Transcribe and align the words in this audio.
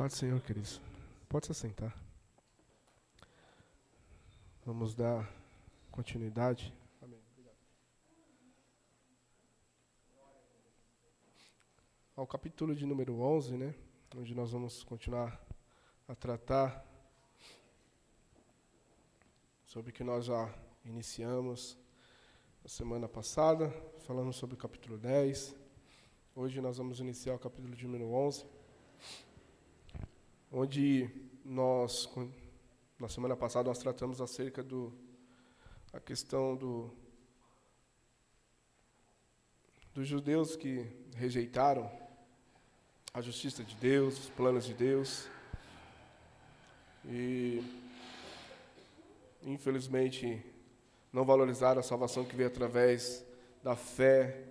Paz 0.00 0.14
do 0.14 0.16
Senhor, 0.16 0.40
queridos. 0.40 0.80
Pode 1.28 1.44
se 1.44 1.52
assentar. 1.52 1.94
Vamos 4.64 4.94
dar 4.94 5.30
continuidade. 5.90 6.72
Ao 12.16 12.26
capítulo 12.26 12.74
de 12.74 12.86
número 12.86 13.20
11, 13.20 13.58
né? 13.58 13.74
Onde 14.16 14.34
nós 14.34 14.52
vamos 14.52 14.82
continuar 14.82 15.38
a 16.08 16.14
tratar 16.14 16.82
sobre 19.66 19.90
o 19.90 19.92
que 19.92 20.02
nós 20.02 20.24
já 20.24 20.50
iniciamos 20.82 21.76
na 22.62 22.70
semana 22.70 23.06
passada. 23.06 23.68
Falamos 24.06 24.36
sobre 24.36 24.54
o 24.54 24.58
capítulo 24.58 24.96
10. 24.96 25.54
Hoje 26.34 26.58
nós 26.62 26.78
vamos 26.78 27.00
iniciar 27.00 27.34
o 27.34 27.38
capítulo 27.38 27.76
de 27.76 27.84
número 27.84 28.10
11 28.10 28.46
onde 30.50 31.08
nós, 31.44 32.08
na 32.98 33.08
semana 33.08 33.36
passada, 33.36 33.68
nós 33.68 33.78
tratamos 33.78 34.20
acerca 34.20 34.62
do 34.62 34.92
a 35.92 36.00
questão 36.00 36.56
do 36.56 36.90
dos 39.92 40.06
judeus 40.06 40.54
que 40.54 40.86
rejeitaram 41.16 41.90
a 43.12 43.20
justiça 43.20 43.64
de 43.64 43.74
Deus, 43.74 44.18
os 44.18 44.30
planos 44.30 44.64
de 44.64 44.74
Deus. 44.74 45.28
E 47.04 47.60
infelizmente 49.42 50.44
não 51.12 51.24
valorizaram 51.24 51.80
a 51.80 51.82
salvação 51.82 52.24
que 52.24 52.36
veio 52.36 52.48
através 52.48 53.24
da 53.62 53.74
fé, 53.74 54.44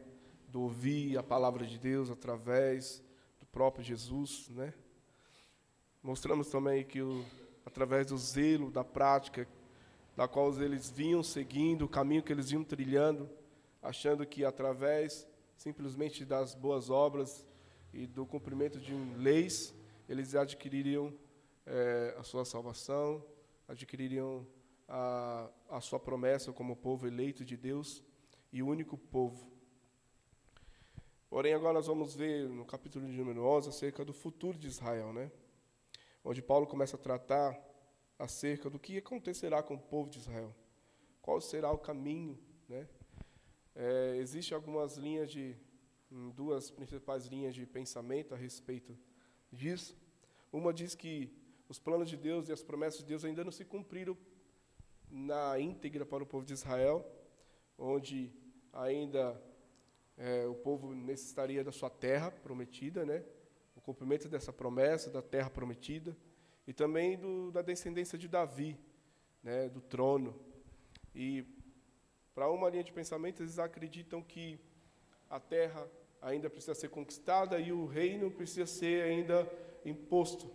do 0.50 0.64
ouvir 0.64 1.18
a 1.18 1.24
palavra 1.24 1.66
de 1.66 1.78
Deus 1.78 2.10
através 2.10 3.02
do 3.40 3.46
próprio 3.46 3.84
Jesus, 3.84 4.50
né? 4.50 4.74
Mostramos 6.02 6.48
também 6.48 6.86
que, 6.86 7.02
o, 7.02 7.26
através 7.66 8.08
do 8.08 8.18
zelo, 8.18 8.72
da 8.72 8.84
prática, 8.84 9.48
da 10.16 10.28
qual 10.28 10.54
eles 10.62 10.90
vinham 10.90 11.22
seguindo, 11.22 11.84
o 11.84 11.90
caminho 11.90 12.24
que 12.24 12.32
eles 12.32 12.50
vinham 12.50 12.64
trilhando, 12.64 13.30
achando 13.82 14.26
que 14.26 14.46
através 14.46 15.28
simplesmente 15.58 16.24
das 16.24 16.56
boas 16.56 16.90
obras 16.90 17.46
e 17.94 18.08
do 18.08 18.26
cumprimento 18.26 18.80
de 18.80 18.94
leis, 19.18 19.74
eles 20.08 20.36
adquiririam 20.36 21.14
é, 21.66 22.16
a 22.18 22.24
sua 22.24 22.46
salvação, 22.46 23.24
adquiririam 23.68 24.48
a, 24.88 25.50
a 25.70 25.82
sua 25.82 26.00
promessa 26.00 26.54
como 26.54 26.78
povo 26.78 27.08
eleito 27.08 27.44
de 27.44 27.58
Deus 27.58 28.02
e 28.54 28.64
único 28.64 28.98
povo. 28.98 29.48
Porém, 31.30 31.54
agora 31.54 31.74
nós 31.74 31.88
vamos 31.88 32.16
ver 32.16 32.48
no 32.48 32.66
capítulo 32.66 33.06
de 33.06 33.12
número 33.12 33.44
11 33.44 33.70
acerca 33.70 34.04
do 34.04 34.14
futuro 34.14 34.58
de 34.58 34.68
Israel, 34.68 35.14
né? 35.14 35.30
Onde 36.30 36.44
Paulo 36.44 36.68
começa 36.68 36.96
a 36.96 37.00
tratar 37.00 37.60
acerca 38.20 38.70
do 38.70 38.78
que 38.78 39.00
acontecerá 39.00 39.64
com 39.64 39.74
o 39.74 39.80
povo 39.80 40.12
de 40.12 40.20
Israel, 40.20 40.56
qual 41.24 41.42
será 41.42 41.72
o 41.72 41.78
caminho, 41.80 42.38
né? 42.68 42.88
É, 43.76 44.16
Existem 44.18 44.56
algumas 44.56 44.96
linhas 44.96 45.32
de, 45.32 45.56
hum, 46.12 46.30
duas 46.30 46.70
principais 46.70 47.26
linhas 47.26 47.56
de 47.56 47.66
pensamento 47.66 48.36
a 48.36 48.38
respeito 48.38 48.96
disso. 49.52 49.98
Uma 50.54 50.72
diz 50.72 50.94
que 50.94 51.36
os 51.68 51.80
planos 51.80 52.08
de 52.08 52.16
Deus 52.16 52.48
e 52.48 52.52
as 52.52 52.62
promessas 52.62 53.00
de 53.00 53.08
Deus 53.08 53.26
ainda 53.26 53.44
não 53.44 53.52
se 53.52 53.66
cumpriram 53.66 54.16
na 55.10 55.60
íntegra 55.60 56.06
para 56.06 56.24
o 56.24 56.28
povo 56.28 56.46
de 56.46 56.54
Israel, 56.54 57.04
onde 57.76 58.32
ainda 58.72 59.42
é, 60.16 60.46
o 60.46 60.54
povo 60.54 60.94
necessitaria 60.94 61.64
da 61.64 61.72
sua 61.72 61.90
terra 61.90 62.30
prometida, 62.30 63.04
né? 63.04 63.26
Cumprimento 63.94 64.30
dessa 64.30 64.54
promessa 64.54 65.10
da 65.10 65.22
terra 65.22 65.50
prometida 65.50 66.16
e 66.68 66.74
também 66.74 67.18
do, 67.18 67.52
da 67.52 67.64
descendência 67.64 68.20
de 68.20 68.28
Davi, 68.28 68.78
né, 69.42 69.68
do 69.68 69.82
trono. 69.82 70.40
E 71.16 71.44
para 72.36 72.52
uma 72.52 72.70
linha 72.70 72.84
de 72.84 72.94
pensamento, 72.94 73.42
eles 73.42 73.58
acreditam 73.58 74.22
que 74.22 74.60
a 75.28 75.40
terra 75.40 75.90
ainda 76.22 76.50
precisa 76.52 76.76
ser 76.76 76.90
conquistada 76.90 77.60
e 77.60 77.72
o 77.72 77.88
reino 77.88 78.30
precisa 78.30 78.68
ser 78.68 79.04
ainda 79.04 79.52
imposto. 79.84 80.52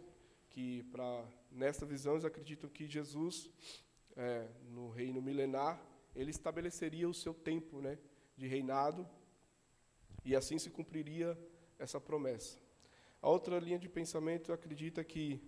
Que 0.50 0.84
para 0.84 1.24
nesta 1.50 1.84
visão 1.84 2.12
eles 2.12 2.24
acreditam 2.24 2.70
que 2.70 2.86
Jesus, 2.86 3.50
é, 4.16 4.46
no 4.70 4.90
reino 4.90 5.20
milenar, 5.20 5.84
ele 6.14 6.30
estabeleceria 6.30 7.08
o 7.08 7.14
seu 7.14 7.34
tempo, 7.34 7.80
né, 7.80 7.98
de 8.36 8.46
reinado 8.46 9.04
e 10.24 10.36
assim 10.36 10.56
se 10.56 10.70
cumpriria 10.70 11.36
essa 11.80 12.00
promessa. 12.00 12.63
A 13.24 13.28
outra 13.30 13.58
linha 13.58 13.78
de 13.78 13.88
pensamento 13.88 14.52
acredita 14.52 15.02
que 15.02 15.40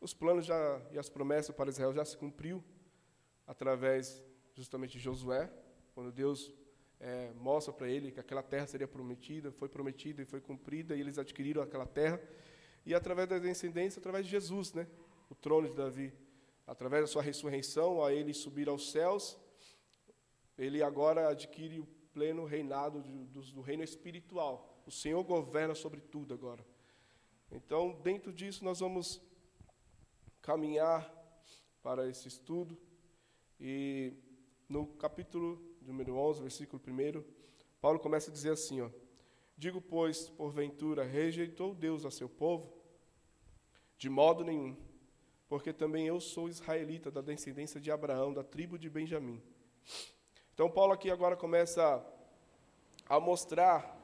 os 0.00 0.12
planos 0.12 0.44
já, 0.44 0.82
e 0.90 0.98
as 0.98 1.08
promessas 1.08 1.54
para 1.54 1.70
Israel 1.70 1.94
já 1.94 2.04
se 2.04 2.16
cumpriu 2.16 2.60
através 3.46 4.20
justamente 4.52 4.94
de 4.94 4.98
Josué, 4.98 5.48
quando 5.94 6.10
Deus 6.10 6.52
é, 6.98 7.32
mostra 7.34 7.72
para 7.72 7.88
ele 7.88 8.10
que 8.10 8.18
aquela 8.18 8.42
terra 8.42 8.66
seria 8.66 8.88
prometida, 8.88 9.52
foi 9.52 9.68
prometida 9.68 10.22
e 10.22 10.24
foi 10.24 10.40
cumprida, 10.40 10.96
e 10.96 11.00
eles 11.00 11.16
adquiriram 11.16 11.62
aquela 11.62 11.86
terra. 11.86 12.20
E 12.84 12.92
através 12.92 13.28
da 13.28 13.38
descendência, 13.38 14.00
através 14.00 14.24
de 14.24 14.32
Jesus, 14.32 14.72
né, 14.72 14.84
o 15.30 15.36
trono 15.36 15.68
de 15.68 15.74
Davi, 15.76 16.12
através 16.66 17.04
da 17.04 17.06
sua 17.06 17.22
ressurreição, 17.22 18.04
a 18.04 18.12
ele 18.12 18.34
subir 18.34 18.68
aos 18.68 18.90
céus, 18.90 19.38
ele 20.58 20.82
agora 20.82 21.28
adquire 21.28 21.78
o 21.78 21.86
pleno 22.12 22.44
reinado 22.44 23.00
do, 23.00 23.40
do 23.40 23.60
reino 23.60 23.84
espiritual. 23.84 24.82
O 24.84 24.90
Senhor 24.90 25.22
governa 25.22 25.76
sobre 25.76 26.00
tudo 26.00 26.34
agora. 26.34 26.73
Então, 27.54 27.92
dentro 28.02 28.32
disso, 28.32 28.64
nós 28.64 28.80
vamos 28.80 29.22
caminhar 30.42 31.08
para 31.84 32.08
esse 32.08 32.26
estudo. 32.26 32.76
E 33.60 34.12
no 34.68 34.88
capítulo 34.88 35.62
número 35.80 36.16
11, 36.16 36.42
versículo 36.42 36.82
1, 36.84 37.22
Paulo 37.80 38.00
começa 38.00 38.28
a 38.28 38.32
dizer 38.32 38.50
assim: 38.50 38.80
ó, 38.80 38.90
Digo, 39.56 39.80
pois, 39.80 40.28
porventura, 40.30 41.04
rejeitou 41.04 41.76
Deus 41.76 42.04
a 42.04 42.10
seu 42.10 42.28
povo? 42.28 42.72
De 43.96 44.10
modo 44.10 44.42
nenhum, 44.42 44.76
porque 45.48 45.72
também 45.72 46.08
eu 46.08 46.20
sou 46.20 46.48
israelita 46.48 47.08
da 47.08 47.20
descendência 47.20 47.80
de 47.80 47.88
Abraão, 47.88 48.34
da 48.34 48.42
tribo 48.42 48.76
de 48.76 48.90
Benjamim. 48.90 49.40
Então, 50.52 50.68
Paulo 50.68 50.92
aqui 50.92 51.08
agora 51.08 51.36
começa 51.36 52.04
a 53.08 53.20
mostrar, 53.20 53.96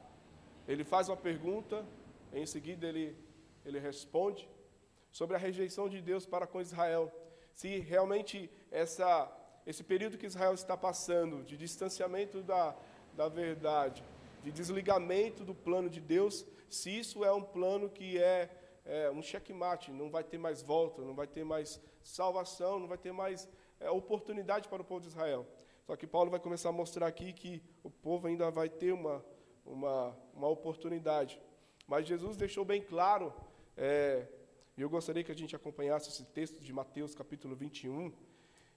ele 0.65 0.85
faz 0.85 1.09
uma 1.09 1.17
pergunta, 1.17 1.85
em 2.31 2.45
seguida 2.45 2.87
ele 2.87 3.29
ele 3.65 3.79
responde 3.79 4.47
sobre 5.11 5.35
a 5.35 5.39
rejeição 5.39 5.89
de 5.89 6.01
Deus 6.01 6.25
para 6.25 6.47
com 6.47 6.61
Israel. 6.61 7.11
Se 7.53 7.79
realmente 7.79 8.49
essa, 8.71 9.31
esse 9.65 9.83
período 9.83 10.17
que 10.17 10.25
Israel 10.25 10.53
está 10.53 10.77
passando, 10.77 11.43
de 11.43 11.57
distanciamento 11.57 12.41
da, 12.41 12.75
da 13.13 13.27
verdade, 13.27 14.03
de 14.43 14.51
desligamento 14.51 15.43
do 15.43 15.53
plano 15.53 15.89
de 15.89 15.99
Deus, 15.99 16.45
se 16.69 16.97
isso 16.97 17.23
é 17.23 17.31
um 17.31 17.43
plano 17.43 17.89
que 17.89 18.17
é, 18.17 18.49
é 18.85 19.11
um 19.11 19.21
checkmate, 19.21 19.91
não 19.91 20.09
vai 20.09 20.23
ter 20.23 20.37
mais 20.37 20.61
volta, 20.61 21.01
não 21.01 21.13
vai 21.13 21.27
ter 21.27 21.43
mais 21.43 21.79
salvação, 22.01 22.79
não 22.79 22.87
vai 22.87 22.97
ter 22.97 23.11
mais 23.11 23.47
é, 23.79 23.89
oportunidade 23.91 24.67
para 24.69 24.81
o 24.81 24.85
povo 24.85 25.01
de 25.01 25.07
Israel. 25.07 25.45
Só 25.85 25.95
que 25.95 26.07
Paulo 26.07 26.31
vai 26.31 26.39
começar 26.39 26.69
a 26.69 26.71
mostrar 26.71 27.07
aqui 27.07 27.33
que 27.33 27.61
o 27.83 27.89
povo 27.89 28.27
ainda 28.27 28.49
vai 28.49 28.69
ter 28.69 28.93
uma, 28.93 29.23
uma, 29.65 30.17
uma 30.33 30.47
oportunidade. 30.47 31.39
Mas 31.87 32.07
Jesus 32.07 32.37
deixou 32.37 32.63
bem 32.63 32.81
claro 32.81 33.33
é, 33.77 34.27
eu 34.77 34.89
gostaria 34.89 35.23
que 35.23 35.31
a 35.31 35.35
gente 35.35 35.55
acompanhasse 35.55 36.09
esse 36.09 36.23
texto 36.25 36.61
de 36.61 36.73
Mateus 36.73 37.13
capítulo 37.13 37.55
21. 37.55 38.11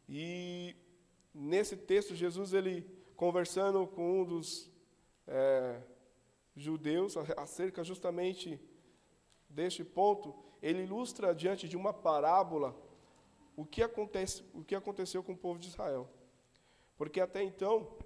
E 0.08 0.76
nesse 1.32 1.76
texto, 1.76 2.14
Jesus, 2.14 2.52
ele 2.52 2.86
conversando 3.16 3.86
com 3.86 4.20
um 4.20 4.24
dos 4.24 4.70
é, 5.26 5.80
judeus 6.54 7.16
acerca 7.16 7.82
justamente 7.82 8.60
deste 9.48 9.84
ponto, 9.84 10.34
ele 10.60 10.82
ilustra 10.82 11.34
diante 11.34 11.68
de 11.68 11.76
uma 11.76 11.92
parábola 11.92 12.76
o 13.56 13.64
que, 13.64 13.82
acontece, 13.82 14.44
o 14.52 14.64
que 14.64 14.74
aconteceu 14.74 15.22
com 15.22 15.32
o 15.32 15.36
povo 15.36 15.58
de 15.58 15.68
Israel. 15.68 16.08
Porque 16.96 17.20
até 17.20 17.42
então, 17.42 17.96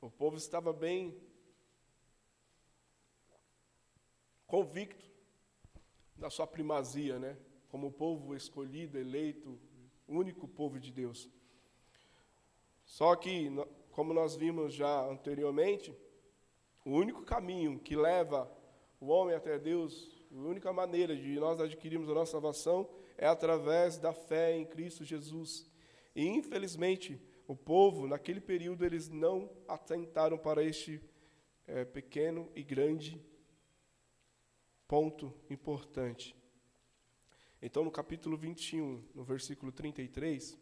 o 0.00 0.10
povo 0.10 0.36
estava 0.36 0.72
bem 0.72 1.16
convicto 4.46 5.09
da 6.20 6.28
sua 6.28 6.46
primazia, 6.46 7.18
né? 7.18 7.36
Como 7.70 7.90
povo 7.90 8.36
escolhido, 8.36 8.98
eleito, 8.98 9.58
único 10.06 10.46
povo 10.46 10.78
de 10.78 10.92
Deus. 10.92 11.30
Só 12.84 13.16
que, 13.16 13.48
como 13.90 14.12
nós 14.12 14.36
vimos 14.36 14.74
já 14.74 15.06
anteriormente, 15.06 15.96
o 16.84 16.90
único 16.90 17.22
caminho 17.22 17.78
que 17.78 17.96
leva 17.96 18.50
o 19.00 19.06
homem 19.06 19.34
até 19.34 19.58
Deus, 19.58 20.10
a 20.30 20.38
única 20.38 20.72
maneira 20.72 21.16
de 21.16 21.40
nós 21.40 21.58
adquirirmos 21.58 22.10
a 22.10 22.14
nossa 22.14 22.32
salvação 22.32 22.88
é 23.16 23.26
através 23.26 23.96
da 23.96 24.12
fé 24.12 24.54
em 24.56 24.66
Cristo 24.66 25.04
Jesus. 25.04 25.66
E 26.14 26.26
infelizmente, 26.26 27.18
o 27.46 27.56
povo, 27.56 28.06
naquele 28.06 28.40
período, 28.40 28.84
eles 28.84 29.08
não 29.08 29.50
atentaram 29.66 30.36
para 30.36 30.62
este 30.62 31.00
é, 31.66 31.84
pequeno 31.84 32.50
e 32.54 32.62
grande 32.62 33.20
ponto 34.90 35.32
importante. 35.48 36.34
Então, 37.62 37.84
no 37.84 37.92
capítulo 37.92 38.36
21, 38.36 39.08
no 39.14 39.22
versículo 39.22 39.70
33, 39.70 40.58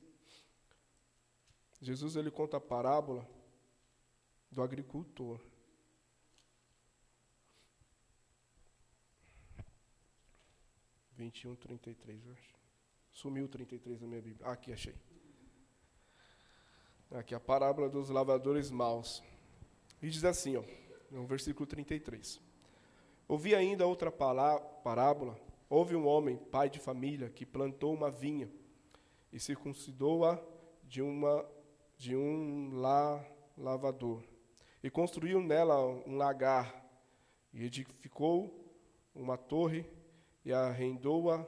Jesus 1.80 2.14
ele 2.14 2.30
conta 2.30 2.58
a 2.58 2.60
parábola 2.60 3.26
do 4.50 4.60
agricultor. 4.60 5.40
Vinte 11.16 11.44
e 11.44 11.48
um, 11.48 11.56
trinta 11.56 11.88
e 11.88 11.94
três, 11.94 12.22
Sumiu 13.10 13.46
o 13.46 13.48
33 13.48 14.02
na 14.02 14.06
minha 14.06 14.20
Bíblia. 14.20 14.46
Ah, 14.46 14.52
aqui, 14.52 14.74
achei. 14.74 14.94
Aqui, 17.12 17.34
a 17.34 17.40
parábola 17.40 17.88
dos 17.88 18.10
lavadores 18.10 18.70
maus. 18.70 19.22
E 20.02 20.10
diz 20.10 20.22
assim, 20.22 20.54
ó, 20.54 20.64
no 21.10 21.26
versículo 21.26 21.66
33. 21.66 22.47
Ouvi 23.28 23.54
ainda 23.54 23.86
outra 23.86 24.10
parábola. 24.10 25.38
Houve 25.68 25.94
um 25.94 26.06
homem, 26.06 26.38
pai 26.38 26.70
de 26.70 26.78
família, 26.78 27.28
que 27.28 27.44
plantou 27.44 27.92
uma 27.92 28.10
vinha 28.10 28.50
e 29.30 29.38
circuncidou-a 29.38 30.42
de, 30.82 31.02
de 31.98 32.16
um 32.16 32.70
la, 32.80 33.22
lavador. 33.54 34.24
E 34.82 34.88
construiu 34.88 35.42
nela 35.42 35.78
um 36.06 36.16
lagar, 36.16 36.82
e 37.52 37.64
edificou 37.64 38.64
uma 39.14 39.36
torre, 39.36 39.84
e 40.42 40.50
arrendou-a 40.50 41.46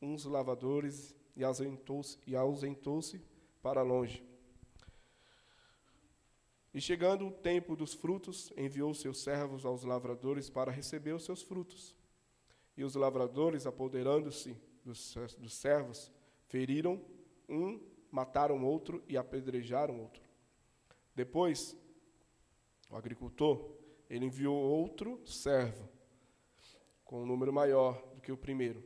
uns 0.00 0.24
lavadores, 0.24 1.16
e 1.34 1.42
ausentou-se 1.42 2.16
ausentou 2.36 3.00
para 3.60 3.82
longe. 3.82 4.24
E 6.76 6.80
chegando 6.82 7.26
o 7.26 7.32
tempo 7.32 7.74
dos 7.74 7.94
frutos, 7.94 8.52
enviou 8.54 8.92
seus 8.92 9.22
servos 9.22 9.64
aos 9.64 9.82
lavradores 9.82 10.50
para 10.50 10.70
receber 10.70 11.14
os 11.14 11.24
seus 11.24 11.40
frutos. 11.40 11.96
E 12.76 12.84
os 12.84 12.94
lavradores, 12.94 13.66
apoderando-se 13.66 14.54
dos, 14.84 15.14
dos 15.38 15.54
servos, 15.54 16.12
feriram 16.48 17.02
um, 17.48 17.80
mataram 18.10 18.62
outro 18.62 19.02
e 19.08 19.16
apedrejaram 19.16 19.98
outro. 19.98 20.22
Depois, 21.14 21.74
o 22.90 22.96
agricultor, 22.96 23.74
ele 24.10 24.26
enviou 24.26 24.54
outro 24.54 25.18
servo, 25.24 25.88
com 27.06 27.22
um 27.22 27.26
número 27.26 27.54
maior 27.54 28.06
do 28.14 28.20
que 28.20 28.30
o 28.30 28.36
primeiro. 28.36 28.84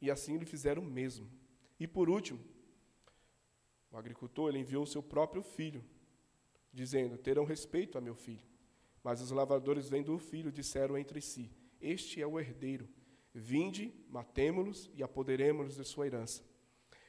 E 0.00 0.12
assim 0.12 0.38
lhe 0.38 0.46
fizeram 0.46 0.80
o 0.80 0.86
mesmo. 0.86 1.28
E 1.80 1.88
por 1.88 2.08
último, 2.08 2.38
o 3.90 3.96
agricultor, 3.96 4.48
ele 4.48 4.60
enviou 4.60 4.86
seu 4.86 5.02
próprio 5.02 5.42
filho, 5.42 5.84
dizendo: 6.72 7.18
Terão 7.18 7.44
respeito 7.44 7.98
a 7.98 8.00
meu 8.00 8.14
filho. 8.14 8.46
Mas 9.02 9.20
os 9.20 9.30
lavradores, 9.30 9.88
vendo 9.88 10.14
o 10.14 10.18
filho, 10.18 10.52
disseram 10.52 10.96
entre 10.96 11.20
si: 11.20 11.50
Este 11.80 12.22
é 12.22 12.26
o 12.26 12.38
herdeiro. 12.38 12.88
Vinde, 13.34 13.94
matemo-los 14.08 14.90
e 14.94 15.02
apoderemos-los 15.02 15.76
de 15.76 15.84
sua 15.84 16.06
herança. 16.06 16.42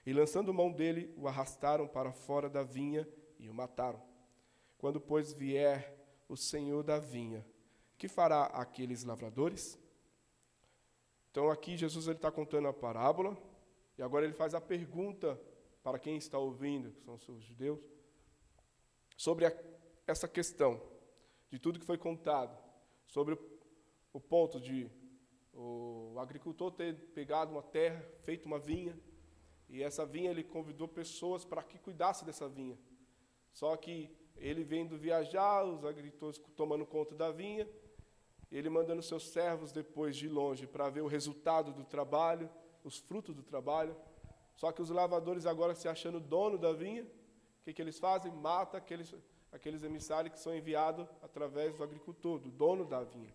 E 0.05 0.13
lançando 0.13 0.53
mão 0.53 0.71
dele, 0.71 1.13
o 1.17 1.27
arrastaram 1.27 1.87
para 1.87 2.11
fora 2.11 2.49
da 2.49 2.63
vinha 2.63 3.07
e 3.39 3.49
o 3.49 3.53
mataram. 3.53 4.01
Quando, 4.77 4.99
pois, 4.99 5.33
vier 5.33 5.97
o 6.27 6.35
senhor 6.35 6.83
da 6.83 6.99
vinha, 6.99 7.45
que 7.97 8.07
fará 8.07 8.45
aqueles 8.45 9.03
lavradores? 9.03 9.79
Então, 11.31 11.49
aqui 11.49 11.77
Jesus 11.77 12.07
está 12.07 12.31
contando 12.31 12.67
a 12.67 12.73
parábola, 12.73 13.37
e 13.97 14.01
agora 14.01 14.25
ele 14.25 14.33
faz 14.33 14.53
a 14.53 14.61
pergunta 14.61 15.39
para 15.81 15.99
quem 15.99 16.17
está 16.17 16.37
ouvindo, 16.37 16.91
que 16.91 17.01
são 17.01 17.35
os 17.35 17.43
judeus, 17.43 17.79
sobre 19.15 19.45
a, 19.45 19.53
essa 20.07 20.27
questão 20.27 20.81
de 21.49 21.59
tudo 21.59 21.79
que 21.79 21.85
foi 21.85 21.97
contado, 21.97 22.57
sobre 23.07 23.35
o, 23.35 23.39
o 24.13 24.19
ponto 24.19 24.59
de 24.59 24.89
o 25.53 26.15
agricultor 26.19 26.71
ter 26.71 26.95
pegado 27.13 27.51
uma 27.51 27.61
terra, 27.61 28.03
feito 28.23 28.45
uma 28.45 28.57
vinha, 28.57 28.97
e 29.69 29.83
essa 29.83 30.05
vinha 30.05 30.31
ele 30.31 30.43
convidou 30.43 30.87
pessoas 30.87 31.45
para 31.45 31.63
que 31.63 31.77
cuidassem 31.77 32.25
dessa 32.25 32.49
vinha. 32.49 32.77
Só 33.51 33.75
que 33.77 34.09
ele 34.35 34.63
vendo 34.63 34.97
viajar, 34.97 35.63
os 35.63 35.85
agricultores 35.85 36.39
tomando 36.55 36.85
conta 36.85 37.15
da 37.15 37.31
vinha, 37.31 37.67
ele 38.51 38.69
mandando 38.69 39.01
seus 39.01 39.29
servos 39.29 39.71
depois 39.71 40.15
de 40.15 40.27
longe 40.27 40.67
para 40.67 40.89
ver 40.89 41.01
o 41.01 41.07
resultado 41.07 41.71
do 41.71 41.83
trabalho, 41.83 42.49
os 42.83 42.99
frutos 42.99 43.35
do 43.35 43.43
trabalho. 43.43 43.95
Só 44.55 44.71
que 44.71 44.81
os 44.81 44.89
lavadores 44.89 45.45
agora 45.45 45.73
se 45.73 45.87
achando 45.87 46.19
dono 46.19 46.57
da 46.57 46.71
vinha, 46.73 47.07
o 47.63 47.65
que, 47.65 47.73
que 47.73 47.81
eles 47.81 47.97
fazem? 47.97 48.29
Mata 48.29 48.77
aqueles, 48.77 49.15
aqueles 49.49 49.83
emissários 49.83 50.33
que 50.33 50.39
são 50.39 50.53
enviados 50.53 51.07
através 51.21 51.73
do 51.73 51.81
agricultor, 51.81 52.37
do 52.37 52.51
dono 52.51 52.83
da 52.83 53.05
vinha. 53.05 53.33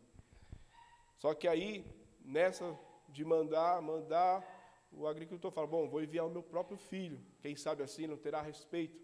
Só 1.17 1.33
que 1.33 1.49
aí, 1.49 1.83
nessa 2.23 2.79
de 3.09 3.25
mandar, 3.25 3.81
mandar, 3.81 4.45
o 4.93 5.07
agricultor 5.07 5.51
fala: 5.51 5.67
Bom, 5.67 5.89
vou 5.89 6.03
enviar 6.03 6.27
o 6.27 6.31
meu 6.31 6.43
próprio 6.43 6.77
filho. 6.77 7.19
Quem 7.41 7.57
sabe 7.57 7.83
assim 7.83 8.07
não 8.07 8.19
terá 8.19 8.43
respeito. 8.43 9.01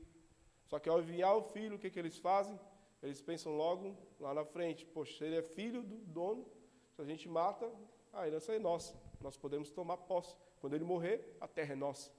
Só 0.66 0.78
que 0.78 0.90
ao 0.90 1.00
enviar 1.00 1.34
o 1.34 1.42
filho, 1.42 1.76
o 1.76 1.78
que, 1.78 1.88
que 1.88 1.98
eles 1.98 2.18
fazem? 2.18 2.60
Eles 3.02 3.22
pensam 3.22 3.56
logo 3.56 3.96
lá 4.20 4.34
na 4.34 4.44
frente: 4.44 4.84
Poxa, 4.84 5.24
ele 5.24 5.36
é 5.36 5.42
filho 5.42 5.82
do 5.82 5.96
dono, 6.04 6.46
se 6.94 7.00
a 7.00 7.04
gente 7.06 7.26
mata, 7.30 7.72
a 8.12 8.26
herança 8.26 8.52
é 8.52 8.58
nossa. 8.58 8.94
Nós 9.22 9.38
podemos 9.38 9.70
tomar 9.70 9.96
posse. 9.96 10.36
Quando 10.60 10.74
ele 10.74 10.84
morrer, 10.84 11.34
a 11.40 11.48
terra 11.48 11.72
é 11.72 11.76
nossa. 11.76 12.12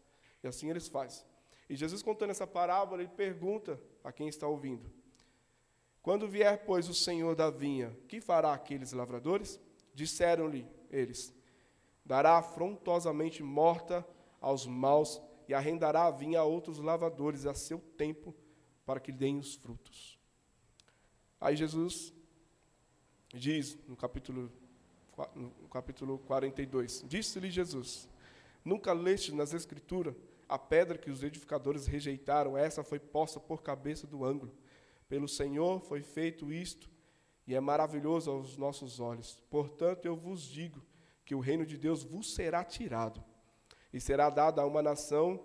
E 0.44 0.48
assim 0.48 0.72
eles 0.72 0.88
fazem. 0.88 1.35
E 1.70 1.76
Jesus 1.76 2.04
contando 2.04 2.30
essa 2.30 2.46
parábola, 2.46 3.02
ele 3.02 3.12
pergunta 3.12 3.80
a 4.04 4.12
quem 4.12 4.28
está 4.28 4.48
ouvindo: 4.48 4.92
Quando 6.02 6.28
vier, 6.28 6.64
pois, 6.66 6.88
o 6.88 6.94
Senhor 6.94 7.36
da 7.36 7.50
vinha, 7.50 7.98
que 8.08 8.22
fará 8.22 8.54
aqueles 8.54 8.92
lavradores? 8.92 9.60
Disseram-lhe 9.94 10.68
eles: 10.92 11.34
Dará 12.06 12.38
afrontosamente 12.38 13.42
morta 13.42 14.08
aos 14.40 14.68
maus 14.68 15.20
e 15.48 15.54
arrendará 15.54 16.06
a 16.06 16.12
vinha 16.12 16.40
a 16.40 16.44
outros 16.44 16.78
lavadores 16.78 17.46
a 17.46 17.54
seu 17.56 17.80
tempo, 17.80 18.36
para 18.86 19.00
que 19.00 19.12
deem 19.12 19.40
os 19.40 19.56
frutos. 19.56 20.20
Aí 21.42 21.56
Jesus 21.56 22.14
diz 23.34 23.78
no 23.88 23.96
capítulo, 23.96 24.52
no 25.34 25.50
capítulo 25.70 26.20
42: 26.20 27.04
Disse-lhe 27.08 27.50
Jesus: 27.50 28.08
Nunca 28.64 28.94
leste 28.94 29.34
nas 29.34 29.52
Escrituras 29.52 30.16
a 30.48 30.58
pedra 30.58 30.98
que 30.98 31.10
os 31.10 31.24
edificadores 31.24 31.86
rejeitaram, 31.86 32.58
essa 32.58 32.84
foi 32.84 33.00
posta 33.00 33.40
por 33.40 33.64
cabeça 33.64 34.06
do 34.06 34.24
ângulo. 34.24 34.56
Pelo 35.08 35.28
Senhor 35.28 35.80
foi 35.82 36.02
feito 36.02 36.52
isto, 36.52 36.90
e 37.48 37.54
é 37.54 37.60
maravilhoso 37.60 38.32
aos 38.32 38.58
nossos 38.58 39.00
olhos. 39.00 39.44
Portanto, 39.50 40.06
eu 40.06 40.16
vos 40.16 40.44
digo 40.44 40.84
que 41.24 41.36
o 41.36 41.40
reino 41.40 41.66
de 41.66 41.78
Deus 41.78 42.04
vos 42.04 42.34
será 42.34 42.64
tirado, 42.64 43.24
e 43.94 44.00
será 44.00 44.30
dado 44.30 44.60
a 44.60 44.66
uma 44.66 44.82
nação 44.82 45.44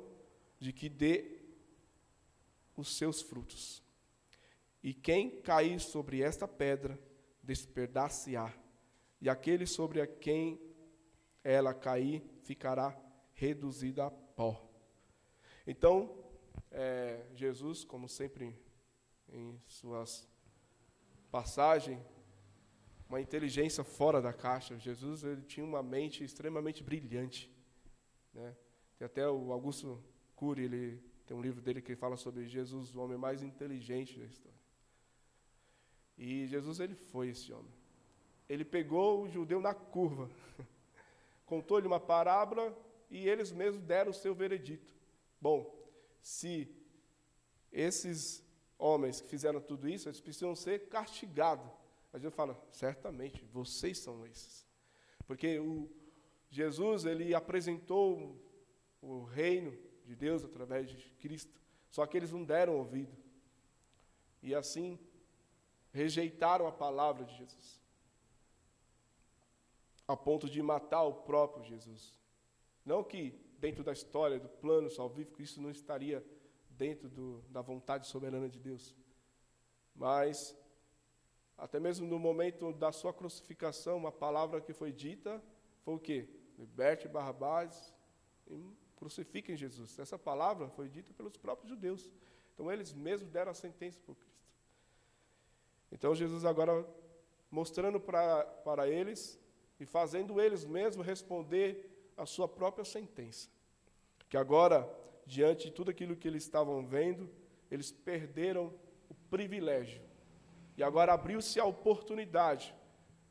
de 0.59 0.73
que 0.73 0.89
dê 0.89 1.41
os 2.77 2.97
seus 2.97 3.23
frutos. 3.23 3.83
E 4.83 4.95
quem 4.95 5.41
cair 5.43 5.79
sobre 5.81 6.23
esta 6.23 6.49
pedra, 6.49 6.99
despedaçar-se-á, 7.43 8.53
e 9.21 9.29
aquele 9.29 9.67
sobre 9.67 10.01
a 10.01 10.07
quem 10.07 10.61
ela 11.45 11.75
cair, 11.75 12.23
ficará 12.43 12.99
reduzido 13.35 14.03
a 14.03 14.11
pó. 14.11 14.70
Então, 15.71 16.13
é, 16.73 17.25
Jesus, 17.33 17.85
como 17.85 18.09
sempre 18.09 18.59
em 19.29 19.57
suas 19.69 20.29
passagens, 21.31 21.97
uma 23.09 23.21
inteligência 23.21 23.85
fora 23.85 24.21
da 24.21 24.33
caixa. 24.33 24.77
Jesus 24.77 25.23
ele 25.23 25.43
tinha 25.43 25.65
uma 25.65 25.81
mente 25.81 26.25
extremamente 26.25 26.83
brilhante. 26.83 27.49
Né? 28.35 28.57
Tem 28.99 29.07
até 29.07 29.29
o 29.29 29.53
Augusto 29.53 30.03
Cury, 30.35 30.65
ele 30.65 31.01
tem 31.25 31.37
um 31.37 31.41
livro 31.41 31.61
dele 31.61 31.81
que 31.81 31.95
fala 31.95 32.17
sobre 32.17 32.49
Jesus, 32.49 32.93
o 32.97 33.01
homem 33.01 33.17
mais 33.17 33.41
inteligente 33.41 34.19
da 34.19 34.25
história. 34.25 34.59
E 36.19 36.49
Jesus 36.49 36.81
ele 36.81 36.97
foi 36.97 37.29
esse 37.29 37.53
homem. 37.53 37.73
Ele 38.49 38.65
pegou 38.65 39.23
o 39.23 39.29
judeu 39.29 39.61
na 39.61 39.73
curva, 39.73 40.29
contou-lhe 41.47 41.87
uma 41.87 42.01
parábola 42.01 42.77
e 43.09 43.29
eles 43.29 43.53
mesmos 43.53 43.85
deram 43.85 44.11
o 44.11 44.15
seu 44.15 44.35
veredito. 44.35 44.99
Bom, 45.41 45.75
se 46.21 46.69
esses 47.73 48.45
homens 48.79 49.21
que 49.21 49.29
fizeram 49.29 49.61
tudo 49.61 49.89
isso, 49.89 50.09
eles 50.09 50.21
precisam 50.21 50.55
ser 50.55 50.89
castigados. 50.89 51.71
A 52.13 52.19
gente 52.19 52.35
fala, 52.35 52.61
certamente, 52.73 53.45
vocês 53.47 53.99
são 53.99 54.27
esses. 54.27 54.67
Porque 55.27 55.59
o 55.59 55.89
Jesus, 56.51 57.05
ele 57.05 57.33
apresentou 57.35 58.37
o 59.01 59.23
reino 59.23 59.77
de 60.05 60.17
Deus 60.17 60.45
através 60.45 60.91
de 60.91 60.97
Cristo, 61.13 61.61
só 61.89 62.05
que 62.07 62.17
eles 62.17 62.33
não 62.33 62.45
deram 62.45 62.77
ouvido. 62.77 63.17
E 64.43 64.55
assim, 64.55 64.99
rejeitaram 65.93 66.67
a 66.67 66.73
palavra 66.73 67.25
de 67.25 67.37
Jesus. 67.37 67.81
A 70.09 70.17
ponto 70.17 70.51
de 70.51 70.61
matar 70.61 71.03
o 71.03 71.15
próprio 71.15 71.65
Jesus. 71.65 72.13
Não 72.85 73.05
que 73.05 73.39
dentro 73.61 73.85
da 73.85 73.93
história, 73.93 74.41
do 74.41 74.49
plano 74.49 74.89
salvífico, 74.91 75.43
isso 75.43 75.61
não 75.61 75.71
estaria 75.71 76.25
dentro 76.71 77.09
do, 77.09 77.43
da 77.51 77.61
vontade 77.61 78.07
soberana 78.07 78.49
de 78.49 78.59
Deus. 78.59 78.97
Mas, 79.95 80.57
até 81.57 81.79
mesmo 81.79 82.07
no 82.07 82.19
momento 82.19 82.73
da 82.73 82.91
sua 82.91 83.13
crucificação, 83.13 83.99
uma 83.99 84.11
palavra 84.11 84.61
que 84.61 84.73
foi 84.73 84.91
dita 84.91 85.43
foi 85.83 85.95
o 85.95 85.99
quê? 85.99 86.29
Liberte 86.59 87.07
Barrabás 87.07 87.95
crucifiquem 88.97 89.57
Jesus. 89.57 89.99
Essa 89.99 90.19
palavra 90.19 90.69
foi 90.69 90.89
dita 90.89 91.13
pelos 91.15 91.37
próprios 91.37 91.71
judeus. 91.71 92.11
Então 92.55 92.71
eles 92.71 92.93
mesmos 92.93 93.31
deram 93.31 93.51
a 93.51 93.55
sentença 93.55 93.99
por 94.05 94.15
Cristo. 94.17 94.41
Então 95.91 96.15
Jesus 96.15 96.45
agora 96.45 96.87
mostrando 97.51 97.99
para 97.99 98.89
eles 98.89 99.41
e 99.79 99.87
fazendo 99.87 100.41
eles 100.41 100.65
mesmos 100.65 101.07
responder 101.07 101.90
a 102.21 102.27
sua 102.27 102.47
própria 102.47 102.85
sentença. 102.85 103.49
Que 104.29 104.37
agora, 104.37 104.89
diante 105.27 105.69
de 105.69 105.73
tudo 105.73 105.91
aquilo 105.91 106.15
que 106.15 106.29
eles 106.29 106.43
estavam 106.43 106.87
vendo, 106.87 107.29
eles 107.71 107.91
perderam 107.91 108.73
o 109.09 109.15
privilégio. 109.31 110.03
E 110.77 110.83
agora 110.83 111.15
abriu-se 111.15 111.59
a 111.59 111.65
oportunidade 111.65 112.75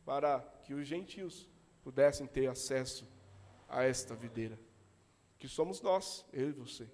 para 0.04 0.42
que 0.64 0.74
os 0.74 0.88
gentios 0.88 1.48
pudessem 1.84 2.26
ter 2.26 2.48
acesso 2.48 3.08
a 3.68 3.84
esta 3.84 4.16
videira, 4.16 4.60
que 5.38 5.48
somos 5.48 5.82
nós, 5.82 6.26
eu 6.34 6.50
e 6.50 6.52
você. 6.52 6.90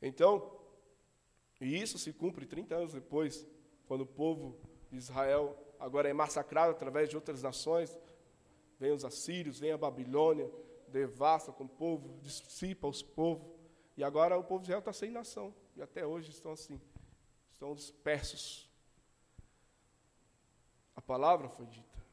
Então, 0.00 0.56
e 1.60 1.76
isso 1.82 1.98
se 1.98 2.12
cumpre 2.12 2.46
30 2.46 2.74
anos 2.76 2.92
depois, 2.92 3.46
quando 3.88 4.02
o 4.02 4.06
povo 4.06 4.56
de 4.88 4.96
Israel 4.96 5.56
agora 5.80 6.08
é 6.08 6.12
massacrado 6.12 6.70
através 6.70 7.08
de 7.08 7.16
outras 7.16 7.42
nações, 7.42 7.98
vem 8.78 8.92
os 8.92 9.04
assírios, 9.04 9.58
vem 9.58 9.72
a 9.72 9.78
Babilônia, 9.78 10.48
devasta 10.88 11.52
com 11.52 11.64
o 11.64 11.68
povo, 11.68 12.18
dissipa 12.20 12.86
os 12.86 13.02
povos, 13.02 13.48
e 13.96 14.04
agora 14.04 14.36
o 14.38 14.44
povo 14.44 14.60
de 14.60 14.66
Israel 14.66 14.80
está 14.80 14.92
sem 14.92 15.10
nação, 15.10 15.54
e 15.74 15.82
até 15.82 16.06
hoje 16.06 16.30
estão 16.30 16.52
assim, 16.52 16.80
estão 17.50 17.74
dispersos. 17.74 18.70
A 20.94 21.00
palavra 21.00 21.48
foi 21.48 21.66
dita. 21.66 22.04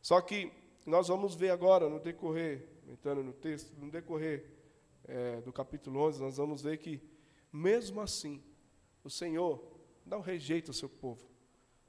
Só 0.00 0.20
que 0.20 0.52
nós 0.86 1.08
vamos 1.08 1.34
ver 1.34 1.50
agora, 1.50 1.88
no 1.88 2.00
decorrer, 2.00 2.68
entrando 2.88 3.22
no 3.22 3.32
texto, 3.32 3.72
no 3.76 3.90
decorrer 3.90 4.46
é, 5.04 5.40
do 5.40 5.52
capítulo 5.52 6.00
11, 6.00 6.20
nós 6.20 6.36
vamos 6.36 6.62
ver 6.62 6.78
que, 6.78 7.00
mesmo 7.52 8.00
assim, 8.00 8.42
o 9.04 9.10
Senhor 9.10 9.62
não 10.04 10.20
rejeita 10.20 10.70
o 10.70 10.74
seu 10.74 10.88
povo, 10.88 11.28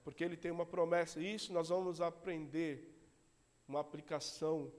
porque 0.03 0.23
Ele 0.23 0.35
tem 0.35 0.51
uma 0.51 0.65
promessa, 0.65 1.19
e 1.19 1.33
isso 1.33 1.53
nós 1.53 1.69
vamos 1.69 2.01
aprender 2.01 2.91
uma 3.67 3.79
aplicação 3.79 4.71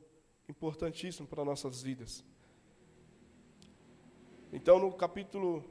importantíssima 0.48 1.26
para 1.26 1.44
nossas 1.44 1.82
vidas. 1.82 2.24
Então, 4.52 4.78
no 4.78 4.92
capítulo 4.92 5.64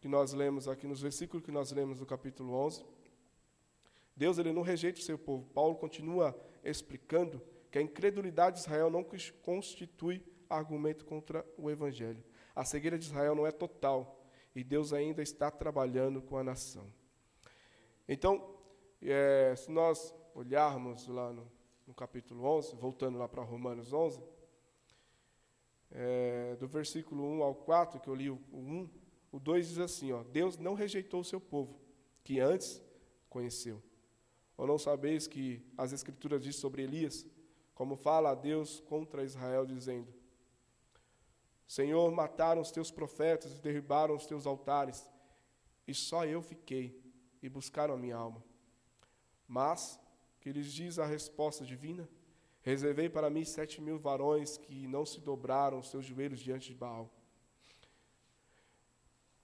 que 0.00 0.08
nós 0.08 0.32
lemos 0.32 0.66
aqui, 0.68 0.86
nos 0.86 1.00
versículos 1.00 1.44
que 1.44 1.52
nós 1.52 1.72
lemos 1.72 1.98
do 1.98 2.06
capítulo 2.06 2.54
11, 2.54 2.84
Deus 4.16 4.38
ele 4.38 4.52
não 4.52 4.62
rejeita 4.62 4.98
o 4.98 5.02
seu 5.02 5.18
povo. 5.18 5.46
Paulo 5.52 5.74
continua 5.76 6.34
explicando 6.64 7.42
que 7.70 7.78
a 7.78 7.82
incredulidade 7.82 8.56
de 8.56 8.62
Israel 8.62 8.88
não 8.88 9.04
constitui 9.42 10.24
argumento 10.48 11.04
contra 11.04 11.44
o 11.58 11.70
evangelho. 11.70 12.24
A 12.54 12.64
cegueira 12.64 12.98
de 12.98 13.04
Israel 13.04 13.34
não 13.34 13.46
é 13.46 13.50
total 13.50 14.24
e 14.54 14.64
Deus 14.64 14.94
ainda 14.94 15.22
está 15.22 15.50
trabalhando 15.50 16.22
com 16.22 16.38
a 16.38 16.44
nação. 16.44 16.90
Então, 18.08 18.56
é, 19.02 19.54
se 19.54 19.70
nós 19.70 20.14
olharmos 20.34 21.06
lá 21.08 21.32
no, 21.32 21.50
no, 21.86 21.94
capítulo 21.94 22.44
11, 22.44 22.74
voltando 22.76 23.18
lá 23.18 23.28
para 23.28 23.42
Romanos 23.42 23.92
11, 23.92 24.22
é, 25.90 26.56
do 26.56 26.66
versículo 26.66 27.24
1 27.24 27.42
ao 27.42 27.54
4, 27.54 28.00
que 28.00 28.08
eu 28.08 28.14
li 28.14 28.28
o, 28.28 28.40
o 28.50 28.58
1, 28.58 28.90
o 29.32 29.38
2 29.38 29.68
diz 29.68 29.78
assim: 29.78 30.12
ó, 30.12 30.22
Deus 30.24 30.58
não 30.58 30.74
rejeitou 30.74 31.20
o 31.20 31.24
seu 31.24 31.40
povo, 31.40 31.78
que 32.24 32.40
antes 32.40 32.82
conheceu. 33.28 33.82
Ou 34.56 34.66
não 34.66 34.78
sabeis 34.78 35.26
que 35.26 35.62
as 35.76 35.92
Escrituras 35.92 36.42
dizem 36.42 36.60
sobre 36.60 36.82
Elias, 36.82 37.26
como 37.74 37.94
fala 37.94 38.30
a 38.30 38.34
Deus 38.34 38.80
contra 38.80 39.22
Israel, 39.22 39.66
dizendo: 39.66 40.12
Senhor, 41.66 42.10
mataram 42.12 42.62
os 42.62 42.70
teus 42.70 42.90
profetas 42.90 43.52
e 43.52 43.60
derribaram 43.60 44.14
os 44.14 44.26
teus 44.26 44.46
altares, 44.46 45.08
e 45.86 45.92
só 45.92 46.24
eu 46.24 46.40
fiquei, 46.40 47.02
e 47.42 47.48
buscaram 47.48 47.94
a 47.94 47.98
minha 47.98 48.16
alma. 48.16 48.42
Mas, 49.46 50.00
que 50.46 50.52
lhes 50.52 50.72
diz 50.72 50.96
a 51.00 51.04
resposta 51.04 51.64
divina? 51.64 52.08
Reservei 52.62 53.08
para 53.08 53.28
mim 53.28 53.44
sete 53.44 53.80
mil 53.80 53.98
varões 53.98 54.56
que 54.56 54.86
não 54.86 55.04
se 55.04 55.20
dobraram 55.20 55.82
seus 55.82 56.04
joelhos 56.04 56.38
diante 56.38 56.68
de 56.68 56.74
Baal. 56.76 57.10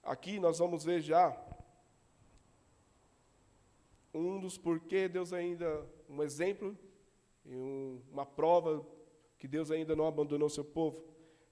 Aqui 0.01 0.39
nós 0.39 0.59
vamos 0.59 0.85
ver 0.85 1.01
já 1.01 1.37
um 4.13 4.39
dos 4.39 4.57
porquê 4.57 5.09
Deus 5.09 5.33
ainda, 5.33 5.85
um 6.07 6.23
exemplo 6.23 6.73
um, 7.45 7.99
uma 8.09 8.25
prova 8.25 8.87
que 9.37 9.45
Deus 9.45 9.71
ainda 9.71 9.97
não 9.97 10.07
abandonou 10.07 10.47
seu 10.47 10.63
povo. 10.63 11.03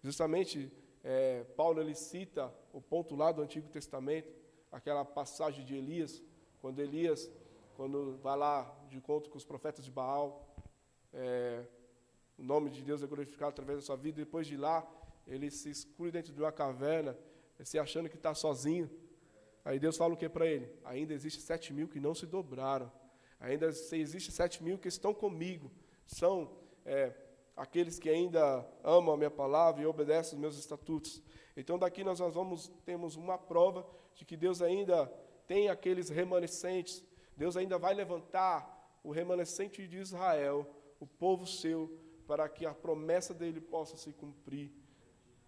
Justamente, 0.01 0.71
é, 1.03 1.43
Paulo 1.57 1.81
ele 1.81 1.93
cita 1.93 2.55
o 2.71 2.79
ponto 2.79 3.17
lá 3.17 3.33
do 3.33 3.41
Antigo 3.41 3.67
Testamento, 3.67 4.33
aquela 4.71 5.03
passagem 5.03 5.65
de 5.65 5.75
Elias, 5.75 6.23
quando 6.61 6.79
Elias, 6.79 7.29
quando 7.81 8.15
vai 8.17 8.37
lá 8.37 8.71
de 8.87 8.97
encontro 8.97 9.31
com 9.31 9.39
os 9.39 9.43
profetas 9.43 9.83
de 9.83 9.89
Baal, 9.89 10.47
é, 11.11 11.63
o 12.37 12.43
nome 12.43 12.69
de 12.69 12.83
Deus 12.83 13.01
é 13.01 13.07
glorificado 13.07 13.49
através 13.49 13.79
da 13.79 13.83
sua 13.83 13.95
vida, 13.95 14.17
depois 14.17 14.45
de 14.45 14.55
lá, 14.55 14.87
ele 15.25 15.49
se 15.49 15.67
escura 15.71 16.11
dentro 16.11 16.31
de 16.31 16.39
uma 16.39 16.51
caverna, 16.51 17.17
se 17.63 17.79
achando 17.79 18.07
que 18.07 18.17
está 18.17 18.35
sozinho, 18.35 18.87
Aí 19.65 19.79
Deus 19.79 19.97
fala 19.97 20.13
o 20.13 20.17
que 20.17 20.29
para 20.29 20.45
ele? 20.45 20.71
Ainda 20.85 21.11
existe 21.13 21.41
sete 21.41 21.73
mil 21.73 21.87
que 21.87 21.99
não 21.99 22.13
se 22.13 22.27
dobraram. 22.27 22.91
Ainda 23.39 23.67
existe 23.67 24.31
sete 24.31 24.63
mil 24.63 24.77
que 24.77 24.87
estão 24.87 25.11
comigo. 25.11 25.71
São 26.05 26.51
é, 26.85 27.11
aqueles 27.57 27.97
que 27.97 28.09
ainda 28.09 28.63
amam 28.83 29.13
a 29.15 29.17
minha 29.17 29.31
palavra 29.31 29.81
e 29.81 29.87
obedecem 29.87 30.35
os 30.35 30.39
meus 30.39 30.57
estatutos. 30.57 31.21
Então 31.57 31.79
daqui 31.79 32.03
nós, 32.03 32.19
nós 32.19 32.35
vamos 32.35 32.71
temos 32.85 33.15
uma 33.15 33.37
prova 33.39 33.87
de 34.15 34.23
que 34.23 34.37
Deus 34.37 34.61
ainda 34.61 35.05
tem 35.47 35.67
aqueles 35.69 36.09
remanescentes. 36.09 37.03
Deus 37.41 37.57
ainda 37.57 37.79
vai 37.79 37.95
levantar 37.95 38.99
o 39.03 39.09
remanescente 39.09 39.87
de 39.87 39.97
Israel, 39.97 40.57
o 40.99 41.07
povo 41.07 41.47
seu, 41.47 41.91
para 42.27 42.47
que 42.47 42.67
a 42.67 42.73
promessa 42.85 43.33
dele 43.33 43.59
possa 43.59 43.97
se 43.97 44.13
cumprir 44.13 44.71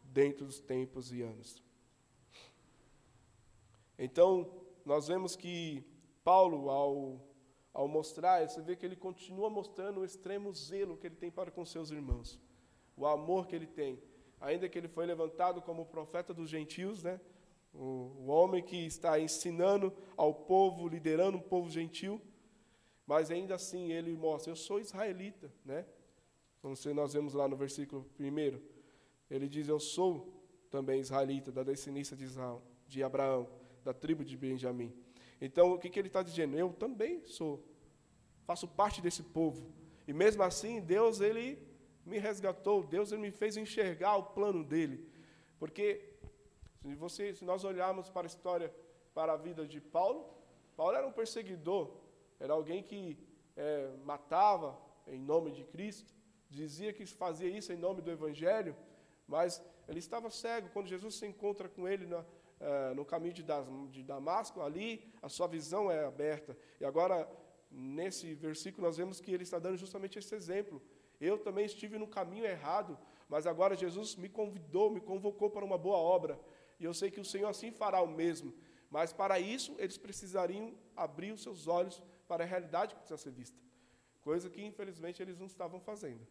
dentro 0.02 0.44
dos 0.44 0.60
tempos 0.60 1.14
e 1.14 1.22
anos. 1.22 1.62
Então, 3.96 4.52
nós 4.84 5.08
vemos 5.08 5.36
que 5.36 5.86
Paulo, 6.24 6.72
ao, 6.72 7.22
ao 7.72 7.88
mostrar, 7.88 8.50
você 8.50 8.60
vê 8.60 8.76
que 8.76 8.88
ele 8.88 8.96
continua 8.96 9.48
mostrando 9.48 10.00
o 10.00 10.06
extremo 10.06 10.52
zelo 10.52 10.98
que 10.98 11.06
ele 11.06 11.16
tem 11.16 11.30
para 11.30 11.52
com 11.52 11.64
seus 11.64 11.92
irmãos, 11.92 12.40
o 12.98 13.06
amor 13.06 13.46
que 13.46 13.56
ele 13.56 13.68
tem. 13.68 14.02
Ainda 14.42 14.68
que 14.68 14.80
ele 14.80 14.88
foi 14.88 15.06
levantado 15.06 15.62
como 15.62 15.86
profeta 15.86 16.34
dos 16.34 16.50
gentios, 16.50 17.04
né? 17.04 17.22
O, 17.74 18.12
o 18.20 18.28
homem 18.28 18.62
que 18.62 18.78
está 18.78 19.20
ensinando 19.20 19.94
ao 20.16 20.34
povo, 20.34 20.88
liderando 20.88 21.38
um 21.38 21.42
povo 21.42 21.70
gentil, 21.70 22.22
mas 23.06 23.32
ainda 23.32 23.56
assim 23.56 23.92
ele 23.92 24.16
mostra: 24.16 24.52
Eu 24.52 24.56
sou 24.56 24.80
israelita. 24.80 25.52
Né? 25.66 25.86
Como 26.62 26.76
nós 26.94 27.14
vemos 27.14 27.34
lá 27.34 27.48
no 27.48 27.56
versículo 27.56 28.10
1, 28.20 28.60
ele 29.30 29.48
diz: 29.50 29.68
Eu 29.68 29.80
sou 29.80 30.42
também 30.70 31.00
israelita, 31.00 31.52
da 31.52 31.64
descendência 31.64 32.16
de, 32.16 32.24
Israel, 32.24 32.62
de 32.88 33.04
Abraão 33.04 33.48
da 33.84 33.94
tribo 33.94 34.24
de 34.24 34.38
Benjamim. 34.38 34.94
Então, 35.42 35.74
o 35.74 35.78
que, 35.78 35.90
que 35.90 36.00
ele 36.00 36.08
está 36.08 36.24
dizendo? 36.24 36.58
Eu 36.58 36.72
também 36.72 37.24
sou, 37.26 37.64
faço 38.46 38.68
parte 38.68 39.02
desse 39.02 39.22
povo. 39.22 39.74
E 40.08 40.14
mesmo 40.14 40.42
assim, 40.42 40.80
Deus, 40.80 41.20
ele 41.20 41.60
me 42.06 42.18
resgatou, 42.18 42.84
Deus, 42.84 43.12
ele 43.12 43.22
me 43.22 43.32
fez 43.32 43.58
enxergar 43.58 44.16
o 44.16 44.24
plano 44.24 44.64
dele. 44.64 45.06
Porque, 45.60 46.13
se, 46.84 46.96
você, 46.96 47.34
se 47.34 47.46
nós 47.46 47.64
olharmos 47.64 48.10
para 48.10 48.26
a 48.26 48.32
história, 48.34 48.74
para 49.14 49.34
a 49.34 49.38
vida 49.38 49.66
de 49.66 49.80
Paulo, 49.80 50.30
Paulo 50.76 50.96
era 50.96 51.08
um 51.08 51.12
perseguidor, 51.12 51.92
era 52.40 52.54
alguém 52.54 52.84
que 52.84 53.18
é, 53.56 53.90
matava 54.04 54.78
em 55.08 55.20
nome 55.20 55.52
de 55.52 55.64
Cristo, 55.64 56.14
dizia 56.50 56.92
que 56.92 57.06
fazia 57.06 57.48
isso 57.50 57.72
em 57.72 57.78
nome 57.78 58.02
do 58.02 58.12
Evangelho, 58.12 58.76
mas 59.28 59.64
ele 59.88 60.00
estava 60.00 60.30
cego. 60.30 60.70
Quando 60.74 60.88
Jesus 60.88 61.16
se 61.16 61.26
encontra 61.26 61.70
com 61.70 61.88
ele 61.88 62.06
na, 62.06 62.20
uh, 62.20 62.96
no 62.96 63.06
caminho 63.06 63.34
de, 63.34 63.46
de 63.90 64.04
Damasco, 64.04 64.62
ali 64.62 65.12
a 65.22 65.30
sua 65.30 65.48
visão 65.48 65.90
é 65.90 66.04
aberta. 66.06 66.58
E 66.80 66.86
agora, 66.86 67.30
nesse 67.72 68.34
versículo, 68.34 68.88
nós 68.88 68.98
vemos 68.98 69.20
que 69.20 69.32
ele 69.32 69.44
está 69.44 69.58
dando 69.58 69.78
justamente 69.78 70.20
esse 70.20 70.36
exemplo. 70.36 70.82
Eu 71.20 71.38
também 71.38 71.66
estive 71.66 71.98
no 71.98 72.08
caminho 72.08 72.46
errado, 72.46 72.98
mas 73.30 73.48
agora 73.48 73.76
Jesus 73.76 74.16
me 74.16 74.30
convidou, 74.30 74.90
me 74.90 75.00
convocou 75.00 75.50
para 75.50 75.66
uma 75.66 75.78
boa 75.78 75.98
obra. 75.98 76.40
E 76.84 76.86
eu 76.86 76.94
sei 76.94 77.10
que 77.10 77.20
o 77.20 77.26
Senhor 77.26 77.48
assim 77.48 77.72
fará 77.72 78.02
o 78.02 78.08
mesmo. 78.08 78.54
Mas 78.90 79.14
para 79.14 79.40
isso, 79.40 79.74
eles 79.80 79.98
precisariam 79.98 80.76
abrir 80.96 81.32
os 81.32 81.42
seus 81.42 81.66
olhos 81.66 82.04
para 82.28 82.44
a 82.44 82.48
realidade 82.48 82.94
que 82.94 83.00
precisa 83.00 83.18
ser 83.18 83.32
vista. 83.32 83.58
Coisa 84.22 84.50
que, 84.50 84.62
infelizmente, 84.62 85.22
eles 85.22 85.40
não 85.40 85.48
estavam 85.48 85.80
fazendo. 85.80 86.28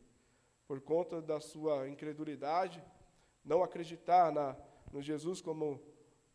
Por 0.68 0.78
conta 0.80 1.22
da 1.22 1.40
sua 1.40 1.88
incredulidade, 1.88 2.84
não 3.42 3.62
acreditar 3.62 4.30
na, 4.30 4.54
no 4.92 5.00
Jesus 5.00 5.40
como 5.40 5.80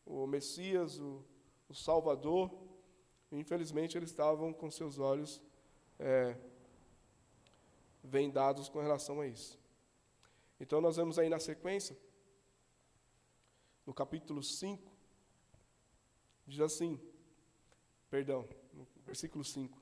o 0.03 0.25
Messias, 0.25 0.99
o, 0.99 1.23
o 1.69 1.75
Salvador. 1.75 2.51
Infelizmente, 3.31 3.97
eles 3.97 4.09
estavam 4.09 4.51
com 4.51 4.69
seus 4.71 4.97
olhos 4.97 5.39
é, 5.99 6.35
vendados 8.03 8.67
com 8.67 8.81
relação 8.81 9.21
a 9.21 9.27
isso. 9.27 9.59
Então 10.59 10.81
nós 10.81 10.95
vemos 10.95 11.19
aí 11.19 11.29
na 11.29 11.39
sequência, 11.39 11.95
no 13.87 13.93
capítulo 13.93 14.43
5, 14.43 14.91
diz 16.45 16.59
assim, 16.59 16.99
perdão, 18.09 18.45
no 18.73 18.85
versículo 19.05 19.45
5. 19.45 19.81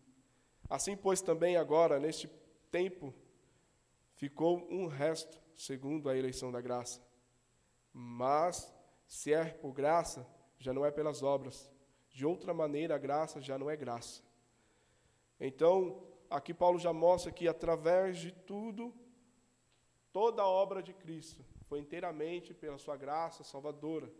Assim, 0.69 0.95
pois, 0.95 1.23
também 1.23 1.57
agora, 1.57 1.99
neste 1.99 2.27
tempo, 2.69 3.11
ficou 4.13 4.59
um 4.71 4.85
resto, 4.85 5.41
segundo 5.55 6.07
a 6.07 6.15
eleição 6.15 6.51
da 6.51 6.61
graça. 6.61 7.01
Mas, 7.91 8.71
se 9.07 9.33
é 9.33 9.45
por 9.45 9.73
graça, 9.73 10.27
já 10.59 10.71
não 10.71 10.85
é 10.85 10.91
pelas 10.91 11.23
obras. 11.23 11.71
De 12.11 12.27
outra 12.27 12.53
maneira, 12.53 12.93
a 12.93 12.99
graça 12.99 13.41
já 13.41 13.57
não 13.57 13.71
é 13.71 13.75
graça. 13.75 14.21
Então, 15.39 16.07
aqui 16.29 16.53
Paulo 16.53 16.77
já 16.77 16.93
mostra 16.93 17.31
que 17.31 17.47
através 17.47 18.19
de 18.19 18.31
tudo, 18.31 18.93
toda 20.13 20.43
a 20.43 20.47
obra 20.47 20.83
de 20.83 20.93
Cristo 20.93 21.43
foi 21.67 21.79
inteiramente 21.79 22.53
pela 22.53 22.77
sua 22.77 22.95
graça 22.95 23.43
salvadora. 23.43 24.11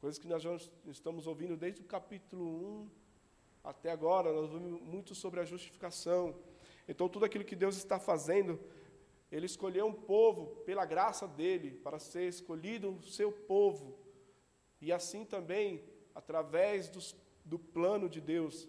Coisas 0.00 0.18
que 0.18 0.26
nós 0.26 0.42
já 0.42 0.54
estamos 0.86 1.26
ouvindo 1.26 1.56
desde 1.56 1.80
o 1.80 1.84
capítulo 1.84 2.44
1 2.44 2.90
até 3.64 3.90
agora, 3.90 4.32
nós 4.32 4.50
ouvimos 4.52 4.80
muito 4.82 5.14
sobre 5.14 5.40
a 5.40 5.44
justificação. 5.44 6.34
Então, 6.88 7.08
tudo 7.08 7.24
aquilo 7.24 7.44
que 7.44 7.54
Deus 7.54 7.76
está 7.76 7.98
fazendo, 7.98 8.58
Ele 9.30 9.46
escolheu 9.46 9.86
um 9.86 9.92
povo 9.92 10.56
pela 10.64 10.84
graça 10.84 11.28
dele, 11.28 11.70
para 11.70 11.98
ser 11.98 12.28
escolhido 12.28 12.90
o 12.90 13.02
seu 13.02 13.30
povo. 13.30 13.96
E 14.80 14.92
assim 14.92 15.24
também, 15.24 15.84
através 16.14 16.88
dos, 16.88 17.14
do 17.44 17.58
plano 17.58 18.08
de 18.08 18.20
Deus, 18.20 18.68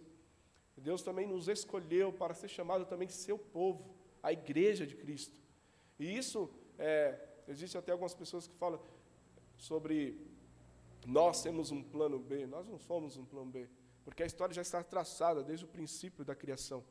Deus 0.77 1.01
também 1.01 1.25
nos 1.25 1.47
escolheu 1.47 2.11
para 2.11 2.33
ser 2.33 2.49
chamado 2.49 2.85
também 2.85 3.07
seu 3.07 3.39
povo, 3.39 3.95
a 4.21 4.33
igreja 4.33 4.85
de 4.85 4.95
Cristo. 4.95 5.41
E 5.97 6.17
isso, 6.17 6.49
é, 6.77 7.17
existe 7.47 7.77
até 7.77 7.91
algumas 7.91 8.13
pessoas 8.13 8.47
que 8.47 8.55
falam 8.55 8.79
sobre 9.57 10.17
nós 11.05 11.41
temos 11.41 11.71
um 11.71 11.83
plano 11.83 12.19
B. 12.19 12.45
Nós 12.45 12.67
não 12.67 12.77
somos 12.77 13.17
um 13.17 13.25
plano 13.25 13.51
B, 13.51 13.69
porque 14.03 14.23
a 14.23 14.25
história 14.25 14.53
já 14.53 14.61
está 14.61 14.83
traçada 14.83 15.43
desde 15.43 15.65
o 15.65 15.67
princípio 15.67 16.23
da 16.23 16.35
criação. 16.35 16.83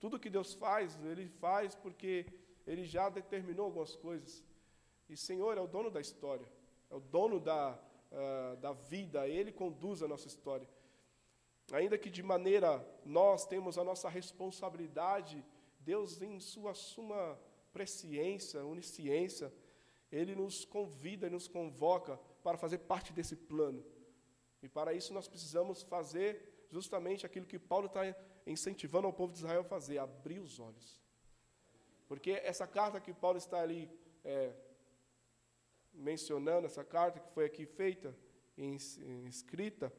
Tudo 0.00 0.18
que 0.18 0.30
Deus 0.30 0.54
faz, 0.54 0.98
Ele 1.04 1.28
faz 1.28 1.74
porque 1.74 2.26
Ele 2.66 2.84
já 2.84 3.08
determinou 3.08 3.66
algumas 3.66 3.94
coisas. 3.94 4.44
E 5.08 5.16
Senhor 5.16 5.56
é 5.56 5.60
o 5.60 5.66
dono 5.66 5.90
da 5.90 6.00
história, 6.00 6.46
é 6.90 6.94
o 6.94 7.00
dono 7.00 7.38
da, 7.38 7.78
uh, 8.10 8.56
da 8.56 8.72
vida, 8.72 9.28
Ele 9.28 9.52
conduz 9.52 10.02
a 10.02 10.08
nossa 10.08 10.26
história. 10.26 10.68
Ainda 11.70 11.96
que 11.96 12.10
de 12.10 12.22
maneira 12.22 12.84
nós 13.04 13.46
temos 13.46 13.78
a 13.78 13.84
nossa 13.84 14.08
responsabilidade, 14.08 15.44
Deus, 15.78 16.20
em 16.20 16.40
sua 16.40 16.74
suma 16.74 17.38
presciência, 17.72 18.64
onisciência, 18.64 19.52
Ele 20.12 20.34
nos 20.34 20.64
convida 20.64 21.26
e 21.26 21.30
nos 21.30 21.48
convoca 21.48 22.16
para 22.44 22.58
fazer 22.58 22.78
parte 22.78 23.12
desse 23.12 23.34
plano. 23.34 23.82
E 24.62 24.68
para 24.68 24.92
isso 24.92 25.12
nós 25.12 25.26
precisamos 25.26 25.82
fazer 25.82 26.66
justamente 26.70 27.26
aquilo 27.26 27.46
que 27.46 27.58
Paulo 27.58 27.86
está 27.86 28.02
incentivando 28.46 29.06
ao 29.06 29.12
povo 29.12 29.32
de 29.32 29.38
Israel 29.38 29.62
a 29.62 29.64
fazer, 29.64 29.98
abrir 29.98 30.38
os 30.38 30.60
olhos. 30.60 31.00
Porque 32.06 32.32
essa 32.32 32.66
carta 32.66 33.00
que 33.00 33.12
Paulo 33.12 33.38
está 33.38 33.60
ali 33.60 33.90
é, 34.22 34.52
mencionando, 35.92 36.66
essa 36.66 36.84
carta 36.84 37.18
que 37.18 37.30
foi 37.30 37.46
aqui 37.46 37.64
feita, 37.64 38.14
escrita, 39.26 39.92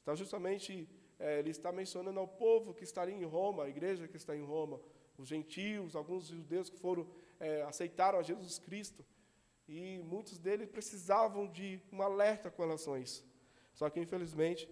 está 0.00 0.14
justamente 0.14 0.88
é, 1.18 1.38
ele 1.38 1.50
está 1.50 1.72
mencionando 1.72 2.20
ao 2.20 2.28
povo 2.28 2.74
que 2.74 2.84
estaria 2.84 3.14
em 3.14 3.24
Roma, 3.24 3.64
a 3.64 3.68
igreja 3.68 4.08
que 4.08 4.16
está 4.16 4.36
em 4.36 4.44
Roma, 4.44 4.80
os 5.16 5.28
gentios, 5.28 5.94
alguns 5.94 6.26
judeus 6.26 6.68
que 6.68 6.78
foram 6.78 7.06
é, 7.38 7.62
aceitaram 7.62 8.18
a 8.18 8.22
Jesus 8.22 8.58
Cristo, 8.58 9.04
e 9.66 9.98
muitos 9.98 10.38
deles 10.38 10.68
precisavam 10.68 11.46
de 11.46 11.80
um 11.92 12.02
alerta 12.02 12.50
com 12.50 12.62
relação 12.62 12.94
a 12.94 12.98
isso. 12.98 13.24
Só 13.72 13.88
que, 13.88 14.00
infelizmente, 14.00 14.68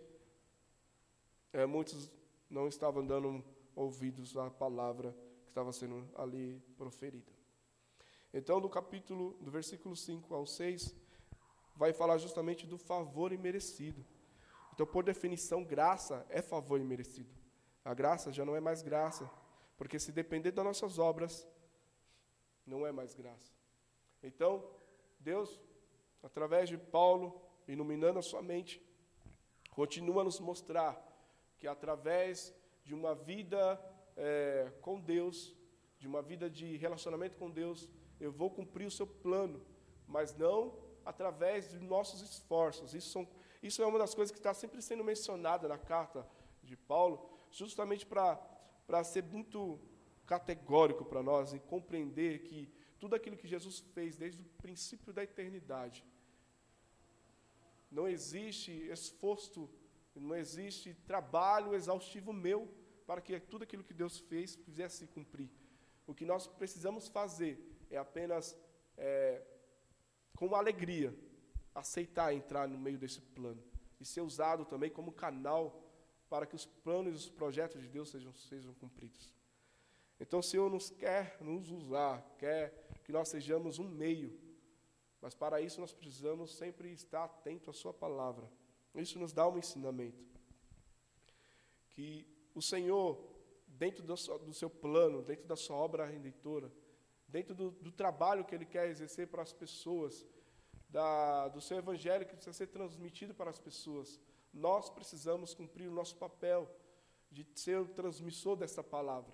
é, 1.53 1.67
muitos 1.67 2.11
não 2.49 2.69
estavam 2.69 3.05
dando 3.05 3.45
ouvidos 3.75 4.37
à 4.37 4.51
palavra 4.51 5.17
que 5.43 5.49
estava 5.49 5.73
sendo 5.73 6.09
ali 6.15 6.63
proferida. 6.77 7.33
Então, 8.33 8.61
do 8.61 8.69
capítulo, 8.69 9.37
do 9.41 9.51
versículo 9.51 9.97
5 9.97 10.35
ao 10.35 10.47
6, 10.47 10.95
vai 11.75 11.93
falar 11.93 12.19
justamente 12.19 12.67
do 12.67 12.79
favor 12.79 13.33
imerecido. 13.33 14.05
Então, 14.73 14.87
por 14.87 15.05
definição, 15.05 15.65
graça 15.65 16.25
é 16.31 16.41
favor 16.41 16.81
imerecido. 16.81 17.31
A 17.85 17.93
graça 17.93 18.33
já 18.33 18.45
não 18.45 18.57
é 18.57 18.61
mais 18.61 18.83
graça, 18.83 19.31
porque 19.77 19.99
se 19.99 20.13
depender 20.13 20.53
das 20.53 20.65
nossas 20.65 20.99
obras, 20.99 21.47
não 22.67 22.87
é 22.87 22.93
mais 22.93 23.15
graça. 23.15 23.53
Então, 24.23 24.65
Deus, 25.23 25.61
através 26.23 26.69
de 26.69 26.77
Paulo, 26.77 27.41
iluminando 27.67 28.19
a 28.19 28.23
sua 28.23 28.43
mente, 28.43 28.83
continua 29.71 30.23
a 30.23 30.25
nos 30.25 30.41
mostrar 30.41 30.93
que 31.59 31.67
através 31.67 32.55
de 32.85 32.95
uma 32.95 33.15
vida 33.15 33.81
é, 34.17 34.73
com 34.81 35.01
Deus, 35.01 35.55
de 35.99 36.07
uma 36.07 36.21
vida 36.21 36.51
de 36.51 36.77
relacionamento 36.77 37.37
com 37.37 37.51
Deus, 37.51 37.89
eu 38.21 38.33
vou 38.33 38.51
cumprir 38.51 38.87
o 38.87 38.91
seu 38.91 39.07
plano, 39.07 39.65
mas 40.07 40.37
não 40.37 40.77
através 41.05 41.71
de 41.71 41.79
nossos 41.79 42.21
esforços. 42.21 42.95
Isso 42.95 43.11
são 43.11 43.29
isso 43.63 43.81
é 43.81 43.87
uma 43.87 43.99
das 43.99 44.13
coisas 44.13 44.33
que 44.33 44.41
está 44.41 44.53
sempre 44.53 44.83
sendo 44.83 45.05
mencionada 45.05 45.69
na 45.69 45.79
carta 45.79 46.27
de 46.65 46.77
Paulo, 46.77 47.31
justamente 47.49 48.05
para 48.05 49.05
ser 49.05 49.23
muito 49.23 49.79
categórico 50.27 51.05
para 51.05 51.23
nós 51.23 51.53
e 51.53 51.61
compreender 51.61 52.41
que 52.41 52.69
tudo 53.03 53.17
aquilo 53.17 53.37
que 53.37 53.49
Jesus 53.49 53.81
fez 53.95 54.17
desde 54.17 54.41
o 54.41 54.45
princípio 54.65 55.13
da 55.13 55.25
eternidade, 55.25 56.05
não 57.91 58.07
existe 58.07 58.71
esforço, 58.97 59.69
não 60.15 60.37
existe 60.37 60.95
trabalho 61.05 61.75
exaustivo 61.75 62.33
meu 62.33 62.61
para 63.05 63.21
que 63.21 63.41
tudo 63.41 63.65
aquilo 63.65 63.83
que 63.83 63.93
Deus 63.93 64.21
fez 64.21 64.55
fizesse 64.55 65.09
cumprir. 65.09 65.51
O 66.07 66.15
que 66.15 66.25
nós 66.25 66.47
precisamos 66.47 67.09
fazer 67.09 67.59
é 67.91 67.99
apenas, 67.99 68.57
é, 68.97 69.43
com 70.37 70.55
alegria, 70.55 71.13
aceitar 71.75 72.33
entrar 72.33 72.69
no 72.69 72.79
meio 72.79 72.99
desse 72.99 73.21
plano 73.21 73.65
e 73.99 74.05
ser 74.05 74.21
usado 74.21 74.65
também 74.65 74.91
como 74.91 75.11
canal 75.11 75.83
para 76.31 76.47
que 76.47 76.55
os 76.55 76.67
planos 76.67 77.15
e 77.15 77.17
os 77.17 77.29
projetos 77.29 77.83
de 77.83 77.89
Deus 77.89 78.11
sejam, 78.13 78.33
sejam 78.33 78.73
cumpridos. 78.75 79.35
Então 80.21 80.39
o 80.39 80.43
Senhor 80.43 80.71
nos 80.71 80.89
quer 80.89 81.37
nos 81.41 81.69
usar, 81.69 82.25
quer 82.39 82.82
que 83.03 83.13
nós 83.13 83.29
sejamos 83.29 83.79
um 83.79 83.89
meio, 83.89 84.39
mas 85.21 85.35
para 85.35 85.61
isso 85.61 85.81
nós 85.81 85.93
precisamos 85.93 86.55
sempre 86.55 86.93
estar 86.93 87.25
atento 87.25 87.71
à 87.71 87.73
Sua 87.73 87.93
palavra. 87.93 88.49
Isso 88.95 89.19
nos 89.19 89.33
dá 89.33 89.49
um 89.49 89.57
ensinamento. 89.57 90.25
Que 91.91 92.27
o 92.55 92.61
Senhor, 92.61 93.19
dentro 93.67 94.03
do 94.03 94.17
seu, 94.17 94.39
do 94.39 94.53
seu 94.53 94.69
plano, 94.69 95.23
dentro 95.23 95.47
da 95.47 95.57
Sua 95.57 95.77
obra 95.77 96.05
redentora, 96.05 96.71
dentro 97.29 97.55
do, 97.55 97.71
do 97.71 97.91
trabalho 97.91 98.45
que 98.45 98.55
Ele 98.55 98.67
quer 98.67 98.89
exercer 98.89 99.29
para 99.29 99.43
as 99.43 99.53
pessoas, 99.53 100.27
da, 100.89 101.49
do 101.49 101.61
seu 101.61 101.79
evangelho 101.79 102.27
que 102.27 102.35
precisa 102.35 102.53
ser 102.53 102.67
transmitido 102.67 103.35
para 103.35 103.49
as 103.49 103.59
pessoas. 103.59 104.21
Nós 104.53 104.91
precisamos 104.91 105.55
cumprir 105.55 105.89
o 105.89 105.95
nosso 105.95 106.17
papel 106.17 106.71
de 107.31 107.47
ser 107.55 107.79
o 107.79 107.89
transmissor 107.89 108.57
dessa 108.57 108.85
palavra, 108.85 109.33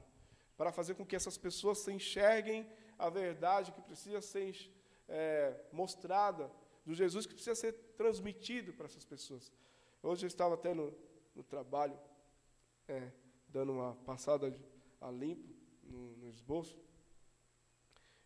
para 0.56 0.70
fazer 0.70 0.94
com 0.94 1.04
que 1.04 1.16
essas 1.16 1.36
pessoas 1.36 1.78
se 1.78 1.92
enxerguem 1.92 2.70
a 2.98 3.08
verdade 3.08 3.72
que 3.72 3.80
precisa 3.80 4.20
ser 4.20 4.70
é, 5.08 5.54
mostrada, 5.72 6.50
do 6.84 6.94
Jesus 6.94 7.26
que 7.26 7.34
precisa 7.34 7.54
ser 7.54 7.72
transmitido 7.96 8.72
para 8.72 8.86
essas 8.86 9.04
pessoas. 9.04 9.52
Hoje 10.02 10.24
eu 10.24 10.28
estava 10.28 10.54
até 10.54 10.72
no, 10.74 10.94
no 11.34 11.42
trabalho, 11.42 11.98
é, 12.88 13.12
dando 13.48 13.72
uma 13.72 13.94
passada 14.06 14.54
a 15.00 15.10
limpo 15.10 15.48
no, 15.84 16.16
no 16.16 16.28
esboço, 16.28 16.78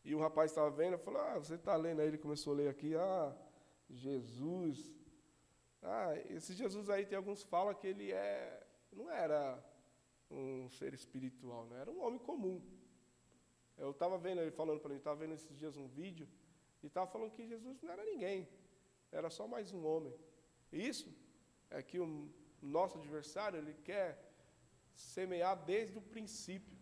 e 0.04 0.14
o 0.14 0.18
rapaz 0.18 0.50
estava 0.50 0.70
vendo, 0.70 0.98
falou, 0.98 1.20
ah, 1.20 1.38
você 1.38 1.54
está 1.54 1.76
lendo 1.76 2.00
aí, 2.00 2.08
ele 2.08 2.18
começou 2.18 2.54
a 2.54 2.56
ler 2.56 2.68
aqui, 2.68 2.94
ah, 2.96 3.36
Jesus. 3.88 4.92
Ah, 5.80 6.16
esse 6.30 6.54
Jesus 6.54 6.88
aí 6.90 7.06
tem 7.06 7.16
alguns 7.16 7.42
falam 7.42 7.74
que 7.74 7.86
ele 7.86 8.12
é, 8.12 8.66
não 8.92 9.10
era 9.10 9.62
um 10.30 10.68
ser 10.70 10.94
espiritual, 10.94 11.66
né? 11.66 11.80
era 11.80 11.90
um 11.90 12.02
homem 12.02 12.18
comum. 12.18 12.60
Eu 13.84 13.90
estava 13.94 14.16
vendo 14.26 14.40
ele 14.40 14.52
falando 14.60 14.80
para 14.82 14.90
mim, 14.92 15.00
estava 15.02 15.20
vendo 15.22 15.34
esses 15.38 15.54
dias 15.60 15.76
um 15.76 15.88
vídeo, 16.00 16.26
e 16.82 16.86
estava 16.86 17.08
falando 17.14 17.32
que 17.36 17.44
Jesus 17.52 17.82
não 17.82 17.90
era 17.94 18.04
ninguém, 18.12 18.40
era 19.18 19.28
só 19.38 19.44
mais 19.54 19.72
um 19.76 19.82
homem. 19.90 20.14
Isso 20.90 21.08
é 21.68 21.82
que 21.88 21.98
o 22.04 22.06
nosso 22.76 22.96
adversário, 23.00 23.58
ele 23.58 23.74
quer 23.88 24.08
semear 24.94 25.54
desde 25.72 25.98
o 25.98 26.04
princípio. 26.14 26.76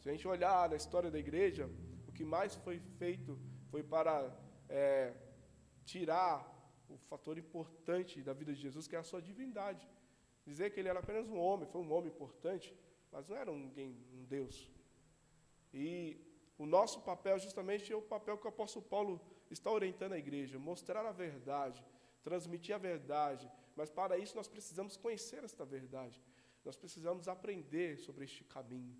Se 0.00 0.08
a 0.08 0.12
gente 0.12 0.26
olhar 0.26 0.68
na 0.68 0.76
história 0.82 1.10
da 1.12 1.20
igreja, 1.26 1.70
o 2.08 2.12
que 2.16 2.24
mais 2.24 2.56
foi 2.64 2.80
feito 2.98 3.38
foi 3.70 3.84
para 3.94 4.14
é, 4.68 5.14
tirar 5.84 6.34
o 6.88 6.96
fator 7.10 7.38
importante 7.38 8.20
da 8.20 8.32
vida 8.32 8.52
de 8.52 8.60
Jesus, 8.60 8.88
que 8.88 8.96
é 8.96 8.98
a 8.98 9.04
sua 9.12 9.22
divindade. 9.22 9.88
Dizer 10.44 10.70
que 10.72 10.80
ele 10.80 10.88
era 10.88 10.98
apenas 10.98 11.28
um 11.28 11.38
homem, 11.38 11.68
foi 11.68 11.80
um 11.80 11.92
homem 11.92 12.10
importante, 12.10 12.74
mas 13.12 13.28
não 13.28 13.36
era 13.36 13.50
um, 13.52 13.64
um 14.16 14.24
Deus. 14.24 14.56
E 15.72 16.31
O 16.62 16.66
nosso 16.66 17.00
papel, 17.00 17.40
justamente, 17.40 17.92
é 17.92 17.96
o 17.96 18.00
papel 18.00 18.38
que 18.38 18.46
o 18.46 18.48
apóstolo 18.48 18.84
Paulo 18.84 19.20
está 19.50 19.68
orientando 19.68 20.12
a 20.12 20.18
igreja: 20.24 20.60
mostrar 20.60 21.04
a 21.04 21.10
verdade, 21.10 21.84
transmitir 22.22 22.72
a 22.72 22.78
verdade. 22.78 23.50
Mas 23.74 23.90
para 23.90 24.16
isso 24.16 24.36
nós 24.36 24.46
precisamos 24.46 24.96
conhecer 24.96 25.42
esta 25.42 25.64
verdade. 25.64 26.22
Nós 26.64 26.76
precisamos 26.76 27.26
aprender 27.26 27.98
sobre 27.98 28.26
este 28.26 28.44
caminho. 28.44 28.96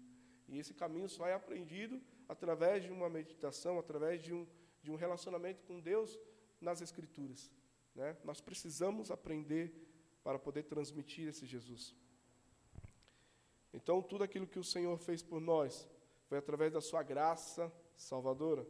E 0.49 0.59
esse 0.59 0.75
caminho 0.75 1.09
só 1.09 1.25
é 1.25 1.35
aprendido 1.35 2.03
através 2.29 2.83
de 2.83 2.91
uma 2.91 3.09
meditação, 3.09 3.79
através 3.79 4.21
de 4.21 4.35
um, 4.35 4.45
de 4.83 4.91
um 4.91 4.97
relacionamento 4.97 5.63
com 5.63 5.79
Deus 5.79 6.19
nas 6.61 6.81
Escrituras. 6.81 7.49
Né? 7.95 8.17
Nós 8.25 8.41
precisamos 8.41 9.09
aprender 9.09 9.73
para 10.25 10.37
poder 10.37 10.65
transmitir 10.65 11.29
esse 11.29 11.47
Jesus. 11.47 11.95
Então, 13.73 14.03
tudo 14.03 14.25
aquilo 14.25 14.49
que 14.49 14.59
o 14.59 14.65
Senhor 14.65 14.99
fez 14.99 15.23
por 15.23 15.41
nós 15.41 15.89
foi 16.33 16.39
através 16.39 16.73
da 16.73 16.81
Sua 16.81 17.03
graça 17.03 17.71
salvadora. 17.95 18.67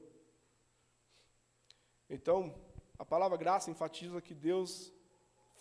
Então, 2.10 2.52
a 2.98 3.04
palavra 3.04 3.38
graça 3.38 3.70
enfatiza 3.70 4.20
que 4.20 4.34
Deus 4.34 4.92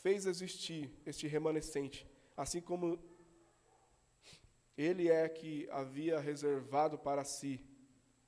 fez 0.02 0.26
existir 0.26 0.92
este 1.06 1.28
remanescente, 1.28 2.10
assim 2.36 2.60
como 2.60 2.98
Ele 4.76 5.12
é 5.12 5.30
que 5.30 5.70
havia 5.70 6.20
reservado 6.20 6.98
para 6.98 7.24
si 7.24 7.64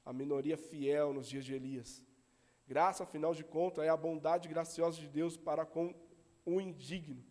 a 0.05 0.13
minoria 0.13 0.55
fiel 0.55 1.11
nos 1.11 1.27
dias 1.27 1.43
de 1.43 1.55
Elias. 1.55 2.05
Graça, 2.67 3.05
afinal 3.05 3.33
de 3.33 3.43
contas, 3.43 3.83
é 3.83 3.89
a 3.89 3.97
bondade 3.97 4.47
graciosa 4.47 4.99
de 4.99 5.07
Deus 5.07 5.35
para 5.35 5.65
com 5.65 5.95
o 6.45 6.61
indigno. 6.61 7.25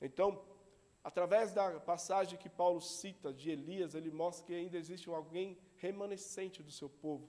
Então, 0.00 0.42
através 1.02 1.52
da 1.52 1.80
passagem 1.80 2.38
que 2.38 2.48
Paulo 2.48 2.80
cita 2.80 3.32
de 3.32 3.50
Elias, 3.50 3.94
ele 3.94 4.10
mostra 4.10 4.46
que 4.46 4.54
ainda 4.54 4.76
existe 4.76 5.08
alguém 5.08 5.58
remanescente 5.76 6.62
do 6.62 6.70
seu 6.70 6.88
povo, 6.88 7.28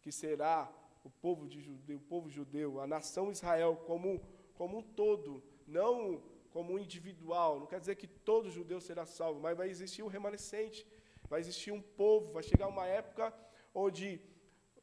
que 0.00 0.12
será 0.12 0.72
o 1.04 1.10
povo, 1.10 1.48
de 1.48 1.60
judeu, 1.60 1.96
o 1.96 2.00
povo 2.00 2.28
judeu, 2.28 2.80
a 2.80 2.86
nação 2.86 3.30
Israel 3.30 3.76
como, 3.86 4.20
como 4.54 4.78
um 4.78 4.82
todo, 4.82 5.42
não 5.66 6.22
como 6.50 6.74
um 6.74 6.78
individual. 6.78 7.60
Não 7.60 7.66
quer 7.66 7.80
dizer 7.80 7.96
que 7.96 8.06
todo 8.06 8.50
judeu 8.50 8.80
será 8.80 9.04
salvo, 9.06 9.40
mas 9.40 9.56
vai 9.56 9.68
existir 9.68 10.02
um 10.02 10.08
remanescente, 10.08 10.86
vai 11.28 11.40
existir 11.40 11.72
um 11.72 11.80
povo, 11.80 12.32
vai 12.32 12.42
chegar 12.42 12.68
uma 12.68 12.86
época 12.86 13.34
onde 13.74 14.20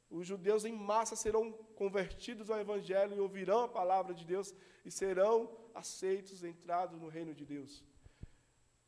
os 0.10 0.28
judeus 0.28 0.66
em 0.66 0.72
massa 0.72 1.16
serão 1.16 1.52
convertidos 1.76 2.50
ao 2.50 2.60
Evangelho 2.60 3.16
e 3.16 3.20
ouvirão 3.20 3.64
a 3.64 3.68
palavra 3.68 4.14
de 4.14 4.26
Deus 4.26 4.54
e 4.86 4.92
serão 4.92 5.50
aceitos, 5.74 6.44
entrados 6.44 7.00
no 7.00 7.08
reino 7.08 7.34
de 7.34 7.46
Deus. 7.46 7.84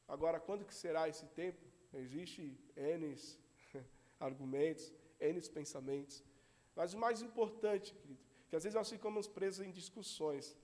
Agora, 0.08 0.39
quando 0.39 0.65
que 0.65 0.74
será 0.74 1.10
esse 1.10 1.26
tempo? 1.28 1.62
Existe 1.93 2.58
N 2.76 3.15
argumentos, 4.20 4.93
N 5.20 5.41
pensamentos. 5.50 6.24
Mas 6.76 6.93
o 6.93 6.98
mais 6.98 7.22
importante, 7.22 7.93
querido, 7.93 8.20
que 8.50 8.56
às 8.56 8.63
vezes 8.63 8.76
nós 8.76 8.89
ficamos 8.89 9.28
presos 9.28 9.65
em 9.65 9.72
discussões. 9.72 10.56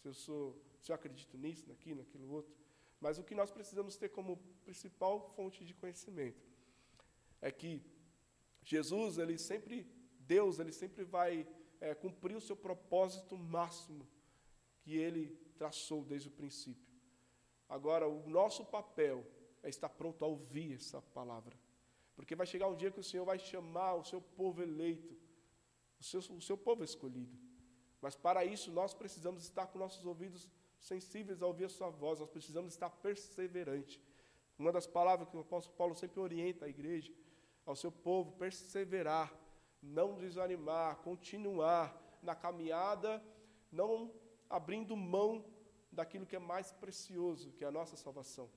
Se 0.00 0.08
eu 0.08 0.14
sou, 0.14 0.60
se 0.80 0.92
eu 0.92 0.94
acredito 0.94 1.36
nisso, 1.36 1.68
naquilo, 1.68 1.98
naquilo 1.98 2.30
outro. 2.30 2.54
Mas 3.00 3.18
o 3.18 3.24
que 3.24 3.34
nós 3.34 3.50
precisamos 3.50 3.96
ter 3.96 4.10
como 4.10 4.36
principal 4.64 5.20
fonte 5.34 5.64
de 5.64 5.74
conhecimento 5.74 6.46
é 7.40 7.50
que 7.50 7.82
Jesus, 8.62 9.18
ele 9.18 9.36
sempre, 9.38 9.86
Deus, 10.20 10.60
ele 10.60 10.72
sempre 10.72 11.02
vai 11.02 11.46
é, 11.80 11.94
cumprir 11.94 12.36
o 12.36 12.40
seu 12.40 12.56
propósito 12.56 13.36
máximo 13.36 14.06
que 14.82 14.96
ele 14.96 15.36
traçou 15.56 16.04
desde 16.04 16.28
o 16.28 16.30
princípio. 16.30 16.91
Agora, 17.72 18.06
o 18.06 18.28
nosso 18.28 18.66
papel 18.66 19.26
é 19.62 19.70
estar 19.70 19.88
pronto 19.88 20.22
a 20.22 20.28
ouvir 20.28 20.74
essa 20.74 21.00
palavra. 21.00 21.56
Porque 22.14 22.36
vai 22.36 22.46
chegar 22.46 22.68
um 22.68 22.76
dia 22.76 22.90
que 22.90 23.00
o 23.00 23.02
Senhor 23.10 23.24
vai 23.24 23.38
chamar 23.38 23.94
o 23.94 24.04
seu 24.04 24.20
povo 24.20 24.62
eleito, 24.62 25.16
o 25.98 26.04
seu, 26.04 26.20
o 26.20 26.42
seu 26.42 26.58
povo 26.58 26.84
escolhido. 26.84 27.34
Mas 27.98 28.14
para 28.14 28.44
isso 28.44 28.70
nós 28.70 28.92
precisamos 28.92 29.42
estar 29.42 29.68
com 29.68 29.78
nossos 29.78 30.04
ouvidos 30.04 30.46
sensíveis 30.78 31.40
a 31.40 31.46
ouvir 31.46 31.64
a 31.64 31.70
sua 31.70 31.88
voz, 31.88 32.20
nós 32.20 32.28
precisamos 32.28 32.74
estar 32.74 32.90
perseverante. 32.90 33.98
Uma 34.58 34.70
das 34.70 34.86
palavras 34.86 35.30
que 35.30 35.36
o 35.38 35.40
apóstolo 35.40 35.74
Paulo 35.74 35.94
sempre 35.94 36.20
orienta 36.20 36.66
a 36.66 36.68
igreja 36.68 37.10
ao 37.64 37.74
seu 37.74 37.90
povo 37.90 38.32
perseverar, 38.32 39.32
não 39.82 40.18
desanimar, 40.18 40.96
continuar 40.96 41.98
na 42.22 42.34
caminhada, 42.34 43.24
não 43.70 44.12
abrindo 44.50 44.94
mão 44.94 45.42
daquilo 45.92 46.26
que 46.26 46.36
é 46.36 46.38
mais 46.38 46.72
precioso, 46.72 47.52
que 47.52 47.64
é 47.64 47.68
a 47.68 47.70
nossa 47.70 47.96
salvação. 47.96 48.48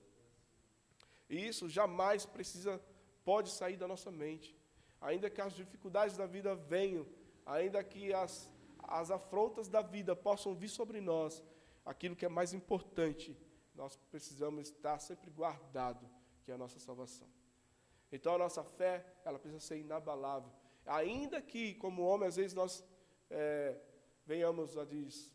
E 1.30 1.48
isso 1.48 1.68
jamais 1.68 2.26
precisa, 2.26 2.82
pode 3.24 3.50
sair 3.50 3.78
da 3.78 3.88
nossa 3.88 4.12
mente. 4.12 4.56
Ainda 5.02 5.30
que 5.30 5.42
as 5.42 5.54
dificuldades 5.54 6.16
da 6.16 6.26
vida 6.26 6.56
venham, 6.56 7.06
ainda 7.46 7.84
que 7.84 8.14
as, 8.14 8.50
as 8.80 9.12
afrontas 9.12 9.68
da 9.68 9.82
vida 9.82 10.16
possam 10.16 10.56
vir 10.56 10.70
sobre 10.70 11.02
nós, 11.02 11.44
aquilo 11.86 12.16
que 12.16 12.26
é 12.26 12.30
mais 12.30 12.54
importante, 12.54 13.38
nós 13.76 13.98
precisamos 14.10 14.70
estar 14.70 15.00
sempre 15.00 15.30
guardado, 15.30 16.10
que 16.44 16.52
é 16.52 16.56
a 16.56 16.58
nossa 16.58 16.80
salvação. 16.80 17.28
Então 18.12 18.36
a 18.36 18.38
nossa 18.38 18.64
fé, 18.64 19.06
ela 19.26 19.38
precisa 19.38 19.60
ser 19.60 19.78
inabalável. 19.78 20.52
Ainda 20.86 21.42
que, 21.42 21.74
como 21.76 22.04
homem, 22.04 22.28
às 22.28 22.36
vezes 22.36 22.54
nós 22.54 22.84
é, 23.30 23.78
venhamos 24.26 24.78
a 24.78 24.86
diz, 24.86 25.35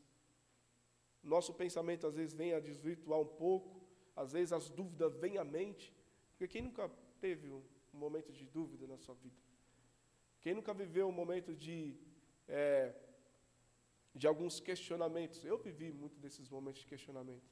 nosso 1.22 1.54
pensamento 1.54 2.06
às 2.06 2.14
vezes 2.14 2.34
vem 2.34 2.54
a 2.54 2.60
desvirtuar 2.60 3.20
um 3.20 3.26
pouco, 3.26 3.80
às 4.16 4.32
vezes 4.32 4.52
as 4.52 4.68
dúvidas 4.68 5.14
vêm 5.16 5.38
à 5.38 5.44
mente, 5.44 5.94
porque 6.30 6.48
quem 6.48 6.62
nunca 6.62 6.90
teve 7.20 7.50
um, 7.50 7.62
momento 7.92 8.32
de 8.32 8.46
dúvida 8.46 8.86
na 8.86 8.96
sua 8.96 9.14
vida? 9.14 9.36
Quem 10.40 10.54
nunca 10.54 10.72
viveu 10.72 11.08
um 11.08 11.12
momento 11.12 11.54
de, 11.54 11.96
é, 12.48 12.94
de 14.14 14.26
alguns 14.26 14.58
questionamentos? 14.60 15.44
Eu 15.44 15.58
vivi 15.58 15.92
muito 15.92 16.18
desses 16.18 16.48
momentos 16.48 16.80
de 16.80 16.86
questionamento. 16.86 17.50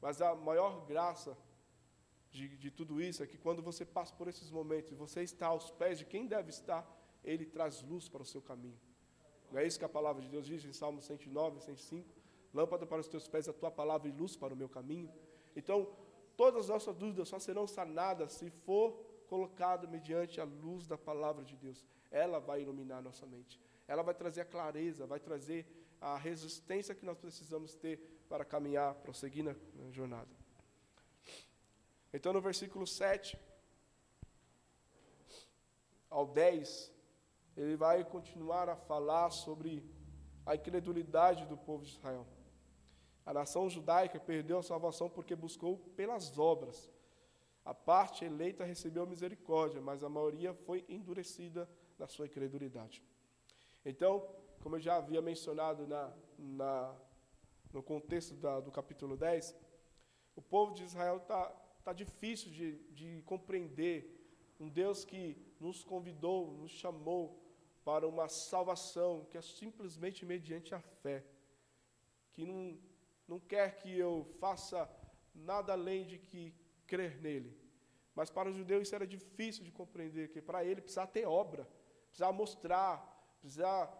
Mas 0.00 0.20
a 0.20 0.34
maior 0.34 0.86
graça 0.86 1.36
de, 2.30 2.56
de 2.56 2.70
tudo 2.70 3.00
isso 3.00 3.22
é 3.22 3.26
que 3.26 3.38
quando 3.38 3.62
você 3.62 3.84
passa 3.84 4.14
por 4.14 4.28
esses 4.28 4.50
momentos 4.50 4.90
e 4.90 4.94
você 4.94 5.22
está 5.22 5.48
aos 5.48 5.70
pés 5.70 5.98
de 5.98 6.04
quem 6.04 6.26
deve 6.26 6.50
estar, 6.50 6.84
ele 7.22 7.44
traz 7.44 7.82
luz 7.82 8.08
para 8.08 8.22
o 8.22 8.26
seu 8.26 8.40
caminho. 8.40 8.80
Não 9.50 9.58
é 9.58 9.66
isso 9.66 9.78
que 9.78 9.84
a 9.84 9.88
palavra 9.88 10.22
de 10.22 10.28
Deus 10.28 10.46
diz 10.46 10.64
em 10.64 10.72
Salmo 10.72 11.00
109, 11.00 11.60
105? 11.60 12.19
Lâmpada 12.52 12.86
para 12.86 13.00
os 13.00 13.08
teus 13.08 13.28
pés, 13.28 13.48
a 13.48 13.52
tua 13.52 13.70
palavra 13.70 14.08
e 14.08 14.12
luz 14.12 14.36
para 14.36 14.54
o 14.54 14.56
meu 14.56 14.68
caminho. 14.68 15.12
Então, 15.54 15.88
todas 16.36 16.62
as 16.62 16.68
nossas 16.68 16.96
dúvidas 16.96 17.28
só 17.28 17.38
serão 17.38 17.66
sanadas 17.66 18.32
se 18.32 18.50
for 18.50 18.92
colocado 19.28 19.88
mediante 19.88 20.40
a 20.40 20.44
luz 20.44 20.86
da 20.86 20.98
palavra 20.98 21.44
de 21.44 21.56
Deus. 21.56 21.84
Ela 22.10 22.40
vai 22.40 22.62
iluminar 22.62 22.98
a 22.98 23.02
nossa 23.02 23.24
mente. 23.26 23.60
Ela 23.86 24.02
vai 24.02 24.14
trazer 24.14 24.40
a 24.40 24.44
clareza, 24.44 25.06
vai 25.06 25.20
trazer 25.20 25.66
a 26.00 26.16
resistência 26.16 26.94
que 26.94 27.04
nós 27.04 27.18
precisamos 27.18 27.74
ter 27.74 28.24
para 28.28 28.44
caminhar, 28.44 28.94
prosseguir 28.96 29.44
na, 29.44 29.54
na 29.74 29.90
jornada. 29.90 30.28
Então, 32.12 32.32
no 32.32 32.40
versículo 32.40 32.86
7 32.86 33.38
ao 36.08 36.26
10, 36.26 36.92
ele 37.56 37.76
vai 37.76 38.04
continuar 38.04 38.68
a 38.68 38.74
falar 38.74 39.30
sobre 39.30 39.84
a 40.44 40.56
incredulidade 40.56 41.46
do 41.46 41.56
povo 41.56 41.84
de 41.84 41.90
Israel. 41.90 42.26
A 43.30 43.32
nação 43.32 43.70
judaica 43.70 44.18
perdeu 44.18 44.58
a 44.58 44.62
salvação 44.62 45.08
porque 45.08 45.36
buscou 45.36 45.78
pelas 45.94 46.36
obras. 46.36 46.90
A 47.64 47.72
parte 47.72 48.24
eleita 48.24 48.64
recebeu 48.64 49.06
misericórdia, 49.06 49.80
mas 49.80 50.02
a 50.02 50.08
maioria 50.08 50.52
foi 50.52 50.84
endurecida 50.88 51.70
na 51.96 52.08
sua 52.08 52.26
incredulidade. 52.26 53.00
Então, 53.84 54.28
como 54.60 54.74
eu 54.74 54.80
já 54.80 54.96
havia 54.96 55.22
mencionado 55.22 55.86
na, 55.86 56.12
na 56.36 56.96
no 57.72 57.84
contexto 57.84 58.34
da, 58.34 58.58
do 58.58 58.72
capítulo 58.72 59.16
10, 59.16 59.54
o 60.34 60.42
povo 60.42 60.74
de 60.74 60.82
Israel 60.82 61.18
está 61.18 61.50
tá 61.84 61.92
difícil 61.92 62.50
de, 62.50 62.78
de 62.90 63.22
compreender 63.26 63.96
um 64.58 64.68
Deus 64.68 65.04
que 65.04 65.36
nos 65.60 65.84
convidou, 65.84 66.50
nos 66.50 66.72
chamou 66.72 67.40
para 67.84 68.08
uma 68.08 68.28
salvação 68.28 69.24
que 69.30 69.38
é 69.38 69.40
simplesmente 69.40 70.26
mediante 70.26 70.74
a 70.74 70.80
fé, 70.80 71.24
que 72.32 72.44
não, 72.44 72.89
não 73.30 73.38
quer 73.38 73.76
que 73.76 73.96
eu 73.96 74.26
faça 74.40 74.90
nada 75.32 75.72
além 75.72 76.04
de 76.04 76.18
que 76.18 76.52
crer 76.84 77.20
nele. 77.20 77.56
Mas 78.12 78.28
para 78.28 78.50
o 78.50 78.52
judeu 78.52 78.82
isso 78.82 78.92
era 78.92 79.06
difícil 79.06 79.62
de 79.62 79.70
compreender, 79.70 80.30
que 80.32 80.42
para 80.42 80.64
ele 80.64 80.80
precisava 80.80 81.12
ter 81.12 81.26
obra, 81.26 81.64
precisava 82.08 82.32
mostrar, 82.32 82.94
precisava 83.40 83.96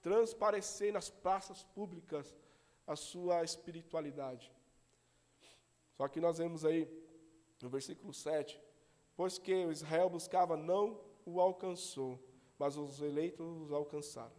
transparecer 0.00 0.92
nas 0.92 1.08
praças 1.08 1.62
públicas 1.62 2.36
a 2.84 2.96
sua 2.96 3.44
espiritualidade. 3.44 4.52
Só 5.92 6.08
que 6.08 6.20
nós 6.20 6.38
vemos 6.38 6.64
aí 6.64 6.90
no 7.62 7.70
versículo 7.70 8.12
7, 8.12 8.60
pois 9.14 9.38
que 9.38 9.54
Israel 9.66 10.10
buscava 10.10 10.56
não 10.56 11.00
o 11.24 11.40
alcançou, 11.40 12.18
mas 12.58 12.76
os 12.76 13.00
eleitos 13.00 13.46
os 13.62 13.70
alcançaram. 13.70 14.34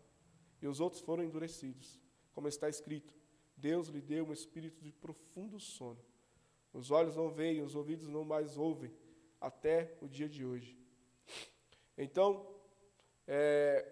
E 0.62 0.67
os 0.67 0.82
outros 0.82 1.01
foram 1.01 1.23
endurecidos. 1.23 1.97
Como 2.34 2.49
está 2.49 2.67
escrito, 2.67 3.22
Deus 3.63 3.88
lhe 3.88 4.02
deu 4.02 4.28
um 4.28 4.34
espírito 4.34 4.82
de 4.82 4.91
profundo 4.91 5.58
sono. 5.58 6.04
Os 6.73 6.91
olhos 6.91 7.15
não 7.15 7.30
veem, 7.30 7.62
os 7.62 7.76
ouvidos 7.76 8.10
não 8.10 8.26
mais 8.26 8.58
ouvem, 8.58 8.91
até 9.39 9.95
o 10.02 10.08
dia 10.15 10.28
de 10.28 10.43
hoje. 10.43 10.78
Então, 11.97 12.28
é, 13.26 13.89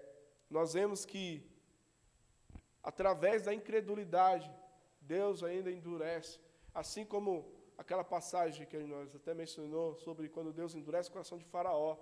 nós 0.49 0.73
vemos 0.73 1.05
que, 1.05 1.49
através 2.83 3.43
da 3.43 3.53
incredulidade, 3.53 4.53
Deus 4.99 5.41
ainda 5.41 5.71
endurece, 5.71 6.37
assim 6.73 7.05
como 7.05 7.49
aquela 7.77 8.03
passagem 8.03 8.67
que 8.67 8.77
nós 8.79 9.15
até 9.15 9.33
mencionou 9.33 9.95
sobre 9.95 10.27
quando 10.27 10.51
Deus 10.51 10.75
endurece 10.75 11.07
o 11.07 11.13
coração 11.13 11.37
de 11.37 11.45
Faraó. 11.45 11.97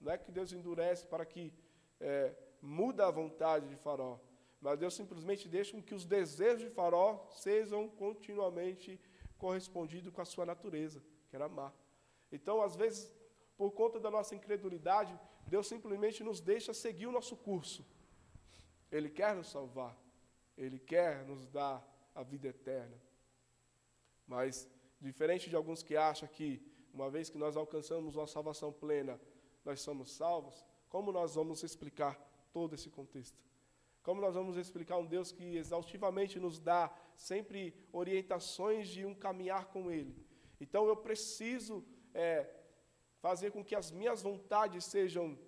Não 0.00 0.10
é 0.10 0.18
que 0.18 0.32
Deus 0.32 0.52
endurece 0.52 1.06
para 1.06 1.24
que 1.24 1.54
é, 2.00 2.34
muda 2.60 3.06
a 3.06 3.12
vontade 3.12 3.68
de 3.68 3.76
Faraó, 3.76 4.18
mas 4.62 4.78
Deus 4.78 4.94
simplesmente 4.94 5.48
deixa 5.48 5.80
que 5.82 5.94
os 5.94 6.04
desejos 6.04 6.62
de 6.62 6.70
Faraó 6.70 7.26
sejam 7.30 7.88
continuamente 7.88 8.98
correspondidos 9.36 10.12
com 10.14 10.20
a 10.20 10.24
sua 10.24 10.46
natureza, 10.46 11.02
que 11.28 11.34
era 11.34 11.46
amar. 11.46 11.74
Então, 12.30 12.62
às 12.62 12.76
vezes, 12.76 13.12
por 13.56 13.72
conta 13.72 13.98
da 13.98 14.08
nossa 14.08 14.36
incredulidade, 14.36 15.18
Deus 15.48 15.66
simplesmente 15.66 16.22
nos 16.22 16.40
deixa 16.40 16.72
seguir 16.72 17.08
o 17.08 17.12
nosso 17.12 17.36
curso. 17.36 17.84
Ele 18.90 19.10
quer 19.10 19.34
nos 19.34 19.50
salvar, 19.50 19.98
Ele 20.56 20.78
quer 20.78 21.26
nos 21.26 21.44
dar 21.48 21.84
a 22.14 22.22
vida 22.22 22.46
eterna. 22.46 22.96
Mas, 24.28 24.70
diferente 25.00 25.50
de 25.50 25.56
alguns 25.56 25.82
que 25.82 25.96
acham 25.96 26.28
que, 26.28 26.62
uma 26.94 27.10
vez 27.10 27.28
que 27.28 27.36
nós 27.36 27.56
alcançamos 27.56 28.14
uma 28.14 28.28
salvação 28.28 28.72
plena, 28.72 29.20
nós 29.64 29.80
somos 29.80 30.12
salvos, 30.12 30.64
como 30.88 31.10
nós 31.10 31.34
vamos 31.34 31.64
explicar 31.64 32.14
todo 32.52 32.76
esse 32.76 32.88
contexto? 32.88 33.42
Como 34.02 34.20
nós 34.20 34.34
vamos 34.34 34.56
explicar 34.56 34.98
um 34.98 35.06
Deus 35.06 35.30
que 35.30 35.56
exaustivamente 35.56 36.40
nos 36.40 36.58
dá 36.58 36.92
sempre 37.16 37.74
orientações 37.92 38.88
de 38.88 39.04
um 39.04 39.14
caminhar 39.14 39.66
com 39.66 39.90
Ele? 39.90 40.14
Então 40.60 40.86
eu 40.86 40.96
preciso 40.96 41.84
é, 42.12 42.48
fazer 43.20 43.52
com 43.52 43.64
que 43.64 43.74
as 43.74 43.90
minhas 43.90 44.22
vontades 44.22 44.84
sejam 44.84 45.38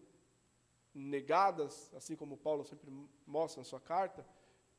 negadas, 0.95 1.93
assim 1.95 2.14
como 2.14 2.37
Paulo 2.37 2.64
sempre 2.64 2.88
mostra 3.27 3.61
na 3.61 3.64
sua 3.64 3.81
carta, 3.81 4.25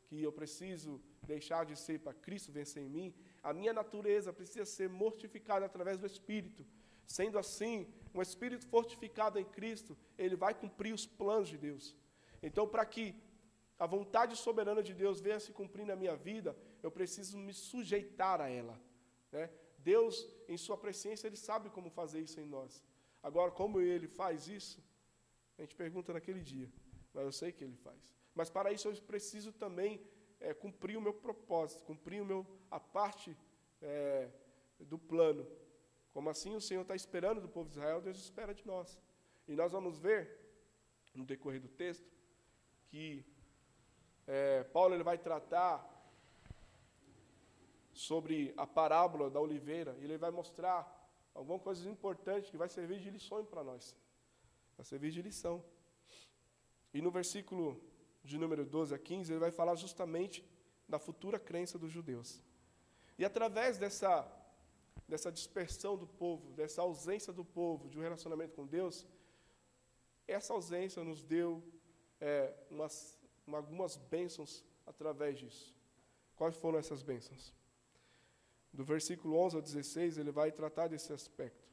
que 0.05 0.21
eu 0.21 0.31
preciso 0.31 1.01
deixar 1.23 1.65
de 1.65 1.75
ser 1.75 1.99
para 1.99 2.13
Cristo 2.13 2.51
vencer 2.51 2.83
em 2.83 2.89
mim, 2.89 3.13
a 3.43 3.51
minha 3.51 3.73
natureza 3.73 4.31
precisa 4.31 4.65
ser 4.65 4.87
mortificada 4.87 5.65
através 5.65 5.97
do 5.97 6.05
Espírito. 6.05 6.65
Sendo 7.05 7.37
assim, 7.37 7.87
um 8.13 8.21
espírito 8.21 8.65
fortificado 8.67 9.37
em 9.37 9.45
Cristo, 9.45 9.95
ele 10.17 10.35
vai 10.35 10.53
cumprir 10.53 10.93
os 10.93 11.05
planos 11.05 11.49
de 11.49 11.57
Deus. 11.57 11.95
Então, 12.41 12.67
para 12.67 12.85
que 12.85 13.15
a 13.77 13.85
vontade 13.85 14.35
soberana 14.35 14.81
de 14.81 14.93
Deus 14.93 15.19
venha 15.19 15.39
se 15.39 15.51
cumprir 15.51 15.85
na 15.85 15.95
minha 15.95 16.15
vida, 16.15 16.55
eu 16.81 16.89
preciso 16.89 17.37
me 17.37 17.53
sujeitar 17.53 18.39
a 18.39 18.49
ela. 18.49 18.79
Né? 19.31 19.49
Deus, 19.77 20.27
em 20.47 20.57
sua 20.57 20.77
presciência, 20.77 21.27
Ele 21.27 21.35
sabe 21.35 21.69
como 21.69 21.89
fazer 21.89 22.21
isso 22.21 22.39
em 22.39 22.45
nós. 22.45 22.83
Agora, 23.21 23.51
como 23.51 23.81
Ele 23.81 24.07
faz 24.07 24.47
isso, 24.47 24.81
a 25.57 25.61
gente 25.61 25.75
pergunta 25.75 26.13
naquele 26.13 26.41
dia, 26.41 26.71
mas 27.13 27.25
eu 27.25 27.31
sei 27.31 27.51
que 27.51 27.63
Ele 27.63 27.75
faz. 27.75 28.13
Mas 28.33 28.49
para 28.49 28.71
isso 28.71 28.87
eu 28.87 28.95
preciso 29.01 29.51
também 29.51 30.01
é, 30.39 30.53
cumprir 30.53 30.97
o 30.97 31.01
meu 31.01 31.13
propósito, 31.13 31.83
cumprir 31.83 32.21
o 32.21 32.25
meu, 32.25 32.45
a 32.69 32.79
parte 32.79 33.37
é, 33.81 34.29
do 34.79 34.97
plano. 34.97 35.45
Como 36.13 36.29
assim 36.29 36.55
o 36.55 36.61
Senhor 36.61 36.81
está 36.81 36.95
esperando 36.95 37.41
do 37.41 37.49
povo 37.49 37.69
de 37.69 37.77
Israel, 37.77 38.01
Deus 38.01 38.17
espera 38.17 38.53
de 38.53 38.65
nós. 38.65 38.99
E 39.47 39.55
nós 39.55 39.71
vamos 39.71 39.99
ver, 39.99 40.39
no 41.13 41.25
decorrer 41.25 41.61
do 41.61 41.67
texto, 41.67 42.09
que 42.87 43.25
é, 44.27 44.63
Paulo 44.63 44.93
ele 44.93 45.03
vai 45.03 45.17
tratar 45.17 45.91
sobre 47.93 48.53
a 48.57 48.67
parábola 48.67 49.29
da 49.29 49.39
oliveira, 49.39 49.95
e 49.99 50.03
ele 50.03 50.17
vai 50.17 50.31
mostrar 50.31 50.79
alguma 51.33 51.59
coisa 51.59 51.89
importante 51.89 52.51
que 52.51 52.57
vai 52.57 52.67
servir 52.67 52.99
de 52.99 53.09
lição 53.09 53.45
para 53.45 53.63
nós. 53.63 53.95
Vai 54.77 54.85
servir 54.85 55.11
de 55.11 55.21
lição. 55.21 55.63
E 56.93 57.01
no 57.01 57.11
versículo 57.11 57.81
de 58.23 58.37
número 58.37 58.65
12 58.65 58.93
a 58.93 58.97
15, 58.97 59.31
ele 59.31 59.39
vai 59.39 59.51
falar 59.51 59.75
justamente 59.75 60.43
da 60.87 60.99
futura 60.99 61.39
crença 61.39 61.77
dos 61.77 61.91
judeus. 61.91 62.41
E 63.17 63.23
através 63.23 63.77
dessa, 63.77 64.27
dessa 65.07 65.31
dispersão 65.31 65.95
do 65.95 66.07
povo, 66.07 66.51
dessa 66.53 66.81
ausência 66.81 67.31
do 67.31 67.45
povo 67.45 67.89
de 67.89 67.97
um 67.97 68.01
relacionamento 68.01 68.53
com 68.55 68.65
Deus, 68.65 69.05
essa 70.27 70.53
ausência 70.53 71.03
nos 71.03 71.23
deu 71.23 71.63
é, 72.19 72.53
umas 72.69 73.17
algumas 73.53 73.97
bênçãos 73.97 74.63
através 74.85 75.37
disso. 75.37 75.75
Quais 76.35 76.55
foram 76.55 76.79
essas 76.79 77.03
bênçãos? 77.03 77.53
Do 78.73 78.83
versículo 78.83 79.37
11 79.37 79.55
ao 79.55 79.61
16, 79.61 80.17
ele 80.17 80.31
vai 80.31 80.51
tratar 80.51 80.87
desse 80.87 81.13
aspecto. 81.13 81.69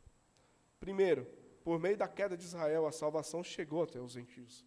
Primeiro, 0.78 1.26
por 1.64 1.78
meio 1.78 1.96
da 1.96 2.08
queda 2.08 2.36
de 2.36 2.44
Israel, 2.44 2.86
a 2.86 2.92
salvação 2.92 3.42
chegou 3.42 3.82
até 3.82 4.00
os 4.00 4.12
gentios. 4.12 4.64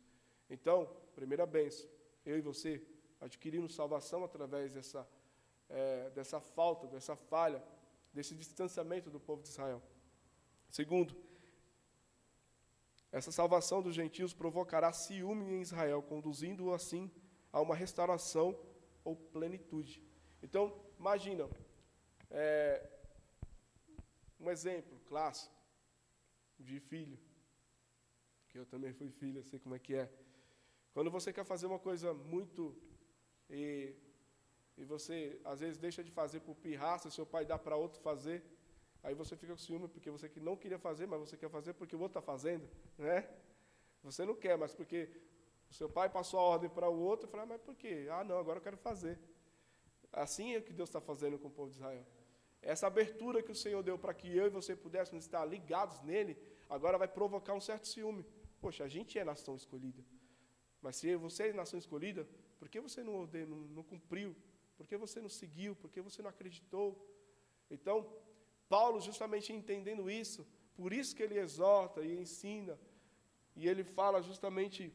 Então, 0.50 0.86
primeira 1.16 1.46
bênção, 1.46 1.90
eu 2.26 2.38
e 2.38 2.42
você 2.42 2.82
adquirimos 3.20 3.76
salvação 3.76 4.24
através 4.24 4.72
dessa, 4.72 5.08
é, 5.70 6.10
dessa 6.12 6.40
falta, 6.40 6.88
dessa 6.88 7.16
falha, 7.16 7.64
desse 8.14 8.36
distanciamento 8.36 9.10
do 9.10 9.20
povo 9.20 9.42
de 9.42 9.50
Israel. 9.50 9.82
Segundo, 10.70 11.16
essa 13.18 13.32
salvação 13.32 13.82
dos 13.82 13.96
gentios 13.96 14.34
provocará 14.34 14.92
ciúme 14.92 15.46
em 15.54 15.62
Israel, 15.62 16.04
conduzindo-o 16.04 16.74
assim 16.74 17.10
a 17.50 17.62
uma 17.62 17.74
restauração 17.74 18.48
ou 19.06 19.16
plenitude. 19.16 20.04
Então, 20.44 20.64
imagina, 21.00 21.50
é, 22.30 22.86
um 24.38 24.52
exemplo 24.52 25.00
clássico 25.06 25.56
de 26.60 26.78
filho, 26.82 27.18
que 28.50 28.60
eu 28.60 28.66
também 28.66 28.92
fui 28.92 29.10
filho, 29.10 29.40
eu 29.40 29.46
sei 29.46 29.60
como 29.60 29.76
é 29.76 29.80
que 29.80 29.96
é. 29.96 30.12
Quando 30.94 31.10
você 31.10 31.32
quer 31.32 31.46
fazer 31.46 31.68
uma 31.68 31.80
coisa 31.80 32.14
muito 32.14 32.76
e, 33.50 33.96
e 34.76 34.84
você 34.84 35.40
às 35.46 35.62
vezes 35.62 35.78
deixa 35.78 36.04
de 36.04 36.12
fazer 36.12 36.42
por 36.42 36.56
pirraça, 36.58 37.10
seu 37.10 37.26
pai 37.26 37.46
dá 37.46 37.58
para 37.58 37.78
outro 37.78 38.02
fazer, 38.02 38.44
Aí 39.06 39.14
você 39.14 39.36
fica 39.38 39.54
com 39.54 39.60
ciúme 39.60 39.88
porque 39.88 40.10
você 40.10 40.28
que 40.28 40.40
não 40.40 40.56
queria 40.58 40.80
fazer, 40.80 41.06
mas 41.06 41.20
você 41.20 41.38
quer 41.38 41.48
fazer 41.48 41.74
porque 41.74 41.96
o 41.96 42.00
outro 42.00 42.18
está 42.20 42.22
fazendo, 42.34 42.68
né? 42.98 43.30
Você 44.02 44.26
não 44.26 44.34
quer, 44.34 44.58
mas 44.58 44.74
porque 44.74 45.10
o 45.70 45.74
seu 45.76 45.88
pai 45.88 46.10
passou 46.10 46.40
a 46.40 46.44
ordem 46.44 46.72
para 46.72 46.90
o 46.90 47.00
outro, 47.00 47.28
e 47.28 47.30
fala, 47.30 47.44
ah, 47.44 47.46
mas 47.46 47.62
por 47.62 47.76
quê? 47.76 48.08
Ah, 48.10 48.24
não, 48.24 48.40
agora 48.40 48.58
eu 48.58 48.64
quero 48.64 48.78
fazer. 48.78 49.20
Assim 50.12 50.56
é 50.56 50.62
que 50.62 50.74
Deus 50.74 50.90
está 50.90 51.00
fazendo 51.00 51.38
com 51.38 51.50
o 51.50 51.52
povo 51.52 51.70
de 51.70 51.76
Israel. 51.76 52.04
Essa 52.64 52.88
abertura 52.88 53.44
que 53.44 53.52
o 53.52 53.56
Senhor 53.56 53.84
deu 53.84 53.96
para 53.96 54.12
que 54.12 54.36
eu 54.36 54.48
e 54.48 54.50
você 54.50 54.76
pudéssemos 54.76 55.24
estar 55.24 55.46
ligados 55.46 56.02
nele, 56.02 56.36
agora 56.68 56.98
vai 56.98 57.08
provocar 57.08 57.54
um 57.54 57.62
certo 57.62 57.88
ciúme. 57.88 58.26
Poxa, 58.60 58.86
a 58.86 58.88
gente 58.88 59.20
é 59.20 59.24
nação 59.24 59.56
escolhida. 59.56 60.04
Mas 60.82 60.96
se 60.96 61.16
você 61.16 61.50
é 61.50 61.54
nação 61.54 61.78
escolhida, 61.78 62.28
por 62.58 62.68
que 62.68 62.82
você 62.82 63.04
não, 63.04 63.28
não, 63.28 63.58
não 63.68 63.84
cumpriu? 63.84 64.36
Por 64.76 64.88
que 64.88 64.98
você 64.98 65.22
não 65.22 65.30
seguiu? 65.30 65.76
Por 65.76 65.92
que 65.92 66.02
você 66.02 66.24
não 66.24 66.30
acreditou? 66.32 67.08
Então, 67.70 68.12
Paulo, 68.68 69.00
justamente 69.00 69.54
entendendo 69.54 70.10
isso, 70.10 70.46
por 70.76 70.92
isso 70.92 71.16
que 71.16 71.24
ele 71.24 71.38
exorta 71.38 72.02
e 72.02 72.18
ensina, 72.18 72.78
e 73.56 73.68
ele 73.68 73.84
fala 73.84 74.22
justamente 74.22 74.94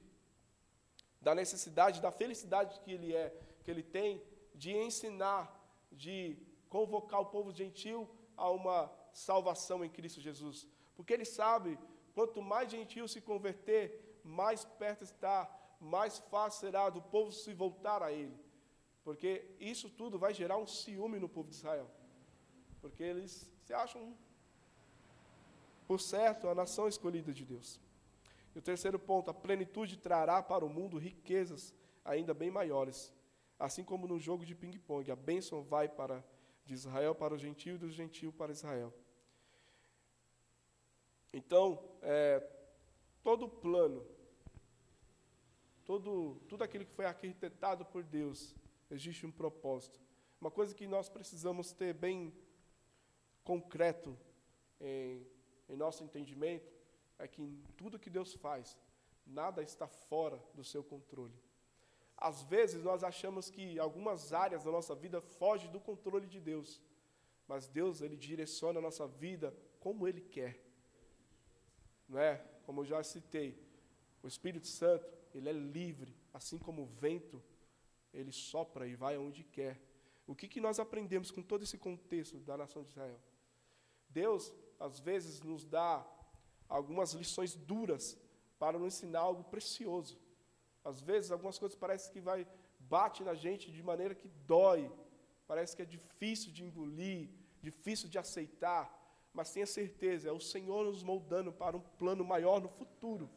da 1.20 1.34
necessidade, 1.34 2.00
da 2.00 2.10
felicidade 2.10 2.80
que 2.80 2.92
ele 2.92 3.14
é, 3.14 3.34
que 3.62 3.70
ele 3.70 3.82
tem 3.82 4.22
de 4.54 4.72
ensinar, 4.76 5.44
de 5.90 6.36
convocar 6.68 7.20
o 7.20 7.26
povo 7.26 7.52
gentil 7.52 8.08
a 8.36 8.50
uma 8.50 8.92
salvação 9.12 9.84
em 9.84 9.90
Cristo 9.90 10.20
Jesus. 10.20 10.66
Porque 10.96 11.12
ele 11.12 11.24
sabe, 11.24 11.78
quanto 12.14 12.42
mais 12.42 12.70
gentil 12.70 13.06
se 13.08 13.20
converter, 13.20 14.20
mais 14.22 14.64
perto 14.64 15.04
está, 15.04 15.50
mais 15.80 16.18
fácil 16.18 16.60
será 16.60 16.90
do 16.90 17.00
povo 17.00 17.32
se 17.32 17.52
voltar 17.54 18.02
a 18.02 18.12
ele. 18.12 18.38
Porque 19.02 19.56
isso 19.58 19.88
tudo 19.88 20.18
vai 20.18 20.32
gerar 20.34 20.58
um 20.58 20.66
ciúme 20.66 21.18
no 21.18 21.28
povo 21.28 21.48
de 21.48 21.56
Israel. 21.56 21.90
Porque 22.80 23.02
eles 23.02 23.50
se 23.64 23.72
acham, 23.72 24.16
por 25.86 26.00
certo, 26.00 26.48
a 26.48 26.54
nação 26.54 26.88
escolhida 26.88 27.32
de 27.32 27.44
Deus. 27.44 27.80
E 28.54 28.58
o 28.58 28.62
terceiro 28.62 28.98
ponto, 28.98 29.30
a 29.30 29.34
plenitude 29.34 29.96
trará 29.96 30.42
para 30.42 30.64
o 30.64 30.68
mundo 30.68 30.98
riquezas 30.98 31.74
ainda 32.04 32.34
bem 32.34 32.50
maiores. 32.50 33.12
Assim 33.58 33.84
como 33.84 34.06
no 34.06 34.18
jogo 34.18 34.44
de 34.44 34.54
ping-pong, 34.54 35.10
a 35.10 35.16
bênção 35.16 35.62
vai 35.62 35.88
para 35.88 36.24
de 36.64 36.74
Israel 36.74 37.14
para 37.14 37.34
o 37.34 37.38
gentio 37.38 37.74
e 37.74 37.78
do 37.78 37.90
gentio 37.90 38.32
para 38.32 38.52
Israel. 38.52 38.92
Então, 41.32 41.82
é, 42.02 42.40
todo 43.22 43.48
plano, 43.48 44.04
todo, 45.84 46.40
tudo 46.48 46.64
aquilo 46.64 46.84
que 46.84 46.92
foi 46.92 47.04
arquitetado 47.04 47.84
por 47.84 48.02
Deus, 48.02 48.54
existe 48.90 49.26
um 49.26 49.30
propósito. 49.30 50.00
Uma 50.40 50.50
coisa 50.50 50.74
que 50.74 50.86
nós 50.86 51.08
precisamos 51.08 51.72
ter 51.72 51.92
bem 51.92 52.32
concreto 53.50 54.16
em, 54.80 55.26
em 55.68 55.76
nosso 55.76 56.04
entendimento 56.04 56.72
é 57.18 57.26
que 57.26 57.42
em 57.42 57.60
tudo 57.76 57.98
que 57.98 58.08
Deus 58.08 58.32
faz, 58.34 58.78
nada 59.26 59.60
está 59.60 59.88
fora 59.88 60.40
do 60.54 60.62
seu 60.62 60.84
controle. 60.84 61.34
Às 62.16 62.42
vezes 62.42 62.80
nós 62.84 63.02
achamos 63.02 63.50
que 63.50 63.76
algumas 63.76 64.32
áreas 64.32 64.62
da 64.62 64.70
nossa 64.70 64.94
vida 64.94 65.20
fogem 65.20 65.68
do 65.68 65.80
controle 65.80 66.28
de 66.28 66.38
Deus, 66.38 66.80
mas 67.48 67.66
Deus 67.66 68.00
ele 68.00 68.16
direciona 68.16 68.78
a 68.78 68.82
nossa 68.82 69.08
vida 69.08 69.52
como 69.80 70.06
Ele 70.06 70.20
quer, 70.20 70.54
não 72.08 72.20
é? 72.20 72.36
Como 72.64 72.82
eu 72.82 72.84
já 72.84 73.02
citei, 73.02 73.50
O 74.22 74.28
Espírito 74.28 74.68
Santo, 74.68 75.10
ele 75.34 75.48
é 75.48 75.52
livre, 75.52 76.14
assim 76.32 76.58
como 76.58 76.82
o 76.82 76.86
vento, 76.86 77.42
ele 78.12 78.30
sopra 78.30 78.86
e 78.86 78.94
vai 78.94 79.16
aonde 79.16 79.42
quer. 79.42 79.80
O 80.24 80.36
que, 80.36 80.46
que 80.46 80.60
nós 80.60 80.78
aprendemos 80.78 81.30
com 81.32 81.42
todo 81.42 81.64
esse 81.64 81.78
contexto 81.78 82.36
da 82.38 82.56
nação 82.56 82.84
de 82.84 82.90
Israel? 82.90 83.20
Deus, 84.10 84.52
às 84.78 84.98
vezes, 84.98 85.40
nos 85.42 85.64
dá 85.64 86.06
algumas 86.68 87.12
lições 87.12 87.54
duras 87.54 88.18
para 88.58 88.78
nos 88.78 88.94
ensinar 88.94 89.20
algo 89.20 89.44
precioso. 89.44 90.18
Às 90.84 91.00
vezes, 91.00 91.30
algumas 91.30 91.58
coisas 91.58 91.76
parecem 91.76 92.12
que 92.12 92.20
vai 92.20 92.46
bate 92.78 93.22
na 93.22 93.34
gente 93.34 93.70
de 93.70 93.82
maneira 93.82 94.14
que 94.14 94.28
dói, 94.46 94.90
parece 95.46 95.76
que 95.76 95.82
é 95.82 95.84
difícil 95.84 96.52
de 96.52 96.64
engolir, 96.64 97.30
difícil 97.60 98.08
de 98.08 98.18
aceitar, 98.18 98.84
mas 99.32 99.52
tenha 99.52 99.66
certeza, 99.66 100.28
é 100.28 100.32
o 100.32 100.40
Senhor 100.40 100.84
nos 100.84 101.02
moldando 101.02 101.52
para 101.52 101.76
um 101.76 101.80
plano 101.80 102.24
maior 102.24 102.60
no 102.60 102.68
futuro. 102.68 103.30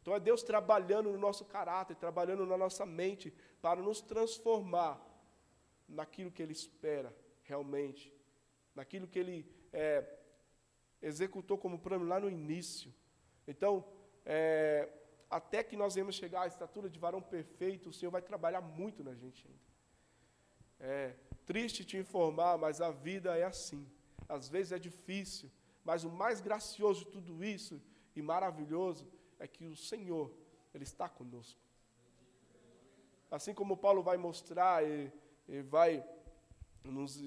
Então 0.00 0.14
é 0.14 0.18
Deus 0.18 0.42
trabalhando 0.42 1.12
no 1.12 1.18
nosso 1.18 1.44
caráter, 1.44 1.94
trabalhando 1.96 2.46
na 2.46 2.56
nossa 2.56 2.84
mente, 2.86 3.32
para 3.60 3.80
nos 3.80 4.00
transformar 4.00 5.00
naquilo 5.88 6.30
que 6.30 6.42
Ele 6.42 6.52
espera 6.52 7.14
realmente, 7.42 8.12
naquilo 8.74 9.06
que 9.06 9.18
Ele 9.18 9.57
é, 9.72 10.04
executou 11.00 11.58
como 11.58 11.78
plano 11.78 12.04
lá 12.06 12.18
no 12.20 12.28
início. 12.28 12.92
Então, 13.46 13.84
é, 14.24 14.88
até 15.30 15.62
que 15.62 15.76
nós 15.76 15.94
venhamos 15.94 16.14
chegar 16.14 16.42
à 16.42 16.46
estatura 16.46 16.88
de 16.88 16.98
varão 16.98 17.20
perfeito, 17.20 17.88
o 17.88 17.92
Senhor 17.92 18.10
vai 18.10 18.22
trabalhar 18.22 18.60
muito 18.60 19.04
na 19.04 19.14
gente 19.14 19.46
ainda. 19.46 19.68
É 20.80 21.14
triste 21.44 21.84
te 21.84 21.96
informar, 21.96 22.58
mas 22.58 22.80
a 22.80 22.90
vida 22.90 23.36
é 23.36 23.44
assim. 23.44 23.86
Às 24.28 24.48
vezes 24.48 24.72
é 24.72 24.78
difícil, 24.78 25.50
mas 25.82 26.04
o 26.04 26.10
mais 26.10 26.40
gracioso 26.40 27.06
de 27.06 27.10
tudo 27.10 27.42
isso 27.42 27.80
e 28.14 28.20
maravilhoso 28.20 29.10
é 29.38 29.46
que 29.46 29.66
o 29.66 29.76
Senhor, 29.76 30.30
Ele 30.74 30.84
está 30.84 31.08
conosco. 31.08 31.58
Assim 33.30 33.54
como 33.54 33.76
Paulo 33.76 34.02
vai 34.02 34.16
mostrar 34.16 34.84
e, 34.86 35.12
e 35.48 35.62
vai 35.62 36.04
nos, 36.84 37.18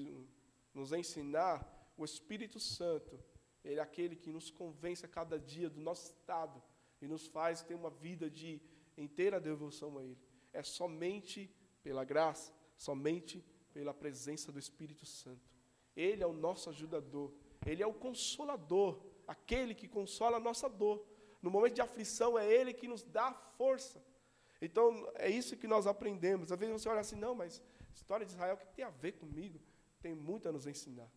nos 0.74 0.92
ensinar, 0.92 1.64
o 1.96 2.04
Espírito 2.04 2.58
Santo, 2.58 3.18
Ele 3.64 3.78
é 3.78 3.82
aquele 3.82 4.16
que 4.16 4.30
nos 4.30 4.50
convence 4.50 5.04
a 5.04 5.08
cada 5.08 5.38
dia 5.38 5.68
do 5.68 5.80
nosso 5.80 6.06
estado 6.06 6.62
e 7.00 7.06
nos 7.06 7.26
faz 7.26 7.62
ter 7.62 7.74
uma 7.74 7.90
vida 7.90 8.30
de 8.30 8.60
inteira 8.96 9.40
devoção 9.40 9.98
a 9.98 10.04
Ele. 10.04 10.18
É 10.52 10.62
somente 10.62 11.50
pela 11.82 12.04
graça, 12.04 12.52
somente 12.76 13.44
pela 13.72 13.94
presença 13.94 14.52
do 14.52 14.58
Espírito 14.58 15.06
Santo. 15.06 15.50
Ele 15.96 16.22
é 16.22 16.26
o 16.26 16.32
nosso 16.32 16.70
ajudador, 16.70 17.32
Ele 17.66 17.82
é 17.82 17.86
o 17.86 17.94
consolador, 17.94 19.02
aquele 19.26 19.74
que 19.74 19.88
consola 19.88 20.36
a 20.36 20.40
nossa 20.40 20.68
dor. 20.68 21.06
No 21.40 21.50
momento 21.50 21.74
de 21.74 21.80
aflição, 21.80 22.38
é 22.38 22.50
Ele 22.50 22.72
que 22.72 22.86
nos 22.86 23.02
dá 23.02 23.32
força. 23.56 24.02
Então, 24.60 25.10
é 25.16 25.28
isso 25.28 25.56
que 25.56 25.66
nós 25.66 25.86
aprendemos. 25.86 26.52
Às 26.52 26.58
vezes 26.58 26.80
você 26.80 26.88
olha 26.88 27.00
assim, 27.00 27.16
não, 27.16 27.34
mas 27.34 27.60
história 27.92 28.24
de 28.24 28.32
Israel, 28.32 28.54
o 28.54 28.58
que 28.58 28.66
tem 28.68 28.84
a 28.84 28.90
ver 28.90 29.12
comigo? 29.12 29.60
Tem 30.00 30.14
muito 30.14 30.48
a 30.48 30.52
nos 30.52 30.66
ensinar. 30.66 31.10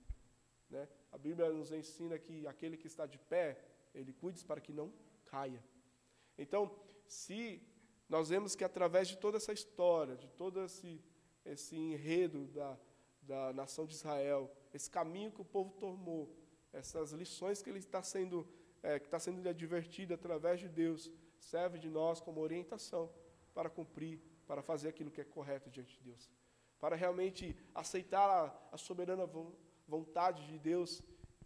Né? 0.75 0.87
A 1.11 1.17
Bíblia 1.17 1.49
nos 1.49 1.71
ensina 1.71 2.19
que 2.19 2.45
aquele 2.45 2.75
que 2.75 2.87
está 2.87 3.05
de 3.05 3.17
pé, 3.17 3.57
ele 3.93 4.11
cuide 4.11 4.43
para 4.43 4.59
que 4.59 4.73
não 4.73 4.91
caia. 5.25 5.63
Então, 6.37 6.61
se 7.07 7.61
nós 8.09 8.27
vemos 8.29 8.55
que 8.55 8.63
através 8.63 9.07
de 9.07 9.17
toda 9.17 9.37
essa 9.37 9.53
história, 9.53 10.15
de 10.17 10.27
todo 10.27 10.61
esse, 10.65 11.01
esse 11.45 11.75
enredo 11.75 12.47
da, 12.47 12.77
da 13.21 13.53
nação 13.53 13.85
de 13.85 13.93
Israel, 13.93 14.51
esse 14.73 14.89
caminho 14.89 15.31
que 15.31 15.41
o 15.41 15.45
povo 15.45 15.71
tomou, 15.79 16.35
essas 16.73 17.11
lições 17.11 17.61
que 17.61 17.69
ele 17.69 17.79
está 17.79 18.03
sendo, 18.03 18.45
é, 18.83 18.99
que 18.99 19.07
está 19.07 19.19
sendo 19.19 19.47
advertido 19.47 20.13
através 20.13 20.59
de 20.59 20.67
Deus, 20.67 21.09
serve 21.39 21.79
de 21.79 21.89
nós 21.89 22.19
como 22.19 22.41
orientação 22.41 23.09
para 23.53 23.69
cumprir, 23.69 24.19
para 24.45 24.61
fazer 24.61 24.89
aquilo 24.89 25.09
que 25.09 25.21
é 25.21 25.23
correto 25.23 25.69
diante 25.69 25.97
de 25.97 26.03
Deus, 26.03 26.29
para 26.81 26.97
realmente 26.97 27.55
aceitar 27.73 28.29
a, 28.29 28.75
a 28.75 28.77
soberana 28.77 29.25
vontade 29.87 30.45
de 30.47 30.57
Deus 30.57 31.01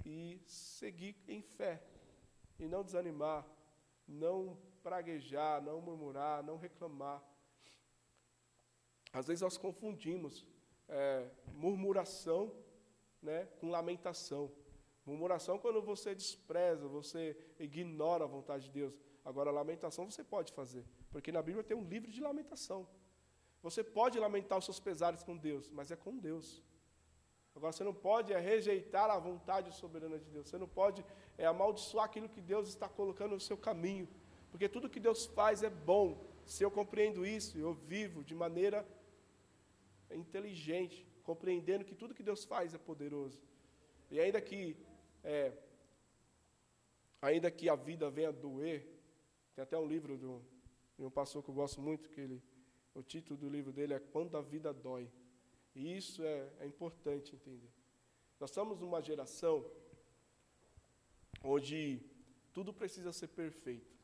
e 0.06 0.42
seguir 0.46 1.16
em 1.28 1.42
fé 1.42 1.82
e 2.58 2.68
não 2.68 2.84
desanimar, 2.84 3.46
não 4.08 4.58
praguejar, 4.82 5.62
não 5.62 5.82
murmurar, 5.82 6.44
não 6.44 6.58
reclamar. 6.58 7.24
Às 9.12 9.28
vezes 9.28 9.42
nós 9.42 9.58
confundimos 9.58 10.46
é, 10.88 11.30
murmuração 11.54 12.54
né, 13.22 13.46
com 13.60 13.70
lamentação. 13.70 14.52
Murmuração 15.06 15.58
quando 15.58 15.82
você 15.82 16.14
despreza, 16.14 16.88
você 16.88 17.36
ignora 17.60 18.24
a 18.24 18.28
vontade 18.28 18.66
de 18.66 18.72
Deus. 18.72 18.94
Agora, 19.24 19.52
lamentação 19.52 20.10
você 20.10 20.24
pode 20.24 20.54
fazer, 20.54 20.86
porque 21.12 21.32
na 21.32 21.42
Bíblia 21.42 21.64
tem 21.64 21.76
um 21.76 21.84
livro 21.84 22.12
de 22.12 22.22
lamentação. 22.22 22.88
Você 23.62 23.84
pode 23.84 24.18
lamentar 24.18 24.58
os 24.58 24.66
seus 24.66 24.80
pesares 24.80 25.24
com 25.24 25.36
Deus, 25.36 25.70
mas 25.70 25.92
é 25.92 25.96
com 25.96 26.18
Deus. 26.18 26.64
Agora, 27.60 27.74
você 27.74 27.84
não 27.84 27.94
pode 27.94 28.32
é, 28.32 28.40
rejeitar 28.40 29.10
a 29.10 29.20
vontade 29.20 29.76
soberana 29.76 30.18
de 30.18 30.30
Deus. 30.30 30.48
Você 30.48 30.58
não 30.58 30.66
pode 30.66 31.04
é, 31.38 31.46
amaldiçoar 31.46 32.06
aquilo 32.06 32.30
que 32.30 32.40
Deus 32.40 32.70
está 32.70 32.88
colocando 32.88 33.34
no 33.34 33.40
seu 33.42 33.58
caminho. 33.58 34.08
Porque 34.50 34.70
tudo 34.70 34.90
que 34.90 34.98
Deus 34.98 35.26
faz 35.26 35.62
é 35.62 35.70
bom. 35.70 36.26
Se 36.46 36.64
eu 36.64 36.72
compreendo 36.72 37.26
isso, 37.26 37.58
eu 37.58 37.74
vivo 37.74 38.24
de 38.24 38.34
maneira 38.34 38.88
inteligente, 40.10 41.06
compreendendo 41.22 41.84
que 41.84 41.94
tudo 41.94 42.14
que 42.14 42.24
Deus 42.24 42.46
faz 42.46 42.74
é 42.74 42.78
poderoso. 42.78 43.42
E 44.10 44.22
ainda 44.22 44.40
que, 44.40 44.78
é, 45.22 45.52
ainda 47.22 47.52
que 47.52 47.68
a 47.68 47.76
vida 47.76 48.10
venha 48.10 48.32
doer, 48.32 48.88
tem 49.54 49.64
até 49.64 49.78
um 49.78 49.86
livro 49.86 50.18
do, 50.18 50.42
de 50.98 51.04
um 51.04 51.12
pastor 51.12 51.44
que 51.44 51.50
eu 51.50 51.56
gosto 51.56 51.82
muito, 51.82 52.10
que 52.10 52.22
ele, 52.22 52.42
o 52.96 53.04
título 53.04 53.38
do 53.38 53.50
livro 53.50 53.74
dele 53.74 53.96
é 53.96 54.00
Quando 54.00 54.38
a 54.38 54.42
Vida 54.42 54.72
Dói. 54.72 55.12
E 55.80 55.84
isso 56.02 56.20
é, 56.24 56.38
é 56.64 56.66
importante 56.74 57.36
entender. 57.38 57.72
Nós 58.40 58.50
estamos 58.50 58.80
numa 58.80 59.02
geração 59.10 59.56
onde 61.44 61.80
tudo 62.54 62.72
precisa 62.82 63.12
ser 63.20 63.30
perfeito 63.44 64.00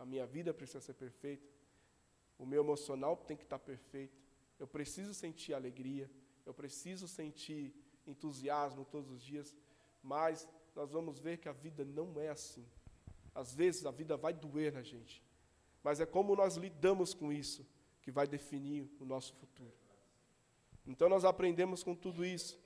a 0.00 0.06
minha 0.06 0.26
vida 0.26 0.54
precisa 0.54 0.80
ser 0.80 0.94
perfeita, 0.94 1.46
o 2.38 2.46
meu 2.46 2.62
emocional 2.62 3.18
tem 3.18 3.36
que 3.36 3.42
estar 3.42 3.58
perfeito, 3.58 4.18
eu 4.58 4.66
preciso 4.66 5.12
sentir 5.12 5.52
alegria, 5.52 6.10
eu 6.46 6.54
preciso 6.54 7.06
sentir 7.06 7.74
entusiasmo 8.06 8.86
todos 8.86 9.10
os 9.10 9.22
dias, 9.22 9.54
mas 10.02 10.48
nós 10.74 10.90
vamos 10.90 11.18
ver 11.18 11.36
que 11.36 11.50
a 11.50 11.52
vida 11.52 11.84
não 11.84 12.18
é 12.18 12.30
assim. 12.30 12.66
Às 13.34 13.54
vezes 13.54 13.84
a 13.84 13.90
vida 13.90 14.16
vai 14.16 14.32
doer 14.32 14.72
na 14.72 14.82
gente, 14.82 15.22
mas 15.82 16.00
é 16.00 16.06
como 16.06 16.34
nós 16.34 16.56
lidamos 16.56 17.12
com 17.12 17.30
isso 17.30 17.66
que 18.00 18.10
vai 18.10 18.26
definir 18.26 18.90
o 18.98 19.04
nosso 19.04 19.34
futuro. 19.34 19.74
Então 20.90 21.08
nós 21.08 21.24
aprendemos 21.24 21.84
com 21.84 21.94
tudo 21.94 22.24
isso 22.24 22.58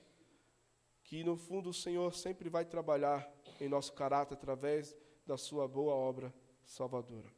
que 1.03 1.23
no 1.23 1.37
fundo 1.37 1.69
o 1.69 1.75
Senhor 1.75 2.15
sempre 2.15 2.49
vai 2.49 2.65
trabalhar 2.65 3.31
em 3.61 3.69
nosso 3.69 3.93
caráter 3.93 4.33
através 4.33 4.97
da 5.27 5.37
sua 5.37 5.69
boa 5.69 5.95
obra 5.95 6.35
salvadora. 6.65 7.31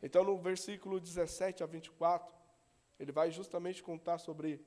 Então, 0.00 0.22
no 0.22 0.38
versículo 0.38 1.00
17 1.00 1.64
a 1.64 1.66
24, 1.66 2.32
ele 3.00 3.10
vai 3.10 3.32
justamente 3.32 3.82
contar 3.82 4.18
sobre 4.18 4.64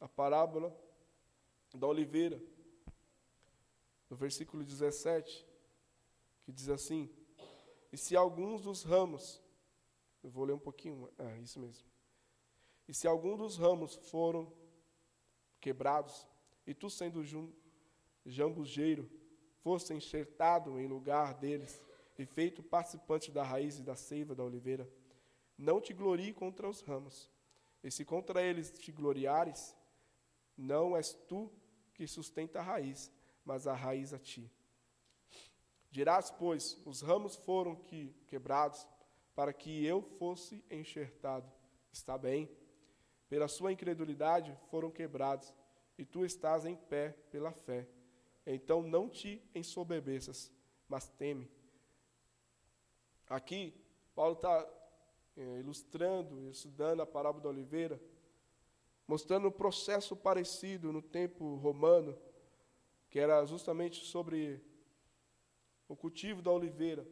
a 0.00 0.08
parábola 0.08 0.74
da 1.74 1.86
oliveira. 1.86 2.42
No 4.08 4.16
versículo 4.16 4.64
17, 4.64 5.46
que 6.42 6.52
diz 6.52 6.70
assim: 6.70 7.10
E 7.92 7.98
se 7.98 8.16
alguns 8.16 8.62
dos 8.62 8.82
ramos, 8.82 9.42
eu 10.24 10.30
vou 10.30 10.46
ler 10.46 10.54
um 10.54 10.58
pouquinho, 10.58 11.10
é 11.18 11.38
isso 11.38 11.60
mesmo. 11.60 11.86
E 12.88 12.94
se 12.94 13.06
algum 13.06 13.36
dos 13.36 13.58
ramos 13.58 13.94
foram 14.10 14.50
quebrados, 15.60 16.26
e 16.66 16.74
tu 16.74 16.88
sendo 16.88 17.22
jambujeiro, 18.24 19.10
fosse 19.62 19.92
enxertado 19.94 20.80
em 20.80 20.86
lugar 20.86 21.34
deles, 21.34 21.82
e 22.18 22.26
feito 22.26 22.62
participante 22.62 23.30
da 23.30 23.42
raiz 23.42 23.78
e 23.78 23.82
da 23.82 23.96
seiva 23.96 24.34
da 24.34 24.44
oliveira, 24.44 24.88
não 25.56 25.80
te 25.80 25.92
glorie 25.92 26.32
contra 26.32 26.68
os 26.68 26.80
ramos. 26.80 27.30
E 27.82 27.90
se 27.90 28.04
contra 28.04 28.42
eles 28.42 28.70
te 28.70 28.92
gloriares, 28.92 29.74
não 30.56 30.96
és 30.96 31.14
tu 31.14 31.50
que 31.94 32.06
sustenta 32.06 32.60
a 32.60 32.62
raiz, 32.62 33.10
mas 33.44 33.66
a 33.66 33.74
raiz 33.74 34.12
a 34.12 34.18
ti. 34.18 34.50
Dirás, 35.90 36.30
pois, 36.30 36.78
os 36.84 37.00
ramos 37.00 37.36
foram 37.36 37.74
que, 37.74 38.14
quebrados, 38.26 38.86
para 39.34 39.52
que 39.52 39.84
eu 39.84 40.02
fosse 40.02 40.64
enxertado. 40.70 41.50
Está 41.92 42.16
bem. 42.16 42.48
Pela 43.30 43.48
sua 43.48 43.72
incredulidade 43.72 44.54
foram 44.70 44.90
quebrados, 44.90 45.54
e 45.96 46.04
tu 46.04 46.24
estás 46.24 46.66
em 46.66 46.76
pé 46.76 47.16
pela 47.30 47.52
fé. 47.52 47.88
Então 48.46 48.82
não 48.82 49.08
te 49.08 49.42
ensoberbeças, 49.54 50.52
mas 50.88 51.08
teme 51.08 51.50
Aqui, 53.30 53.72
Paulo 54.12 54.34
está 54.34 54.68
é, 55.36 55.60
ilustrando, 55.60 56.50
estudando 56.50 57.00
a 57.00 57.06
parábola 57.06 57.44
da 57.44 57.48
oliveira, 57.48 58.02
mostrando 59.06 59.46
um 59.46 59.52
processo 59.52 60.16
parecido 60.16 60.92
no 60.92 61.00
tempo 61.00 61.54
romano, 61.54 62.18
que 63.08 63.20
era 63.20 63.46
justamente 63.46 64.04
sobre 64.04 64.60
o 65.86 65.94
cultivo 65.94 66.42
da 66.42 66.50
oliveira. 66.50 67.06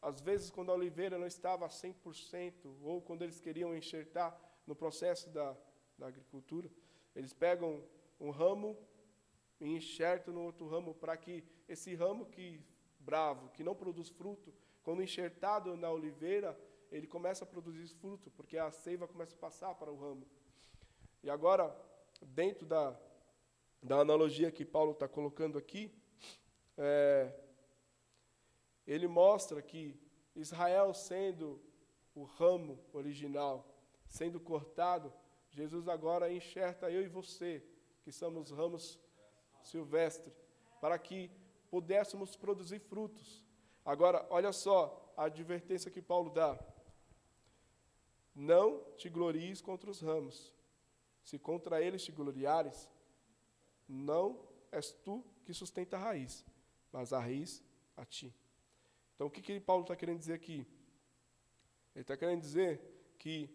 Às 0.00 0.20
vezes, 0.20 0.50
quando 0.50 0.70
a 0.70 0.74
oliveira 0.74 1.18
não 1.18 1.26
estava 1.26 1.66
a 1.66 1.68
100%, 1.68 2.54
ou 2.80 3.02
quando 3.02 3.22
eles 3.22 3.40
queriam 3.40 3.76
enxertar 3.76 4.40
no 4.66 4.74
processo 4.74 5.30
da, 5.30 5.56
da 5.98 6.06
agricultura, 6.06 6.70
eles 7.14 7.32
pegam 7.32 7.82
um 8.20 8.30
ramo 8.30 8.76
e 9.60 9.68
enxertam 9.68 10.34
no 10.34 10.42
outro 10.42 10.68
ramo 10.68 10.94
para 10.94 11.16
que 11.16 11.44
esse 11.68 11.94
ramo 11.94 12.26
que 12.26 12.60
bravo, 12.98 13.50
que 13.50 13.62
não 13.62 13.74
produz 13.74 14.08
fruto, 14.08 14.52
quando 14.82 15.02
enxertado 15.02 15.76
na 15.76 15.90
oliveira, 15.90 16.58
ele 16.90 17.06
começa 17.06 17.44
a 17.44 17.46
produzir 17.46 17.88
fruto, 17.96 18.30
porque 18.30 18.56
a 18.56 18.70
seiva 18.70 19.08
começa 19.08 19.34
a 19.34 19.38
passar 19.38 19.74
para 19.74 19.90
o 19.90 19.98
ramo. 19.98 20.26
E 21.22 21.30
agora, 21.30 21.74
dentro 22.20 22.66
da, 22.66 22.98
da 23.82 23.98
analogia 24.00 24.50
que 24.50 24.64
Paulo 24.64 24.92
está 24.92 25.08
colocando 25.08 25.58
aqui, 25.58 25.90
é, 26.76 27.34
ele 28.86 29.06
mostra 29.08 29.62
que 29.62 29.98
Israel 30.36 30.92
sendo 30.92 31.60
o 32.14 32.24
ramo 32.24 32.78
original, 32.92 33.73
sendo 34.14 34.38
cortado, 34.38 35.12
Jesus 35.50 35.88
agora 35.88 36.32
enxerta 36.32 36.88
eu 36.88 37.02
e 37.02 37.08
você, 37.08 37.52
que 38.02 38.12
somos 38.12 38.52
ramos 38.52 38.96
silvestres, 39.60 40.32
para 40.80 40.96
que 40.98 41.30
pudéssemos 41.68 42.36
produzir 42.36 42.78
frutos. 42.78 43.44
Agora, 43.84 44.24
olha 44.30 44.52
só 44.52 45.12
a 45.16 45.24
advertência 45.24 45.90
que 45.90 46.00
Paulo 46.00 46.30
dá. 46.30 46.56
Não 48.32 48.84
te 48.96 49.08
glories 49.08 49.60
contra 49.60 49.90
os 49.90 50.00
ramos. 50.00 50.52
Se 51.24 51.36
contra 51.36 51.82
eles 51.82 52.04
te 52.04 52.12
gloriares, 52.12 52.88
não 53.88 54.46
és 54.70 54.92
tu 54.92 55.24
que 55.44 55.52
sustenta 55.52 55.96
a 55.96 56.00
raiz, 56.00 56.44
mas 56.92 57.12
a 57.12 57.18
raiz 57.18 57.64
a 57.96 58.04
ti. 58.04 58.32
Então, 59.14 59.26
o 59.26 59.30
que, 59.30 59.42
que 59.42 59.58
Paulo 59.58 59.82
está 59.82 59.96
querendo 59.96 60.20
dizer 60.20 60.34
aqui? 60.34 60.64
Ele 61.94 62.02
está 62.02 62.16
querendo 62.16 62.40
dizer 62.40 62.80
que, 63.18 63.48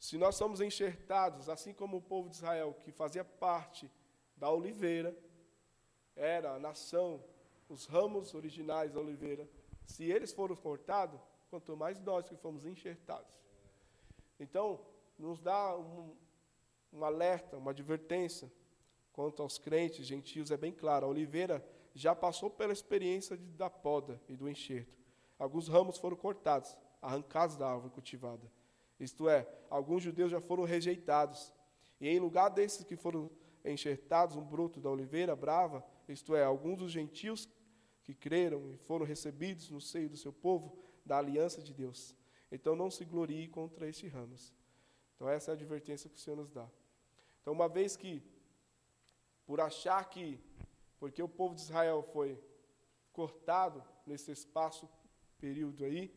se 0.00 0.16
nós 0.16 0.34
somos 0.34 0.62
enxertados, 0.62 1.50
assim 1.50 1.74
como 1.74 1.98
o 1.98 2.02
povo 2.02 2.30
de 2.30 2.36
Israel, 2.36 2.74
que 2.80 2.90
fazia 2.90 3.22
parte 3.22 3.88
da 4.34 4.50
oliveira, 4.50 5.14
era 6.16 6.54
a 6.54 6.58
nação, 6.58 7.22
os 7.68 7.84
ramos 7.84 8.32
originais 8.34 8.90
da 8.92 8.98
oliveira, 8.98 9.46
se 9.84 10.04
eles 10.04 10.32
foram 10.32 10.56
cortados, 10.56 11.20
quanto 11.50 11.76
mais 11.76 12.00
nós 12.00 12.26
que 12.26 12.34
fomos 12.34 12.64
enxertados. 12.64 13.38
Então, 14.38 14.80
nos 15.18 15.38
dá 15.38 15.76
um, 15.76 16.16
um 16.90 17.04
alerta, 17.04 17.58
uma 17.58 17.72
advertência 17.72 18.50
quanto 19.12 19.42
aos 19.42 19.58
crentes 19.58 20.06
gentios, 20.06 20.50
é 20.50 20.56
bem 20.56 20.72
claro. 20.72 21.04
A 21.04 21.10
oliveira 21.10 21.62
já 21.94 22.14
passou 22.14 22.48
pela 22.48 22.72
experiência 22.72 23.36
de, 23.36 23.44
da 23.52 23.68
poda 23.68 24.18
e 24.26 24.34
do 24.34 24.48
enxerto. 24.48 24.98
Alguns 25.38 25.68
ramos 25.68 25.98
foram 25.98 26.16
cortados, 26.16 26.74
arrancados 27.02 27.56
da 27.56 27.68
árvore 27.68 27.92
cultivada. 27.92 28.50
Isto 29.00 29.28
é, 29.28 29.48
alguns 29.68 30.02
judeus 30.02 30.30
já 30.30 30.40
foram 30.40 30.64
rejeitados. 30.64 31.52
E 32.00 32.08
em 32.08 32.20
lugar 32.20 32.50
desses 32.50 32.84
que 32.84 32.94
foram 32.94 33.30
enxertados, 33.64 34.36
um 34.36 34.44
broto 34.44 34.78
da 34.78 34.90
oliveira 34.90 35.34
brava, 35.34 35.84
isto 36.08 36.36
é, 36.36 36.44
alguns 36.44 36.78
dos 36.78 36.92
gentios 36.92 37.48
que 38.04 38.14
creram 38.14 38.70
e 38.70 38.76
foram 38.76 39.04
recebidos 39.04 39.70
no 39.70 39.80
seio 39.80 40.08
do 40.08 40.16
seu 40.16 40.32
povo, 40.32 40.78
da 41.04 41.18
aliança 41.18 41.60
de 41.62 41.72
Deus. 41.72 42.14
Então 42.52 42.76
não 42.76 42.90
se 42.90 43.04
glorie 43.04 43.48
contra 43.48 43.88
estes 43.88 44.12
ramos. 44.12 44.54
Então 45.16 45.28
essa 45.28 45.50
é 45.50 45.52
a 45.52 45.54
advertência 45.54 46.08
que 46.08 46.16
o 46.16 46.20
Senhor 46.20 46.36
nos 46.36 46.50
dá. 46.50 46.68
Então, 47.40 47.54
uma 47.54 47.68
vez 47.68 47.96
que, 47.96 48.22
por 49.46 49.60
achar 49.60 50.04
que 50.08 50.38
porque 51.00 51.22
o 51.22 51.28
povo 51.28 51.54
de 51.54 51.62
Israel 51.62 52.02
foi 52.12 52.38
cortado 53.10 53.82
nesse 54.06 54.30
espaço, 54.30 54.86
período 55.38 55.82
aí, 55.82 56.14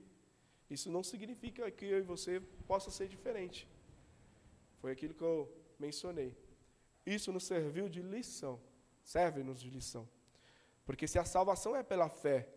isso 0.70 0.92
não 0.92 1.04
significa 1.04 1.70
que 1.70 1.86
eu 1.86 2.00
e 2.00 2.02
você 2.02 2.40
possa 2.68 2.90
ser 2.90 3.08
diferente. 3.08 3.68
Foi 4.80 4.92
aquilo 4.92 5.14
que 5.14 5.24
eu 5.24 5.52
mencionei. 5.80 6.36
Isso 7.06 7.32
nos 7.32 7.46
serviu 7.46 7.90
de 7.90 8.02
lição, 8.02 8.60
serve-nos 9.04 9.60
de 9.62 9.70
lição. 9.70 10.08
Porque 10.86 11.08
se 11.08 11.20
a 11.20 11.26
salvação 11.26 11.76
é 11.76 11.84
pela 11.84 12.10
fé, 12.10 12.50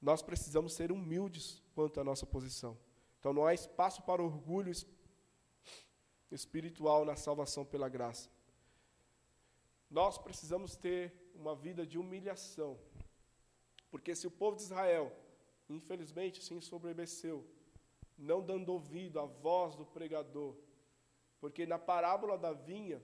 nós 0.00 0.22
precisamos 0.22 0.74
ser 0.74 0.92
humildes 0.92 1.62
quanto 1.74 2.00
à 2.00 2.04
nossa 2.04 2.26
posição. 2.26 2.76
Então 3.18 3.32
não 3.32 3.46
há 3.46 3.54
espaço 3.54 4.02
para 4.02 4.22
orgulho 4.22 4.72
espiritual 6.30 7.04
na 7.04 7.16
salvação 7.16 7.64
pela 7.64 7.88
graça. 7.88 8.28
Nós 9.90 10.18
precisamos 10.18 10.76
ter 10.76 11.12
uma 11.34 11.54
vida 11.54 11.86
de 11.86 11.98
humilhação. 11.98 12.78
Porque 13.90 14.14
se 14.14 14.26
o 14.26 14.30
povo 14.30 14.56
de 14.56 14.62
Israel, 14.62 15.12
infelizmente, 15.68 16.42
se 16.42 16.54
ensoberbeceu, 16.54 17.44
não 18.16 18.40
dando 18.40 18.70
ouvido 18.70 19.18
à 19.18 19.24
voz 19.24 19.74
do 19.74 19.84
pregador, 19.84 20.54
porque 21.40 21.66
na 21.66 21.78
parábola 21.78 22.38
da 22.38 22.52
vinha, 22.52 23.02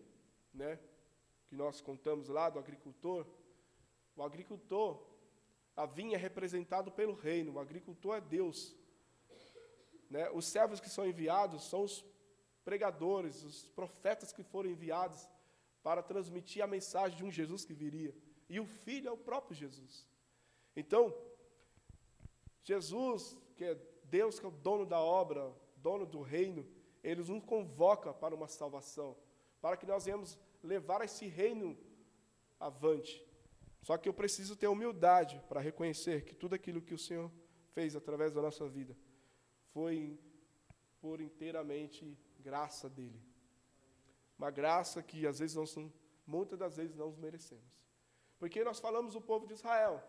né, 0.53 0.79
que 1.47 1.55
nós 1.55 1.81
contamos 1.81 2.29
lá 2.29 2.49
do 2.49 2.59
agricultor, 2.59 3.27
o 4.17 4.23
agricultor, 4.23 5.03
a 5.77 5.87
vinha 5.87 6.17
é 6.17 6.19
representado 6.19 6.91
pelo 6.91 7.15
reino, 7.15 7.53
o 7.53 7.59
agricultor 7.59 8.17
é 8.17 8.21
Deus. 8.21 8.77
Né? 10.09 10.29
Os 10.31 10.47
servos 10.47 10.81
que 10.81 10.91
são 10.91 11.07
enviados 11.07 11.65
são 11.65 11.83
os 11.83 12.05
pregadores, 12.65 13.43
os 13.43 13.69
profetas 13.69 14.33
que 14.33 14.43
foram 14.43 14.71
enviados 14.71 15.29
para 15.83 16.03
transmitir 16.03 16.63
a 16.63 16.67
mensagem 16.67 17.17
de 17.17 17.25
um 17.25 17.31
Jesus 17.31 17.65
que 17.65 17.73
viria. 17.73 18.15
E 18.49 18.61
o 18.61 18.67
Filho 18.67 19.09
é 19.09 19.13
o 19.13 19.17
próprio 19.17 19.57
Jesus. 19.57 20.07
Então, 20.77 21.15
Jesus, 22.63 23.37
que 23.57 23.65
é 23.65 23.75
Deus, 24.05 24.39
que 24.39 24.47
é 24.47 24.49
o 24.49 24.53
dono 24.53 24.87
da 24.87 25.01
obra, 25.01 25.53
dono 25.77 26.07
do 26.07 26.21
reino, 26.21 26.67
ele 27.03 27.23
nos 27.23 27.45
convoca 27.45 28.13
para 28.13 28.35
uma 28.35 28.49
salvação, 28.49 29.17
para 29.61 29.77
que 29.77 29.87
nós 29.87 30.05
venhamos 30.05 30.39
levar 30.63 31.03
esse 31.03 31.27
reino 31.27 31.77
avante. 32.59 33.25
Só 33.83 33.97
que 33.97 34.09
eu 34.09 34.13
preciso 34.13 34.57
ter 34.57 34.69
humildade 34.69 35.43
para 35.49 35.61
reconhecer 35.61 36.25
que 36.25 36.35
tudo 36.35 36.55
aquilo 36.55 36.83
que 36.83 36.93
o 36.93 36.99
Senhor 36.99 37.31
fez 37.73 37.97
através 37.97 38.33
da 38.33 38.43
nossa 38.43 38.69
vida 38.69 38.97
foi 39.73 40.19
por 41.01 41.21
inteiramente 41.21 42.19
graça 42.39 42.89
dele. 42.89 43.21
Uma 44.39 44.51
graça 44.51 45.03
que 45.03 45.27
às 45.27 45.39
vezes 45.39 45.57
nós, 45.57 45.75
muitas 46.27 46.59
das 46.59 46.77
vezes 46.77 46.97
não 46.97 47.13
merecemos. 47.13 47.81
Porque 48.39 48.63
nós 48.65 48.81
falamos 48.81 49.15
do 49.15 49.21
povo 49.21 49.47
de 49.47 49.55
Israel, 49.55 50.03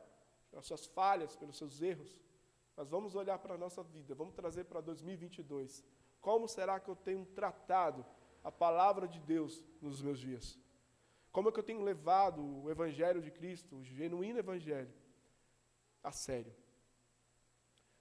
pelas 0.50 0.66
suas 0.66 0.86
falhas, 0.86 1.36
pelos 1.36 1.58
seus 1.58 1.82
erros. 1.82 2.20
Mas 2.82 2.90
vamos 2.90 3.14
olhar 3.14 3.38
para 3.38 3.54
a 3.54 3.58
nossa 3.60 3.84
vida, 3.84 4.16
vamos 4.16 4.34
trazer 4.34 4.64
para 4.64 4.82
2022. 4.82 5.86
Como 6.20 6.48
será 6.48 6.80
que 6.80 6.90
eu 6.90 6.96
tenho 6.96 7.24
tratado 7.28 8.04
a 8.44 8.52
palavra 8.52 9.08
de 9.08 9.20
Deus 9.20 9.64
nos 9.80 10.02
meus 10.02 10.20
dias? 10.20 10.58
Como 11.32 11.48
é 11.48 11.52
que 11.52 11.60
eu 11.60 11.64
tenho 11.64 11.84
levado 11.84 12.42
o 12.42 12.72
Evangelho 12.72 13.22
de 13.22 13.30
Cristo, 13.30 13.76
o 13.76 13.84
genuíno 13.84 14.40
Evangelho, 14.40 14.92
a 16.02 16.12
sério? 16.12 16.56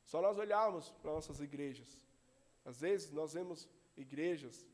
Só 0.07 0.23
nós 0.23 0.39
olharmos 0.39 0.91
para 1.03 1.13
nossas 1.13 1.41
igrejas. 1.43 2.03
Às 2.65 2.81
vezes 2.81 3.13
nós 3.13 3.35
vemos 3.35 3.69
igrejas 3.99 4.67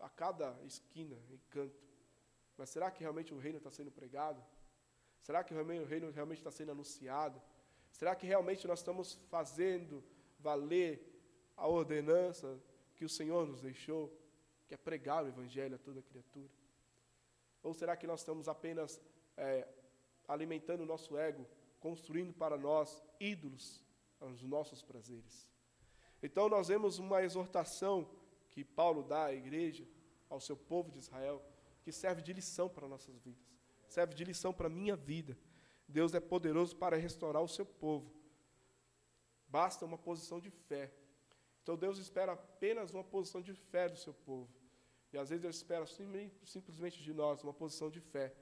a 0.00 0.08
cada 0.08 0.60
esquina 0.64 1.16
e 1.30 1.38
canto. 1.48 1.80
Mas 2.56 2.70
será 2.70 2.90
que 2.90 3.02
realmente 3.02 3.32
o 3.32 3.38
reino 3.38 3.58
está 3.58 3.70
sendo 3.70 3.92
pregado? 3.92 4.44
Será 5.22 5.44
que 5.44 5.54
o 5.54 5.84
reino 5.86 6.10
realmente 6.10 6.38
está 6.38 6.50
sendo 6.50 6.72
anunciado? 6.72 7.40
Será 7.94 8.12
que 8.16 8.26
realmente 8.26 8.66
nós 8.66 8.80
estamos 8.80 9.14
fazendo 9.30 10.02
valer 10.40 11.00
a 11.56 11.68
ordenança 11.68 12.60
que 12.96 13.04
o 13.04 13.08
Senhor 13.08 13.46
nos 13.46 13.60
deixou, 13.60 14.12
que 14.66 14.74
é 14.74 14.76
pregar 14.76 15.24
o 15.24 15.28
Evangelho 15.28 15.76
a 15.76 15.78
toda 15.78 16.02
criatura? 16.02 16.50
Ou 17.62 17.72
será 17.72 17.96
que 17.96 18.06
nós 18.06 18.20
estamos 18.20 18.48
apenas 18.48 19.00
é, 19.36 19.66
alimentando 20.26 20.82
o 20.82 20.86
nosso 20.86 21.16
ego, 21.16 21.46
construindo 21.78 22.34
para 22.34 22.58
nós 22.58 23.00
ídolos 23.20 23.80
aos 24.18 24.42
nossos 24.42 24.82
prazeres? 24.82 25.48
Então, 26.20 26.48
nós 26.48 26.66
vemos 26.66 26.98
uma 26.98 27.22
exortação 27.22 28.10
que 28.50 28.64
Paulo 28.64 29.04
dá 29.04 29.26
à 29.26 29.32
igreja, 29.32 29.86
ao 30.28 30.40
seu 30.40 30.56
povo 30.56 30.90
de 30.90 30.98
Israel, 30.98 31.40
que 31.80 31.92
serve 31.92 32.22
de 32.22 32.32
lição 32.32 32.68
para 32.68 32.88
nossas 32.88 33.20
vidas, 33.20 33.46
serve 33.86 34.14
de 34.14 34.24
lição 34.24 34.52
para 34.52 34.66
a 34.66 34.70
minha 34.70 34.96
vida. 34.96 35.38
Deus 35.88 36.14
é 36.14 36.20
poderoso 36.20 36.76
para 36.76 36.96
restaurar 36.96 37.42
o 37.42 37.48
seu 37.48 37.66
povo. 37.66 38.12
Basta 39.48 39.84
uma 39.84 39.98
posição 39.98 40.40
de 40.40 40.50
fé. 40.50 40.92
Então 41.62 41.76
Deus 41.76 41.98
espera 41.98 42.32
apenas 42.32 42.92
uma 42.92 43.04
posição 43.04 43.40
de 43.40 43.54
fé 43.54 43.88
do 43.88 43.96
seu 43.96 44.12
povo. 44.12 44.48
E 45.12 45.18
às 45.18 45.28
vezes 45.28 45.42
Deus 45.42 45.56
espera 45.56 45.86
simplesmente 45.86 47.02
de 47.02 47.14
nós 47.14 47.42
uma 47.42 47.54
posição 47.54 47.90
de 47.90 48.00
fé. 48.00 48.34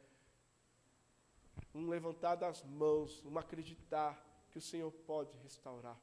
Um 1.75 1.89
levantar 1.89 2.37
das 2.37 2.63
mãos, 2.65 3.23
um 3.25 3.39
acreditar 3.39 4.25
que 4.51 4.59
o 4.59 4.63
Senhor 4.63 4.91
pode 4.91 5.37
restaurar. 5.39 5.99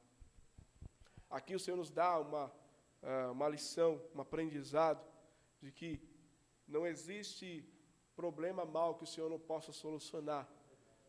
Aqui 1.28 1.54
o 1.54 1.60
Senhor 1.60 1.76
nos 1.76 1.90
dá 1.90 2.18
uma 2.18 2.52
uh, 3.02 3.32
uma 3.32 3.48
lição, 3.48 4.00
um 4.14 4.20
aprendizado 4.20 5.04
de 5.60 5.70
que 5.72 6.00
não 6.66 6.86
existe 6.86 7.64
problema 8.14 8.64
mal 8.64 8.94
que 8.94 9.04
o 9.04 9.06
Senhor 9.06 9.28
não 9.28 9.38
possa 9.38 9.72
solucionar. 9.72 10.48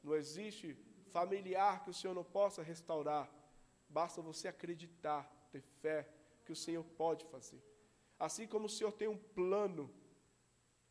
Não 0.03 0.15
existe 0.15 0.75
familiar 1.11 1.83
que 1.83 1.89
o 1.89 1.93
Senhor 1.93 2.13
não 2.13 2.23
possa 2.23 2.61
restaurar. 2.63 3.29
basta 3.89 4.21
você 4.21 4.47
acreditar, 4.47 5.23
ter 5.51 5.61
fé 5.81 6.09
que 6.45 6.51
o 6.51 6.55
Senhor 6.55 6.83
pode 7.01 7.25
fazer. 7.25 7.61
Assim 8.17 8.47
como 8.47 8.65
o 8.67 8.69
Senhor 8.69 8.93
tem 8.93 9.07
um 9.07 9.17
plano 9.17 9.83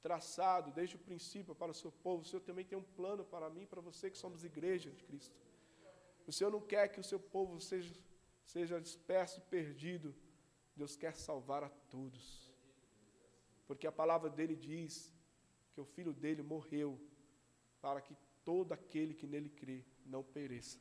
traçado 0.03 0.71
desde 0.73 0.97
o 0.97 0.99
princípio 0.99 1.55
para 1.55 1.73
o 1.73 1.75
seu 1.75 1.91
povo, 1.91 2.23
o 2.23 2.25
Senhor 2.25 2.43
também 2.43 2.65
tem 2.65 2.77
um 2.77 2.83
plano 2.83 3.25
para 3.25 3.49
mim 3.49 3.63
e 3.63 3.67
para 3.67 3.81
você 3.81 4.11
que 4.11 4.19
somos 4.19 4.45
igreja 4.45 4.91
de 4.91 5.03
Cristo. 5.05 5.39
O 6.27 6.33
Senhor 6.33 6.51
não 6.51 6.61
quer 6.61 6.89
que 6.89 7.01
o 7.01 7.05
seu 7.05 7.19
povo 7.19 7.61
seja, 7.61 7.95
seja 8.45 8.81
disperso, 8.81 9.41
perdido. 9.43 10.15
Deus 10.77 10.95
quer 10.97 11.15
salvar 11.15 11.63
a 11.65 11.69
todos. 11.69 12.51
Porque 13.67 13.87
a 13.87 13.93
palavra 13.93 14.29
dele 14.29 14.57
diz 14.57 15.13
que 15.73 15.81
o 15.81 15.85
filho 15.85 16.13
dele 16.13 16.43
morreu 16.43 16.99
para 17.81 18.01
que 18.01 18.17
todo 18.45 18.73
aquele 18.73 19.15
que 19.15 19.27
nele 19.27 19.49
crê 19.49 19.85
não 20.07 20.23
pereça, 20.23 20.79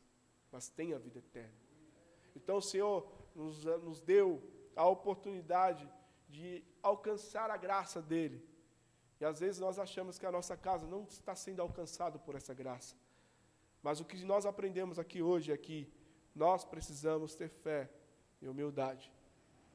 mas 0.51 0.69
tenha 0.69 0.95
a 0.95 0.99
vida 0.99 1.19
eterna. 1.19 1.53
Então 2.35 2.57
o 2.57 2.61
Senhor 2.61 3.11
nos, 3.35 3.63
nos 3.63 3.99
deu 3.99 4.41
a 4.75 4.87
oportunidade 4.87 5.89
de 6.27 6.63
alcançar 6.81 7.49
a 7.49 7.57
graça 7.57 8.01
dele. 8.01 8.43
E 9.19 9.25
às 9.25 9.39
vezes 9.39 9.59
nós 9.59 9.77
achamos 9.77 10.17
que 10.17 10.25
a 10.25 10.31
nossa 10.31 10.55
casa 10.55 10.87
não 10.87 11.03
está 11.03 11.35
sendo 11.35 11.61
alcançada 11.61 12.17
por 12.17 12.35
essa 12.35 12.53
graça. 12.53 12.95
Mas 13.83 13.99
o 13.99 14.05
que 14.05 14.23
nós 14.23 14.45
aprendemos 14.45 14.97
aqui 14.97 15.21
hoje 15.21 15.51
é 15.51 15.57
que 15.57 15.91
nós 16.35 16.63
precisamos 16.63 17.35
ter 17.35 17.49
fé 17.49 17.89
e 18.41 18.47
humildade. 18.47 19.11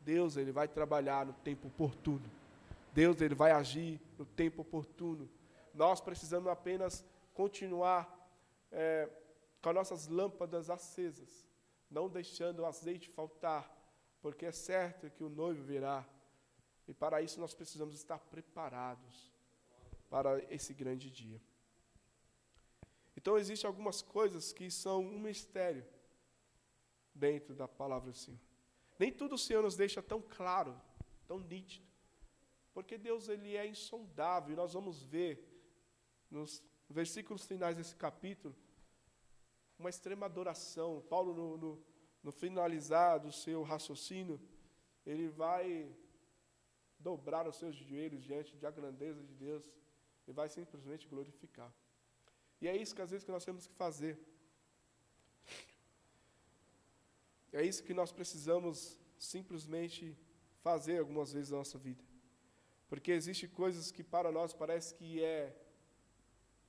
Deus 0.01 0.37
ele 0.37 0.53
vai 0.53 0.68
trabalhar 0.68 1.26
no 1.26 1.32
tempo 1.32 1.68
oportuno. 1.68 2.30
Deus 2.93 3.20
ele 3.20 3.35
vai 3.35 3.51
agir 3.51 4.01
no 4.18 4.24
tempo 4.24 4.62
oportuno. 4.62 5.28
Nós 5.74 6.01
precisamos 6.01 6.49
apenas 6.49 7.05
continuar 7.35 8.03
é, 8.70 9.11
com 9.61 9.68
as 9.68 9.74
nossas 9.74 10.07
lâmpadas 10.07 10.70
acesas, 10.70 11.47
não 11.91 12.09
deixando 12.09 12.61
o 12.61 12.66
azeite 12.66 13.09
faltar, 13.09 13.70
porque 14.22 14.47
é 14.47 14.53
certo 14.53 15.11
que 15.11 15.22
o 15.22 15.28
noivo 15.28 15.62
virá. 15.62 16.07
E 16.89 16.95
para 16.95 17.20
isso 17.20 17.41
nós 17.41 17.55
precisamos 17.55 17.95
estar 17.95 18.18
preparados 18.18 19.32
para 20.09 20.43
esse 20.53 20.72
grande 20.72 21.11
dia. 21.11 21.41
Então 23.16 23.37
existem 23.37 23.66
algumas 23.66 24.01
coisas 24.01 24.53
que 24.53 24.70
são 24.70 25.01
um 25.03 25.18
mistério 25.18 25.85
dentro 27.14 27.55
da 27.55 27.66
palavra 27.66 28.11
do 28.11 28.16
Senhor. 28.16 28.41
Nem 28.99 29.12
tudo 29.12 29.35
o 29.35 29.39
Senhor 29.39 29.62
nos 29.62 29.76
deixa 29.76 30.03
tão 30.03 30.20
claro, 30.20 30.80
tão 31.26 31.39
nítido. 31.39 31.87
Porque 32.72 32.99
Deus 32.99 33.28
ele 33.28 33.57
é 33.57 33.66
insondável 33.66 34.53
e 34.53 34.57
nós 34.57 34.72
vamos 34.72 35.03
ver 35.03 35.49
nos 36.30 36.62
versículos 37.01 37.45
finais 37.45 37.76
desse 37.76 37.97
capítulo 37.97 38.55
uma 39.78 39.90
extrema 39.90 40.26
adoração. 40.26 41.05
Paulo, 41.09 41.34
no, 41.34 41.57
no, 41.59 41.84
no 42.22 42.32
finalizar 42.32 43.20
do 43.20 43.32
seu 43.32 43.62
raciocínio, 43.62 44.40
ele 45.05 45.28
vai 45.28 45.95
dobrar 46.99 47.47
os 47.47 47.57
seus 47.57 47.74
joelhos 47.76 48.22
diante 48.22 48.57
da 48.57 48.70
grandeza 48.70 49.22
de 49.22 49.34
Deus 49.34 49.64
e 50.26 50.32
vai 50.32 50.49
simplesmente 50.49 51.07
glorificar. 51.07 51.72
E 52.61 52.68
é 52.68 52.76
isso 52.76 52.95
que 52.95 53.03
às 53.03 53.11
vezes 53.11 53.24
que 53.24 53.32
nós 53.32 53.45
temos 53.45 53.66
que 53.66 53.74
fazer. 53.74 54.18
É 57.53 57.62
isso 57.62 57.82
que 57.82 57.92
nós 57.92 58.11
precisamos 58.11 58.99
simplesmente 59.18 60.16
fazer 60.62 60.99
algumas 60.99 61.32
vezes 61.32 61.51
na 61.51 61.59
nossa 61.59 61.78
vida. 61.78 62.03
Porque 62.88 63.12
existem 63.12 63.49
coisas 63.49 63.90
que 63.90 64.03
para 64.03 64.32
nós 64.32 64.53
parece 64.53 64.95
que 64.95 65.22
é 65.22 65.55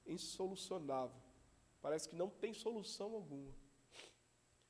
insolucionável. 0.05 1.21
Parece 1.81 2.09
que 2.09 2.15
não 2.15 2.29
tem 2.29 2.53
solução 2.53 3.13
alguma. 3.13 3.53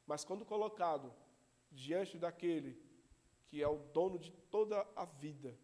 Mas 0.05 0.23
quando 0.23 0.45
colocado 0.45 1.13
diante 1.71 2.17
daquele 2.17 2.81
que 3.47 3.61
é 3.61 3.67
o 3.67 3.77
dono 3.77 4.17
de 4.17 4.31
toda 4.31 4.85
a 4.95 5.05
vida, 5.05 5.57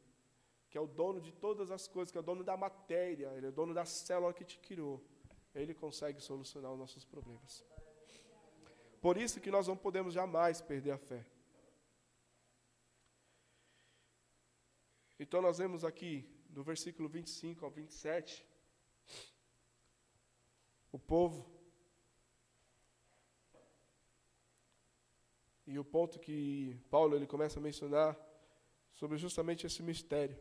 que 0.70 0.78
é 0.78 0.82
o 0.82 0.88
dono 0.88 1.20
de 1.20 1.32
todas 1.32 1.72
as 1.72 1.88
coisas, 1.88 2.12
que 2.12 2.18
é 2.18 2.22
o 2.22 2.24
dono 2.24 2.44
da 2.44 2.56
matéria, 2.56 3.34
ele 3.36 3.48
é 3.48 3.50
o 3.50 3.52
dono 3.52 3.74
da 3.74 3.86
célula 3.86 4.34
que 4.34 4.46
te 4.46 4.58
criou, 4.60 5.04
ele 5.54 5.74
consegue 5.74 6.22
solucionar 6.22 6.72
os 6.72 6.80
nossos 6.80 7.04
problemas. 7.04 7.64
Por 9.02 9.18
isso 9.18 9.42
que 9.42 9.52
nós 9.52 9.68
não 9.68 9.76
podemos 9.76 10.14
jamais 10.14 10.62
perder 10.62 10.92
a 10.92 10.98
fé. 10.98 11.26
Então 15.20 15.42
nós 15.42 15.58
vemos 15.58 15.84
aqui, 15.84 16.26
do 16.50 16.64
versículo 16.64 17.10
25 17.10 17.66
ao 17.66 17.72
27, 17.72 18.46
o 20.92 21.00
povo. 21.00 21.50
E 25.66 25.80
o 25.80 25.86
ponto 25.86 26.20
que 26.20 26.78
Paulo 26.90 27.16
ele 27.16 27.26
começa 27.26 27.60
a 27.60 27.62
mencionar 27.62 28.18
sobre 28.94 29.18
justamente 29.18 29.66
esse 29.66 29.82
mistério. 29.82 30.38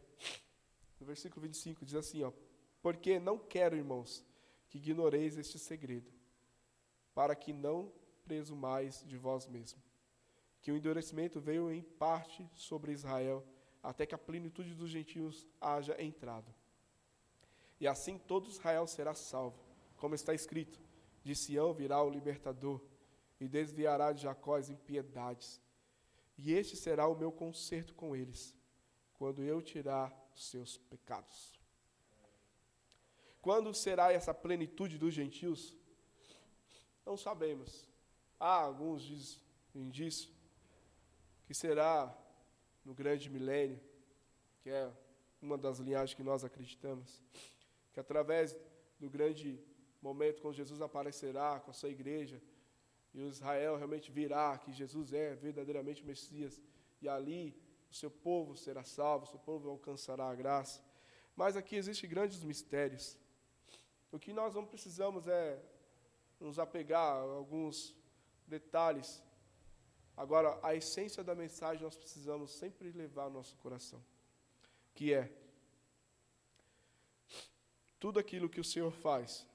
No 0.99 1.07
versículo 1.07 1.43
25 1.43 1.85
diz 1.85 1.95
assim, 1.95 2.23
ó: 2.23 2.33
"Porque 2.83 3.19
não 3.19 3.39
quero, 3.39 3.77
irmãos, 3.77 4.25
que 4.69 4.79
ignoreis 4.79 5.37
este 5.37 5.59
segredo, 5.59 6.11
para 7.15 7.35
que 7.35 7.53
não 7.53 7.93
presumais 8.25 9.05
de 9.07 9.17
vós 9.17 9.47
mesmo, 9.47 9.83
que 10.61 10.71
o 10.71 10.77
endurecimento 10.77 11.41
veio 11.41 11.73
em 11.73 11.83
parte 11.83 12.49
sobre 12.55 12.93
Israel, 12.93 13.45
até 13.83 14.07
que 14.07 14.15
a 14.15 14.19
plenitude 14.19 14.75
dos 14.75 14.91
gentios 14.91 15.47
haja 15.61 16.01
entrado. 16.01 16.55
E 17.81 17.89
assim 17.89 18.19
todo 18.19 18.51
Israel 18.51 18.87
será 18.87 19.15
salvo, 19.15 19.70
como 20.01 20.15
está 20.15 20.35
escrito: 20.35 20.81
De 21.23 21.37
Sião 21.37 21.73
virá 21.73 22.03
o 22.03 22.11
libertador, 22.11 22.81
e 23.39 23.47
desviará 23.47 24.13
de 24.13 24.23
Jacó 24.23 24.57
as 24.57 24.69
impiedades. 24.69 25.61
E 26.37 26.53
este 26.53 26.77
será 26.77 27.07
o 27.07 27.17
meu 27.17 27.31
conserto 27.31 27.95
com 27.95 28.17
eles, 28.17 28.57
quando 29.15 29.45
eu 29.45 29.61
tirar 29.61 30.11
os 30.35 30.47
seus 30.47 30.79
pecados. 30.79 31.53
Quando 33.43 33.73
será 33.73 34.13
essa 34.13 34.35
plenitude 34.35 34.99
dos 34.99 35.15
gentios? 35.15 35.77
Não 37.05 37.17
sabemos. 37.17 37.89
Há 38.39 38.55
alguns 38.55 39.03
dizem 39.03 39.91
disso, 39.91 40.33
que 41.47 41.55
será 41.55 42.17
no 42.85 42.95
grande 42.95 43.29
milênio, 43.29 43.81
que 44.63 44.71
é 44.71 44.91
uma 45.43 45.59
das 45.59 45.79
linhagens 45.79 46.15
que 46.15 46.23
nós 46.23 46.45
acreditamos, 46.45 47.23
que 47.93 48.01
através 48.01 48.57
do 48.99 49.09
grande 49.09 49.59
momento 50.03 50.41
quando 50.41 50.55
Jesus 50.55 50.81
aparecerá 50.81 51.61
com 51.61 51.71
a 51.71 51.75
sua 51.75 51.91
igreja, 51.91 52.41
e 53.13 53.21
o 53.21 53.29
Israel 53.29 53.77
realmente 53.77 54.11
virá 54.11 54.57
que 54.59 54.73
Jesus 54.73 55.13
é 55.13 55.35
verdadeiramente 55.35 56.03
o 56.03 56.07
Messias, 56.07 56.61
e 57.03 57.09
ali 57.09 57.57
o 57.91 57.95
seu 57.95 58.11
povo 58.11 58.57
será 58.57 58.85
salvo, 58.85 59.25
o 59.25 59.29
seu 59.29 59.39
povo 59.39 59.69
alcançará 59.69 60.29
a 60.29 60.35
graça. 60.35 60.81
Mas 61.35 61.57
aqui 61.57 61.77
existem 61.77 62.09
grandes 62.09 62.43
mistérios. 62.45 63.17
O 64.13 64.19
que 64.19 64.33
nós 64.33 64.55
não 64.55 64.65
precisamos 64.65 65.27
é 65.27 65.61
nos 66.39 66.59
apegar 66.59 67.17
a 67.17 67.21
alguns 67.21 67.95
detalhes. 68.47 69.23
Agora, 70.17 70.59
a 70.63 70.75
essência 70.75 71.25
da 71.25 71.35
mensagem 71.35 71.83
nós 71.83 71.97
precisamos 71.97 72.53
sempre 72.53 72.91
levar 72.93 73.25
ao 73.25 73.31
nosso 73.31 73.57
coração, 73.57 74.03
que 74.95 75.13
é 75.13 75.33
tudo 77.99 78.19
aquilo 78.19 78.49
que 78.49 78.61
o 78.61 78.65
Senhor 78.65 78.93
faz, 78.93 79.47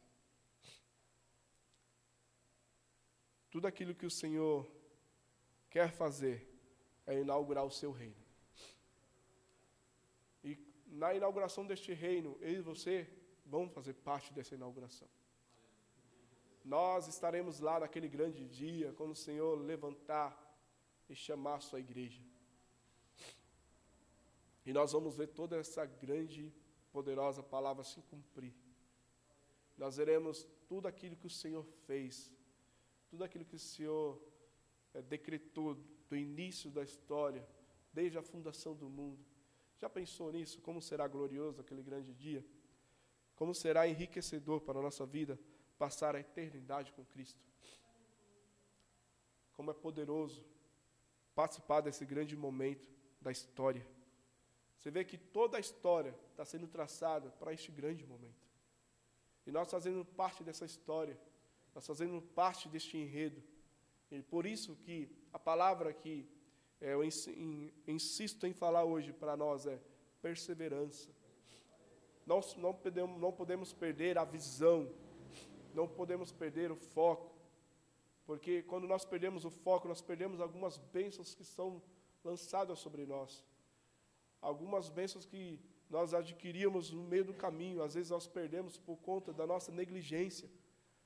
tudo 3.55 3.67
aquilo 3.67 3.95
que 3.95 4.05
o 4.05 4.11
Senhor 4.11 4.69
quer 5.69 5.89
fazer 5.89 6.45
é 7.07 7.21
inaugurar 7.21 7.63
o 7.63 7.71
seu 7.71 7.89
reino. 7.89 8.21
E 10.43 10.57
na 10.85 11.13
inauguração 11.13 11.65
deste 11.65 11.93
reino, 11.93 12.37
eu 12.41 12.51
e 12.51 12.59
você 12.59 13.09
vão 13.45 13.69
fazer 13.69 13.93
parte 13.93 14.33
dessa 14.33 14.55
inauguração. 14.55 15.07
Nós 16.65 17.07
estaremos 17.07 17.61
lá 17.61 17.79
naquele 17.79 18.09
grande 18.09 18.45
dia, 18.45 18.91
quando 18.91 19.11
o 19.11 19.21
Senhor 19.27 19.55
levantar 19.57 20.29
e 21.07 21.15
chamar 21.15 21.55
a 21.55 21.61
sua 21.61 21.79
igreja. 21.79 22.21
E 24.65 24.73
nós 24.73 24.91
vamos 24.91 25.15
ver 25.15 25.27
toda 25.27 25.55
essa 25.55 25.85
grande, 25.85 26.53
poderosa 26.91 27.41
palavra 27.41 27.85
se 27.85 28.01
cumprir. 28.01 28.53
Nós 29.77 29.95
veremos 29.95 30.45
tudo 30.67 30.89
aquilo 30.89 31.15
que 31.15 31.27
o 31.27 31.29
Senhor 31.29 31.63
fez, 31.87 32.34
tudo 33.15 33.23
aquilo 33.23 33.45
que 33.45 33.55
o 33.55 33.59
Senhor 33.59 34.21
é, 34.93 35.01
decretou 35.01 35.75
do 36.09 36.15
início 36.15 36.69
da 36.69 36.83
história, 36.83 37.47
desde 37.91 38.17
a 38.17 38.21
fundação 38.21 38.75
do 38.75 38.89
mundo. 38.89 39.25
Já 39.77 39.89
pensou 39.89 40.31
nisso? 40.31 40.61
Como 40.61 40.81
será 40.81 41.07
glorioso 41.07 41.61
aquele 41.61 41.81
grande 41.81 42.13
dia? 42.13 42.45
Como 43.35 43.53
será 43.53 43.87
enriquecedor 43.87 44.61
para 44.61 44.79
a 44.79 44.81
nossa 44.81 45.05
vida? 45.05 45.39
passar 45.77 46.15
a 46.15 46.19
eternidade 46.19 46.91
com 46.93 47.03
Cristo. 47.05 47.39
Como 49.53 49.71
é 49.71 49.73
poderoso 49.73 50.45
participar 51.33 51.81
desse 51.81 52.05
grande 52.05 52.35
momento 52.35 52.89
da 53.21 53.31
história. 53.31 53.85
Você 54.77 54.89
vê 54.89 55.03
que 55.03 55.17
toda 55.17 55.57
a 55.57 55.59
história 55.59 56.17
está 56.31 56.45
sendo 56.45 56.67
traçada 56.67 57.29
para 57.31 57.53
este 57.53 57.71
grande 57.71 58.05
momento. 58.05 58.45
E 59.45 59.51
nós 59.51 59.69
fazendo 59.69 60.05
parte 60.05 60.43
dessa 60.43 60.65
história, 60.65 61.19
nós 61.75 61.85
fazendo 61.85 62.21
parte 62.21 62.69
deste 62.69 62.97
enredo. 62.97 63.43
E 64.09 64.21
por 64.21 64.45
isso 64.45 64.77
que 64.77 65.09
a 65.33 65.37
palavra 65.37 65.93
que 65.93 66.25
é, 66.79 66.93
eu 66.93 67.03
insisto 67.03 68.47
em 68.47 68.53
falar 68.53 68.85
hoje 68.85 69.11
para 69.11 69.35
nós 69.35 69.65
é 69.67 69.79
perseverança. 70.21 71.09
Nós 72.25 72.55
não 72.55 72.73
podemos, 72.73 73.19
não 73.19 73.31
podemos 73.31 73.73
perder 73.73 74.17
a 74.17 74.23
visão, 74.23 74.89
não 75.73 75.87
podemos 75.87 76.31
perder 76.31 76.71
o 76.71 76.75
foco, 76.75 77.35
porque 78.25 78.63
quando 78.63 78.87
nós 78.87 79.05
perdemos 79.05 79.45
o 79.45 79.51
foco, 79.51 79.87
nós 79.87 80.01
perdemos 80.01 80.39
algumas 80.39 80.77
bênçãos 80.77 81.35
que 81.35 81.43
são 81.43 81.81
lançadas 82.23 82.79
sobre 82.79 83.05
nós. 83.05 83.43
Algumas 84.41 84.89
bênçãos 84.89 85.25
que 85.25 85.59
nós 85.89 86.13
adquiríamos 86.13 86.91
no 86.91 87.03
meio 87.03 87.25
do 87.25 87.33
caminho, 87.33 87.83
às 87.83 87.93
vezes 87.93 88.09
nós 88.09 88.25
perdemos 88.25 88.77
por 88.77 88.97
conta 88.97 89.31
da 89.31 89.45
nossa 89.45 89.71
negligência, 89.71 90.49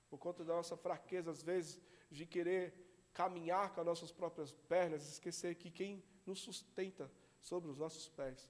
por 0.09 0.17
conta 0.17 0.43
da 0.43 0.53
nossa 0.53 0.75
fraqueza, 0.75 1.31
às 1.31 1.43
vezes 1.43 1.79
de 2.09 2.25
querer 2.25 2.73
caminhar 3.13 3.73
com 3.73 3.81
as 3.81 3.85
nossas 3.85 4.11
próprias 4.11 4.51
pernas, 4.51 5.07
esquecer 5.07 5.55
que 5.55 5.69
quem 5.69 6.03
nos 6.25 6.39
sustenta 6.39 7.11
sobre 7.39 7.69
os 7.69 7.77
nossos 7.77 8.07
pés 8.09 8.49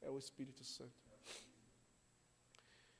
é 0.00 0.10
o 0.10 0.18
Espírito 0.18 0.64
Santo. 0.64 0.92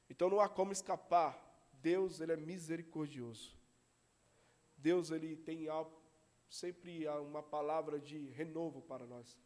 Então 0.08 0.30
não 0.30 0.40
há 0.40 0.48
como 0.48 0.72
escapar. 0.72 1.46
Deus, 1.80 2.20
ele 2.20 2.32
é 2.32 2.36
misericordioso. 2.36 3.56
Deus, 4.76 5.10
ele 5.10 5.36
tem 5.36 5.66
sempre 6.48 7.06
uma 7.08 7.42
palavra 7.42 8.00
de 8.00 8.30
renovo 8.30 8.80
para 8.82 9.06
nós. 9.06 9.38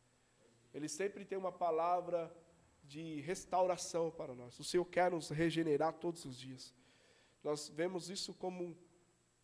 Ele 0.73 0.89
sempre 0.89 1.25
tem 1.25 1.37
uma 1.37 1.53
palavra 1.53 2.35
de 2.85 3.21
restauração 3.21 4.11
para 4.11 4.35
nós. 4.35 4.59
O 4.59 4.65
Senhor 4.65 4.85
quer 4.87 5.11
nos 5.11 5.29
regenerar 5.29 5.93
todos 5.95 6.25
os 6.25 6.39
dias. 6.39 6.75
Nós 7.43 7.69
vemos 7.69 8.09
isso 8.09 8.33
como 8.35 8.77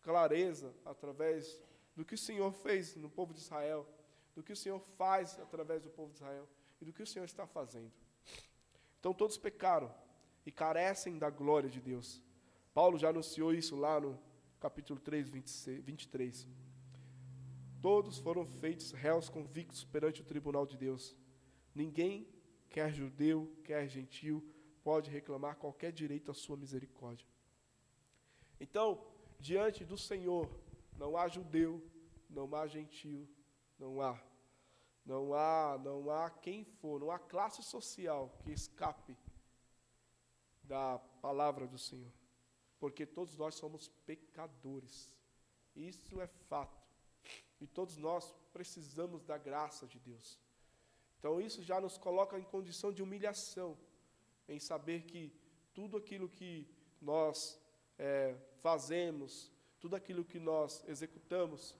clareza 0.01 0.73
através 0.85 1.61
do 1.95 2.05
que 2.05 2.15
o 2.15 2.17
Senhor 2.17 2.51
fez 2.51 2.95
no 2.95 3.09
povo 3.09 3.33
de 3.33 3.41
Israel, 3.41 3.87
do 4.35 4.41
que 4.41 4.53
o 4.53 4.55
Senhor 4.55 4.79
faz 4.97 5.37
através 5.39 5.83
do 5.83 5.89
povo 5.89 6.11
de 6.11 6.15
Israel 6.15 6.47
e 6.79 6.85
do 6.85 6.93
que 6.93 7.03
o 7.03 7.07
Senhor 7.07 7.25
está 7.25 7.45
fazendo. 7.45 7.91
Então 8.99 9.13
todos 9.13 9.37
pecaram 9.37 9.93
e 10.45 10.51
carecem 10.51 11.17
da 11.17 11.29
glória 11.29 11.69
de 11.69 11.81
Deus. 11.81 12.23
Paulo 12.73 12.97
já 12.97 13.09
anunciou 13.09 13.53
isso 13.53 13.75
lá 13.75 13.99
no 13.99 14.17
capítulo 14.59 14.99
3, 14.99 15.29
26, 15.29 15.83
23. 15.83 16.47
Todos 17.81 18.17
foram 18.17 18.45
feitos 18.45 18.91
réus 18.91 19.29
convictos 19.29 19.83
perante 19.85 20.21
o 20.21 20.25
tribunal 20.25 20.65
de 20.65 20.77
Deus. 20.77 21.15
Ninguém, 21.73 22.27
quer 22.69 22.91
judeu, 22.93 23.51
quer 23.63 23.87
gentil, 23.87 24.43
pode 24.83 25.09
reclamar 25.09 25.55
qualquer 25.55 25.91
direito 25.91 26.31
à 26.31 26.33
sua 26.33 26.57
misericórdia. 26.57 27.25
Então, 28.59 29.05
diante 29.39 29.85
do 29.85 29.97
Senhor, 29.97 30.49
não 30.97 31.15
há 31.15 31.27
judeu, 31.27 31.81
não 32.29 32.53
há 32.55 32.67
gentil, 32.67 33.27
não 33.77 34.01
há. 34.01 34.21
Não 35.05 35.33
há, 35.33 35.79
não 35.83 36.11
há 36.11 36.29
quem 36.29 36.63
for, 36.63 36.99
não 36.99 37.09
há 37.09 37.17
classe 37.17 37.63
social 37.63 38.37
que 38.43 38.51
escape 38.51 39.17
da 40.63 40.99
palavra 41.21 41.65
do 41.65 41.79
Senhor. 41.79 42.11
Porque 42.79 43.05
todos 43.05 43.35
nós 43.35 43.55
somos 43.55 43.87
pecadores. 44.05 45.11
Isso 45.75 46.21
é 46.21 46.27
fato. 46.27 46.79
E 47.59 47.65
todos 47.65 47.97
nós 47.97 48.35
precisamos 48.53 49.23
da 49.23 49.37
graça 49.37 49.87
de 49.87 49.99
Deus. 49.99 50.39
Então 51.17 51.41
isso 51.41 51.61
já 51.63 51.81
nos 51.81 51.97
coloca 51.97 52.39
em 52.39 52.43
condição 52.43 52.93
de 52.93 53.03
humilhação, 53.03 53.77
em 54.47 54.59
saber 54.59 55.03
que 55.03 55.33
tudo 55.73 55.97
aquilo 55.97 56.29
que 56.29 56.67
nós 57.01 57.59
é, 57.99 58.35
fazemos, 58.55 59.51
tudo 59.79 59.95
aquilo 59.95 60.25
que 60.25 60.39
nós 60.39 60.83
executamos, 60.87 61.75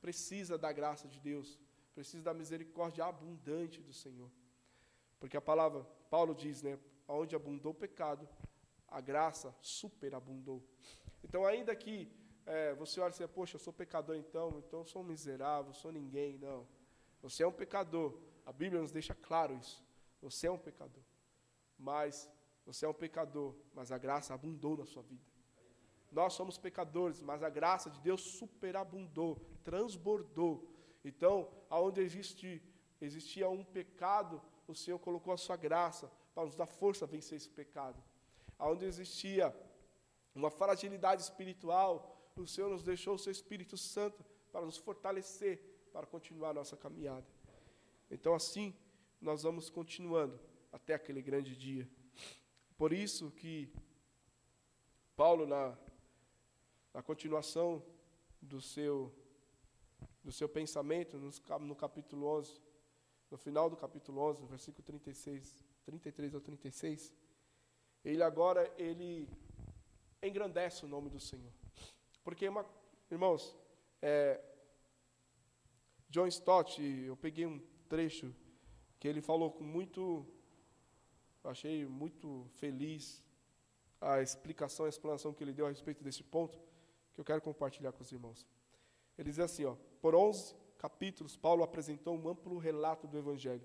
precisa 0.00 0.56
da 0.56 0.70
graça 0.70 1.08
de 1.08 1.18
Deus, 1.18 1.58
precisa 1.94 2.22
da 2.22 2.34
misericórdia 2.34 3.04
abundante 3.06 3.80
do 3.80 3.92
Senhor. 3.92 4.30
Porque 5.18 5.36
a 5.36 5.40
palavra, 5.40 5.82
Paulo 6.10 6.34
diz, 6.34 6.62
né, 6.62 6.78
onde 7.08 7.34
abundou 7.34 7.72
o 7.72 7.74
pecado, 7.74 8.28
a 8.86 9.00
graça 9.00 9.54
superabundou. 9.60 10.62
Então, 11.22 11.46
ainda 11.46 11.74
que 11.74 12.12
é, 12.46 12.74
você 12.74 13.00
olha 13.00 13.10
e 13.10 13.14
assim, 13.14 13.26
poxa, 13.26 13.56
eu 13.56 13.60
sou 13.60 13.72
pecador 13.72 14.16
então, 14.16 14.58
então 14.58 14.80
eu 14.80 14.84
sou 14.84 15.02
um 15.02 15.06
miserável, 15.06 15.72
sou 15.72 15.90
ninguém. 15.90 16.38
Não. 16.38 16.66
Você 17.22 17.42
é 17.42 17.46
um 17.46 17.52
pecador. 17.52 18.18
A 18.44 18.52
Bíblia 18.52 18.82
nos 18.82 18.92
deixa 18.92 19.14
claro 19.14 19.54
isso. 19.56 19.82
Você 20.20 20.46
é 20.46 20.50
um 20.50 20.58
pecador. 20.58 21.02
Mas 21.78 22.30
você 22.66 22.84
é 22.84 22.88
um 22.88 22.94
pecador, 22.94 23.54
mas 23.72 23.90
a 23.90 23.98
graça 23.98 24.34
abundou 24.34 24.76
na 24.76 24.84
sua 24.84 25.02
vida. 25.02 25.33
Nós 26.14 26.32
somos 26.34 26.56
pecadores, 26.56 27.20
mas 27.20 27.42
a 27.42 27.50
graça 27.50 27.90
de 27.90 28.00
Deus 28.00 28.20
superabundou, 28.20 29.40
transbordou. 29.64 30.64
Então, 31.04 31.50
aonde 31.68 32.00
existe, 32.00 32.62
existia 33.00 33.48
um 33.50 33.64
pecado, 33.64 34.40
o 34.68 34.76
Senhor 34.76 35.00
colocou 35.00 35.34
a 35.34 35.36
sua 35.36 35.56
graça 35.56 36.08
para 36.32 36.44
nos 36.44 36.54
dar 36.54 36.66
força 36.66 37.04
a 37.04 37.08
vencer 37.08 37.36
esse 37.36 37.48
pecado. 37.48 38.00
Aonde 38.56 38.84
existia 38.84 39.52
uma 40.32 40.50
fragilidade 40.50 41.20
espiritual, 41.20 42.30
o 42.36 42.46
Senhor 42.46 42.70
nos 42.70 42.84
deixou 42.84 43.16
o 43.16 43.18
seu 43.18 43.32
Espírito 43.32 43.76
Santo 43.76 44.24
para 44.52 44.64
nos 44.64 44.76
fortalecer, 44.76 45.60
para 45.92 46.06
continuar 46.06 46.50
a 46.50 46.54
nossa 46.54 46.76
caminhada. 46.76 47.26
Então, 48.08 48.34
assim, 48.34 48.72
nós 49.20 49.42
vamos 49.42 49.68
continuando 49.68 50.38
até 50.70 50.94
aquele 50.94 51.20
grande 51.20 51.56
dia. 51.56 51.88
Por 52.76 52.92
isso 52.92 53.32
que 53.32 53.68
Paulo, 55.16 55.44
na, 55.44 55.76
na 56.94 57.02
continuação 57.02 57.84
do 58.40 58.60
seu, 58.60 59.12
do 60.22 60.30
seu 60.30 60.48
pensamento, 60.48 61.18
no, 61.18 61.30
no 61.58 61.74
capítulo 61.74 62.26
11, 62.38 62.62
no 63.30 63.36
final 63.36 63.68
do 63.68 63.76
capítulo 63.76 64.20
11, 64.20 64.42
no 64.42 64.46
versículo 64.46 64.84
36, 64.84 65.64
33 65.84 66.34
ao 66.36 66.40
36, 66.40 67.12
ele 68.04 68.22
agora 68.22 68.72
ele 68.78 69.28
engrandece 70.22 70.84
o 70.84 70.88
nome 70.88 71.10
do 71.10 71.18
Senhor. 71.18 71.52
Porque, 72.22 72.48
uma, 72.48 72.64
irmãos, 73.10 73.56
é, 74.00 74.40
John 76.08 76.28
Stott, 76.28 76.80
eu 76.80 77.16
peguei 77.16 77.44
um 77.44 77.58
trecho 77.88 78.32
que 79.00 79.08
ele 79.08 79.20
falou 79.20 79.50
com 79.50 79.64
muito, 79.64 80.24
achei 81.42 81.84
muito 81.86 82.46
feliz 82.54 83.22
a 84.00 84.22
explicação, 84.22 84.86
a 84.86 84.88
explanação 84.88 85.34
que 85.34 85.42
ele 85.42 85.52
deu 85.52 85.66
a 85.66 85.70
respeito 85.70 86.04
desse 86.04 86.22
ponto, 86.22 86.58
que 87.14 87.20
eu 87.20 87.24
quero 87.24 87.40
compartilhar 87.40 87.92
com 87.92 88.02
os 88.02 88.12
irmãos. 88.12 88.46
Ele 89.16 89.30
diz 89.30 89.38
assim, 89.38 89.64
ó, 89.64 89.76
por 90.00 90.14
11 90.14 90.54
capítulos, 90.76 91.36
Paulo 91.36 91.62
apresentou 91.62 92.16
um 92.16 92.28
amplo 92.28 92.58
relato 92.58 93.06
do 93.06 93.16
Evangelho, 93.16 93.64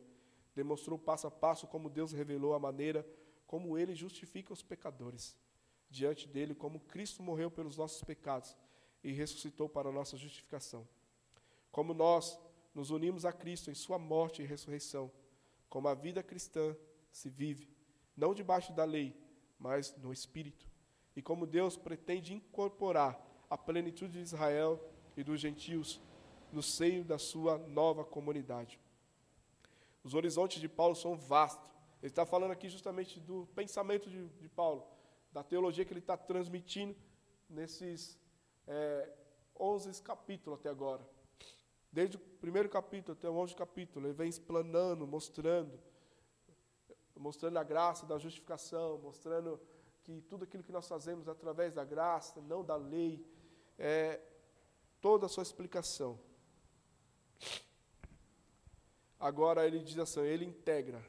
demonstrou 0.55 0.97
passo 0.97 1.27
a 1.27 1.31
passo 1.31 1.67
como 1.67 1.89
Deus 1.89 2.11
revelou 2.11 2.53
a 2.53 2.59
maneira 2.59 3.05
como 3.45 3.77
ele 3.77 3.95
justifica 3.95 4.53
os 4.53 4.61
pecadores 4.61 5.35
diante 5.89 6.27
dele 6.27 6.53
como 6.53 6.79
Cristo 6.79 7.23
morreu 7.23 7.49
pelos 7.49 7.75
nossos 7.77 8.03
pecados 8.03 8.55
e 9.03 9.11
ressuscitou 9.11 9.67
para 9.67 9.89
a 9.89 9.91
nossa 9.91 10.15
justificação. 10.17 10.87
Como 11.71 11.93
nós 11.93 12.37
nos 12.73 12.91
unimos 12.91 13.25
a 13.25 13.33
Cristo 13.33 13.71
em 13.71 13.73
sua 13.75 13.97
morte 13.97 14.41
e 14.41 14.45
ressurreição, 14.45 15.11
como 15.67 15.87
a 15.87 15.93
vida 15.93 16.21
cristã 16.21 16.75
se 17.11 17.29
vive, 17.29 17.67
não 18.15 18.33
debaixo 18.33 18.71
da 18.73 18.83
lei, 18.83 19.15
mas 19.57 19.95
no 19.97 20.13
Espírito. 20.13 20.69
E 21.15 21.21
como 21.21 21.47
Deus 21.47 21.75
pretende 21.75 22.33
incorporar 22.33 23.19
a 23.49 23.57
plenitude 23.57 24.13
de 24.13 24.19
Israel 24.19 24.79
e 25.17 25.23
dos 25.23 25.39
gentios 25.39 25.99
no 26.51 26.61
seio 26.61 27.03
da 27.03 27.17
sua 27.17 27.57
nova 27.57 28.03
comunidade. 28.03 28.79
Os 30.03 30.13
horizontes 30.13 30.61
de 30.61 30.69
Paulo 30.69 30.95
são 30.95 31.17
vastos. 31.17 31.69
Ele 32.01 32.11
está 32.11 32.25
falando 32.25 32.51
aqui 32.51 32.69
justamente 32.69 33.19
do 33.19 33.47
pensamento 33.55 34.09
de, 34.09 34.27
de 34.27 34.49
Paulo 34.49 34.85
da 35.31 35.43
teologia 35.43 35.85
que 35.85 35.93
ele 35.93 35.99
está 35.99 36.17
transmitindo 36.17 36.95
nesses 37.49 38.17
é, 38.67 39.09
11 39.59 40.01
capítulos 40.01 40.59
até 40.59 40.69
agora. 40.69 41.07
Desde 41.91 42.17
o 42.17 42.19
primeiro 42.19 42.69
capítulo 42.69 43.17
até 43.17 43.29
o 43.29 43.33
11 43.33 43.55
capítulo, 43.55 44.05
ele 44.05 44.13
vem 44.13 44.29
explanando, 44.29 45.05
mostrando, 45.05 45.79
mostrando 47.15 47.57
a 47.57 47.63
graça 47.63 48.05
da 48.05 48.17
justificação, 48.17 48.99
mostrando 48.99 49.59
que 50.03 50.21
tudo 50.21 50.43
aquilo 50.43 50.63
que 50.63 50.71
nós 50.71 50.87
fazemos 50.87 51.27
através 51.27 51.73
da 51.73 51.83
graça, 51.83 52.41
não 52.41 52.63
da 52.63 52.75
lei, 52.75 53.25
é 53.79 54.21
toda 55.01 55.25
a 55.25 55.29
sua 55.29 55.41
explicação. 55.41 56.19
Agora 59.19 59.65
ele 59.65 59.79
diz 59.79 59.97
assim, 59.97 60.21
ele 60.21 60.45
integra 60.45 61.03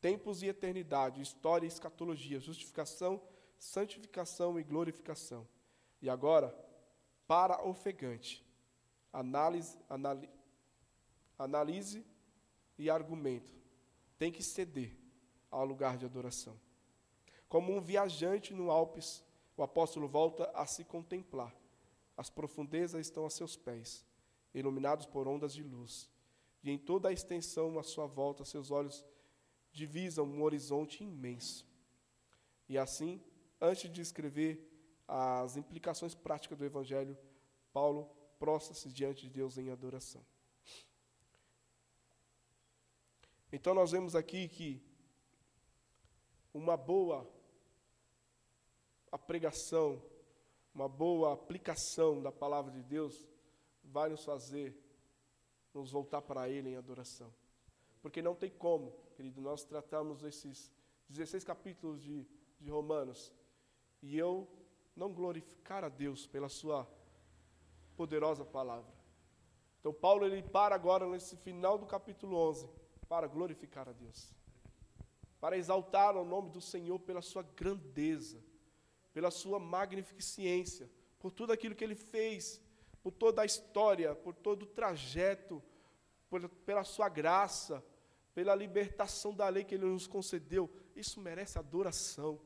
tempos 0.00 0.42
e 0.42 0.46
eternidade, 0.46 1.20
história 1.20 1.66
e 1.66 1.68
escatologia, 1.68 2.38
justificação, 2.38 3.20
santificação 3.58 4.58
e 4.58 4.62
glorificação. 4.62 5.46
E 6.00 6.08
agora, 6.08 6.54
para 7.26 7.62
ofegante, 7.64 8.46
análise, 9.12 9.76
análise, 9.88 10.30
análise 11.38 12.06
e 12.78 12.88
argumento. 12.88 13.52
Tem 14.18 14.30
que 14.30 14.42
ceder 14.42 14.96
ao 15.50 15.64
lugar 15.64 15.96
de 15.96 16.04
adoração. 16.04 16.58
Como 17.48 17.74
um 17.74 17.80
viajante 17.80 18.52
no 18.54 18.70
Alpes, 18.70 19.24
o 19.58 19.62
apóstolo 19.64 20.06
volta 20.06 20.48
a 20.54 20.64
se 20.66 20.84
contemplar. 20.84 21.52
As 22.16 22.30
profundezas 22.30 23.04
estão 23.04 23.26
a 23.26 23.30
seus 23.30 23.56
pés, 23.56 24.06
iluminados 24.54 25.04
por 25.04 25.26
ondas 25.26 25.52
de 25.52 25.64
luz. 25.64 26.08
E 26.62 26.70
em 26.70 26.78
toda 26.78 27.08
a 27.08 27.12
extensão 27.12 27.76
à 27.76 27.82
sua 27.82 28.06
volta, 28.06 28.44
seus 28.44 28.70
olhos 28.70 29.04
divisam 29.72 30.24
um 30.24 30.42
horizonte 30.44 31.02
imenso. 31.02 31.66
E 32.68 32.78
assim, 32.78 33.20
antes 33.60 33.90
de 33.90 34.00
escrever 34.00 34.64
as 35.08 35.56
implicações 35.56 36.14
práticas 36.14 36.56
do 36.56 36.64
Evangelho, 36.64 37.18
Paulo 37.72 38.08
prostra-se 38.38 38.88
diante 38.92 39.22
de 39.22 39.30
Deus 39.30 39.58
em 39.58 39.70
adoração. 39.70 40.24
Então, 43.50 43.74
nós 43.74 43.90
vemos 43.90 44.14
aqui 44.14 44.46
que 44.46 44.80
uma 46.54 46.76
boa 46.76 47.28
a 49.10 49.18
pregação, 49.18 50.02
uma 50.74 50.88
boa 50.88 51.32
aplicação 51.32 52.22
da 52.22 52.30
palavra 52.30 52.72
de 52.72 52.82
Deus 52.82 53.26
vai 53.82 54.08
nos 54.08 54.24
fazer 54.24 54.76
nos 55.74 55.90
voltar 55.92 56.22
para 56.22 56.48
Ele 56.48 56.70
em 56.70 56.76
adoração. 56.76 57.32
Porque 58.02 58.22
não 58.22 58.34
tem 58.34 58.50
como, 58.50 58.92
querido, 59.14 59.40
nós 59.40 59.62
tratamos 59.62 60.22
esses 60.24 60.72
16 61.08 61.44
capítulos 61.44 62.02
de, 62.02 62.26
de 62.60 62.70
Romanos 62.70 63.32
e 64.02 64.16
eu 64.16 64.48
não 64.94 65.12
glorificar 65.12 65.84
a 65.84 65.88
Deus 65.88 66.26
pela 66.26 66.48
Sua 66.48 66.88
poderosa 67.96 68.44
palavra. 68.44 68.92
Então, 69.80 69.92
Paulo 69.92 70.24
ele 70.24 70.42
para 70.42 70.74
agora 70.74 71.08
nesse 71.08 71.36
final 71.36 71.78
do 71.78 71.86
capítulo 71.86 72.36
11 72.36 72.68
para 73.08 73.26
glorificar 73.26 73.88
a 73.88 73.92
Deus, 73.92 74.34
para 75.40 75.56
exaltar 75.56 76.16
o 76.16 76.24
nome 76.24 76.50
do 76.50 76.60
Senhor 76.60 76.98
pela 76.98 77.22
Sua 77.22 77.42
grandeza 77.42 78.42
pela 79.18 79.32
sua 79.32 79.58
magnificência, 79.58 80.88
por 81.18 81.32
tudo 81.32 81.52
aquilo 81.52 81.74
que 81.74 81.82
ele 81.82 81.96
fez, 81.96 82.62
por 83.02 83.10
toda 83.10 83.42
a 83.42 83.44
história, 83.44 84.14
por 84.14 84.32
todo 84.32 84.62
o 84.62 84.66
trajeto, 84.66 85.60
por, 86.30 86.48
pela 86.48 86.84
sua 86.84 87.08
graça, 87.08 87.84
pela 88.32 88.54
libertação 88.54 89.34
da 89.34 89.48
lei 89.48 89.64
que 89.64 89.74
ele 89.74 89.86
nos 89.86 90.06
concedeu. 90.06 90.70
Isso 90.94 91.20
merece 91.20 91.58
adoração. 91.58 92.38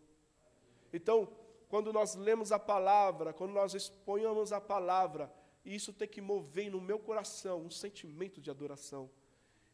Então, 0.90 1.30
quando 1.68 1.92
nós 1.92 2.14
lemos 2.14 2.52
a 2.52 2.58
palavra, 2.58 3.34
quando 3.34 3.52
nós 3.52 3.74
exponhamos 3.74 4.50
a 4.50 4.58
palavra, 4.58 5.30
isso 5.66 5.92
tem 5.92 6.08
que 6.08 6.22
mover 6.22 6.70
no 6.70 6.80
meu 6.80 6.98
coração 6.98 7.66
um 7.66 7.70
sentimento 7.70 8.40
de 8.40 8.50
adoração. 8.50 9.10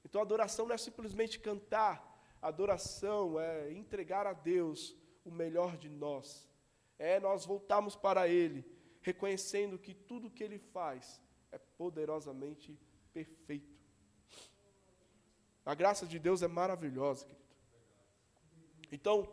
Então, 0.05 0.21
adoração 0.21 0.67
não 0.67 0.75
é 0.75 0.79
simplesmente 0.79 1.39
cantar, 1.39 2.21
adoração 2.43 3.39
é 3.39 3.73
entregar 3.73 4.27
a 4.27 4.33
Deus 4.33 4.97
o 5.25 5.31
melhor 5.31 5.77
de 5.77 5.89
nós 5.89 6.49
é 6.99 7.21
nós 7.21 7.47
voltarmos 7.47 7.95
para 7.95 8.29
Ele, 8.29 8.65
reconhecendo 9.01 9.79
que 9.79 9.95
tudo 9.95 10.31
que 10.31 10.43
Ele 10.43 10.59
faz 10.59 11.21
é 11.53 11.59
poderosamente 11.59 12.79
perfeito. 13.13 13.79
A 15.65 15.75
graça 15.75 16.07
de 16.07 16.19
Deus 16.19 16.43
é 16.43 16.49
maravilhosa, 16.49 17.27
querido. 17.27 17.47
Então, 18.91 19.29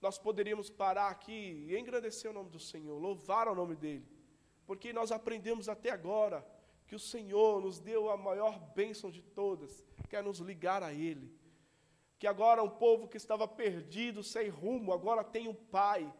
nós 0.00 0.18
poderíamos 0.18 0.68
parar 0.68 1.08
aqui 1.08 1.66
e 1.68 1.76
engrandecer 1.76 2.30
o 2.30 2.34
nome 2.34 2.50
do 2.50 2.58
Senhor, 2.58 2.98
louvar 2.98 3.48
o 3.48 3.54
nome 3.54 3.76
dEle, 3.76 4.06
porque 4.66 4.92
nós 4.92 5.12
aprendemos 5.12 5.68
até 5.68 5.90
agora 5.90 6.46
que 6.86 6.94
o 6.94 6.98
Senhor 6.98 7.60
nos 7.60 7.78
deu 7.78 8.10
a 8.10 8.16
maior 8.16 8.58
bênção 8.74 9.10
de 9.10 9.20
todas, 9.20 9.84
que 10.08 10.16
é 10.16 10.22
nos 10.22 10.38
ligar 10.38 10.82
a 10.82 10.92
Ele. 10.92 11.34
Que 12.18 12.26
agora 12.26 12.62
um 12.62 12.70
povo 12.70 13.08
que 13.08 13.16
estava 13.16 13.46
perdido, 13.46 14.22
sem 14.22 14.48
rumo, 14.48 14.92
agora 14.92 15.22
tem 15.22 15.48
um 15.48 15.54
Pai 15.54 16.12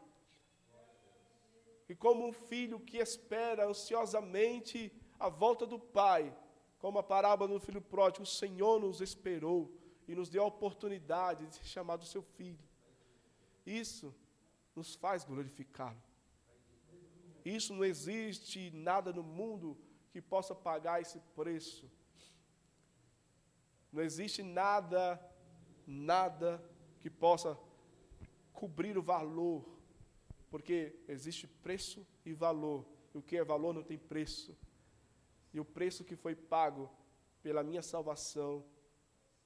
e 1.88 1.94
como 1.94 2.26
um 2.26 2.32
filho 2.32 2.80
que 2.80 2.98
espera 2.98 3.66
ansiosamente 3.66 4.92
a 5.18 5.28
volta 5.28 5.66
do 5.66 5.78
pai, 5.78 6.36
como 6.78 6.98
a 6.98 7.02
parábola 7.02 7.52
do 7.54 7.60
filho 7.60 7.80
pródigo, 7.80 8.24
o 8.24 8.26
Senhor 8.26 8.80
nos 8.80 9.00
esperou 9.00 9.72
e 10.06 10.14
nos 10.14 10.28
deu 10.28 10.42
a 10.42 10.46
oportunidade 10.46 11.46
de 11.46 11.54
ser 11.54 11.64
chamado 11.64 12.04
seu 12.04 12.22
filho. 12.22 12.64
Isso 13.64 14.14
nos 14.74 14.94
faz 14.94 15.24
glorificá-lo. 15.24 16.02
Isso 17.44 17.72
não 17.72 17.84
existe 17.84 18.70
nada 18.72 19.12
no 19.12 19.22
mundo 19.22 19.78
que 20.10 20.20
possa 20.20 20.54
pagar 20.54 21.00
esse 21.00 21.20
preço. 21.34 21.90
Não 23.92 24.02
existe 24.02 24.42
nada, 24.42 25.20
nada 25.86 26.62
que 27.00 27.08
possa 27.08 27.56
cobrir 28.52 28.98
o 28.98 29.02
valor 29.02 29.75
porque 30.50 30.94
existe 31.08 31.46
preço 31.46 32.06
e 32.24 32.32
valor. 32.32 32.86
E 33.14 33.18
o 33.18 33.22
que 33.22 33.36
é 33.36 33.44
valor 33.44 33.72
não 33.72 33.82
tem 33.82 33.98
preço. 33.98 34.56
E 35.52 35.60
o 35.60 35.64
preço 35.64 36.04
que 36.04 36.16
foi 36.16 36.34
pago 36.34 36.90
pela 37.42 37.62
minha 37.62 37.82
salvação, 37.82 38.64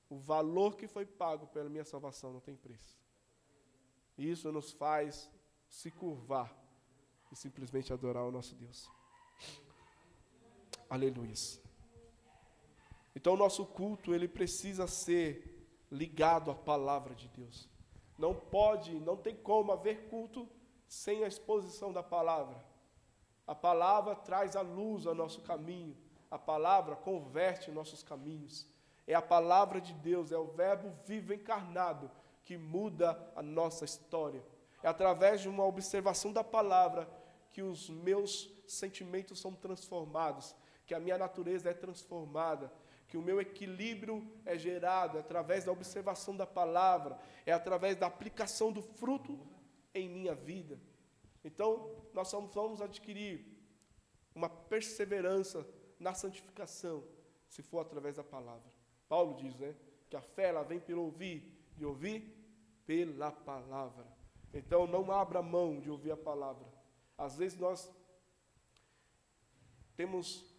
o 0.09 0.19
valor 0.19 0.77
que 0.77 0.89
foi 0.89 1.07
pago 1.07 1.47
pela 1.49 1.69
minha 1.69 1.85
salvação 1.85 2.33
não 2.33 2.41
tem 2.41 2.57
preço. 2.57 2.99
E 4.19 4.31
isso 4.31 4.51
nos 4.51 4.73
faz 4.73 5.31
se 5.69 5.91
curvar 5.91 6.55
e 7.31 7.37
simplesmente 7.37 7.93
adorar 7.93 8.25
o 8.25 8.33
nosso 8.33 8.55
Deus. 8.57 8.91
Aleluia. 10.89 11.35
Então 13.15 13.35
o 13.35 13.37
nosso 13.37 13.65
culto, 13.65 14.15
ele 14.15 14.27
precisa 14.27 14.87
ser 14.87 15.67
ligado 15.91 16.51
à 16.51 16.55
palavra 16.55 17.15
de 17.15 17.29
Deus. 17.29 17.69
Não 18.19 18.35
pode, 18.35 18.99
não 19.01 19.17
tem 19.17 19.35
como 19.35 19.73
haver 19.73 20.09
culto 20.09 20.49
sem 20.91 21.23
a 21.23 21.29
exposição 21.29 21.93
da 21.93 22.03
palavra. 22.03 22.61
A 23.47 23.55
palavra 23.55 24.17
traz 24.17 24.57
a 24.57 24.61
luz 24.61 25.07
ao 25.07 25.15
nosso 25.15 25.41
caminho, 25.41 25.97
a 26.29 26.37
palavra 26.37 26.97
converte 26.97 27.71
nossos 27.71 28.03
caminhos. 28.03 28.67
É 29.07 29.15
a 29.15 29.23
palavra 29.23 29.81
de 29.81 29.95
Deus, 29.95 30.33
é 30.33 30.37
o 30.37 30.49
Verbo 30.49 30.93
vivo 31.07 31.33
encarnado 31.33 32.11
que 32.43 32.59
muda 32.59 33.17
a 33.37 33.43
nossa 33.43 33.85
história. 33.85 34.45
É 34.83 34.89
através 34.89 35.41
de 35.41 35.49
uma 35.49 35.65
observação 35.65 36.33
da 36.33 36.43
palavra 36.43 37.09
que 37.53 37.63
os 37.63 37.89
meus 37.89 38.51
sentimentos 38.67 39.39
são 39.39 39.55
transformados, 39.55 40.57
que 40.87 40.95
a 40.95 40.99
minha 40.99 41.17
natureza 41.17 41.71
é 41.71 41.75
transformada, 41.75 42.73
que 43.07 43.17
o 43.17 43.23
meu 43.23 43.41
equilíbrio 43.41 44.29
é 44.45 44.59
gerado 44.59 45.19
é 45.19 45.21
através 45.21 45.65
da 45.65 45.73
observação 45.73 46.37
da 46.37 46.47
palavra, 46.47 47.17
é 47.47 47.53
através 47.53 47.97
da 47.97 48.09
aplicação 48.09 48.73
do 48.73 48.83
fruto 48.83 49.39
em 49.95 50.09
minha 50.09 50.35
vida. 50.35 50.81
Então, 51.45 52.05
nós 52.13 52.31
vamos 52.33 52.81
adquirir 52.81 53.47
uma 54.35 54.49
perseverança 54.49 55.67
na 55.99 56.15
santificação, 56.15 57.05
se 57.49 57.63
for 57.63 57.81
através 57.81 58.17
da 58.17 58.25
palavra. 58.25 58.71
Paulo 59.09 59.37
diz, 59.37 59.57
né, 59.57 59.75
que 60.09 60.17
a 60.17 60.21
fé 60.21 60.49
ela 60.49 60.63
vem 60.63 60.81
pelo 60.81 61.03
ouvir 61.03 61.53
e 61.77 61.85
ouvir 61.85 62.37
pela 62.87 63.31
palavra. 63.31 64.07
Então, 64.53 64.87
não 64.87 65.11
abra 65.11 65.43
mão 65.43 65.81
de 65.81 65.91
ouvir 65.91 66.13
a 66.13 66.17
palavra. 66.17 66.67
Às 67.17 67.37
vezes 67.37 67.59
nós 67.59 67.91
temos 69.97 70.51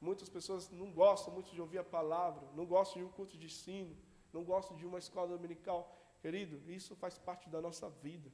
muitas 0.00 0.28
pessoas 0.28 0.70
não 0.70 0.90
gostam 0.90 1.32
muito 1.34 1.52
de 1.52 1.60
ouvir 1.60 1.78
a 1.78 1.84
palavra, 1.84 2.48
não 2.54 2.64
gostam 2.64 3.02
de 3.02 3.06
um 3.06 3.12
culto 3.12 3.36
de 3.36 3.46
ensino, 3.46 3.94
não 4.32 4.42
gostam 4.42 4.76
de 4.76 4.86
uma 4.86 4.98
escola 4.98 5.28
dominical. 5.28 5.96
Querido, 6.22 6.70
isso 6.70 6.96
faz 6.96 7.18
parte 7.18 7.48
da 7.48 7.60
nossa 7.60 7.88
vida. 7.88 8.30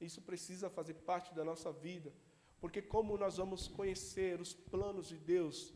Isso 0.00 0.20
precisa 0.20 0.68
fazer 0.68 0.94
parte 0.94 1.34
da 1.34 1.44
nossa 1.44 1.72
vida, 1.72 2.12
porque 2.60 2.82
como 2.82 3.16
nós 3.16 3.36
vamos 3.36 3.68
conhecer 3.68 4.40
os 4.40 4.52
planos 4.52 5.08
de 5.08 5.16
Deus 5.16 5.72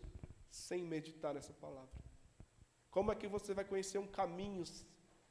sem 0.50 0.84
meditar 0.84 1.34
nessa 1.34 1.52
palavra? 1.52 1.98
Como 2.90 3.12
é 3.12 3.14
que 3.14 3.28
você 3.28 3.54
vai 3.54 3.64
conhecer 3.64 3.98
um 3.98 4.06
caminho 4.06 4.64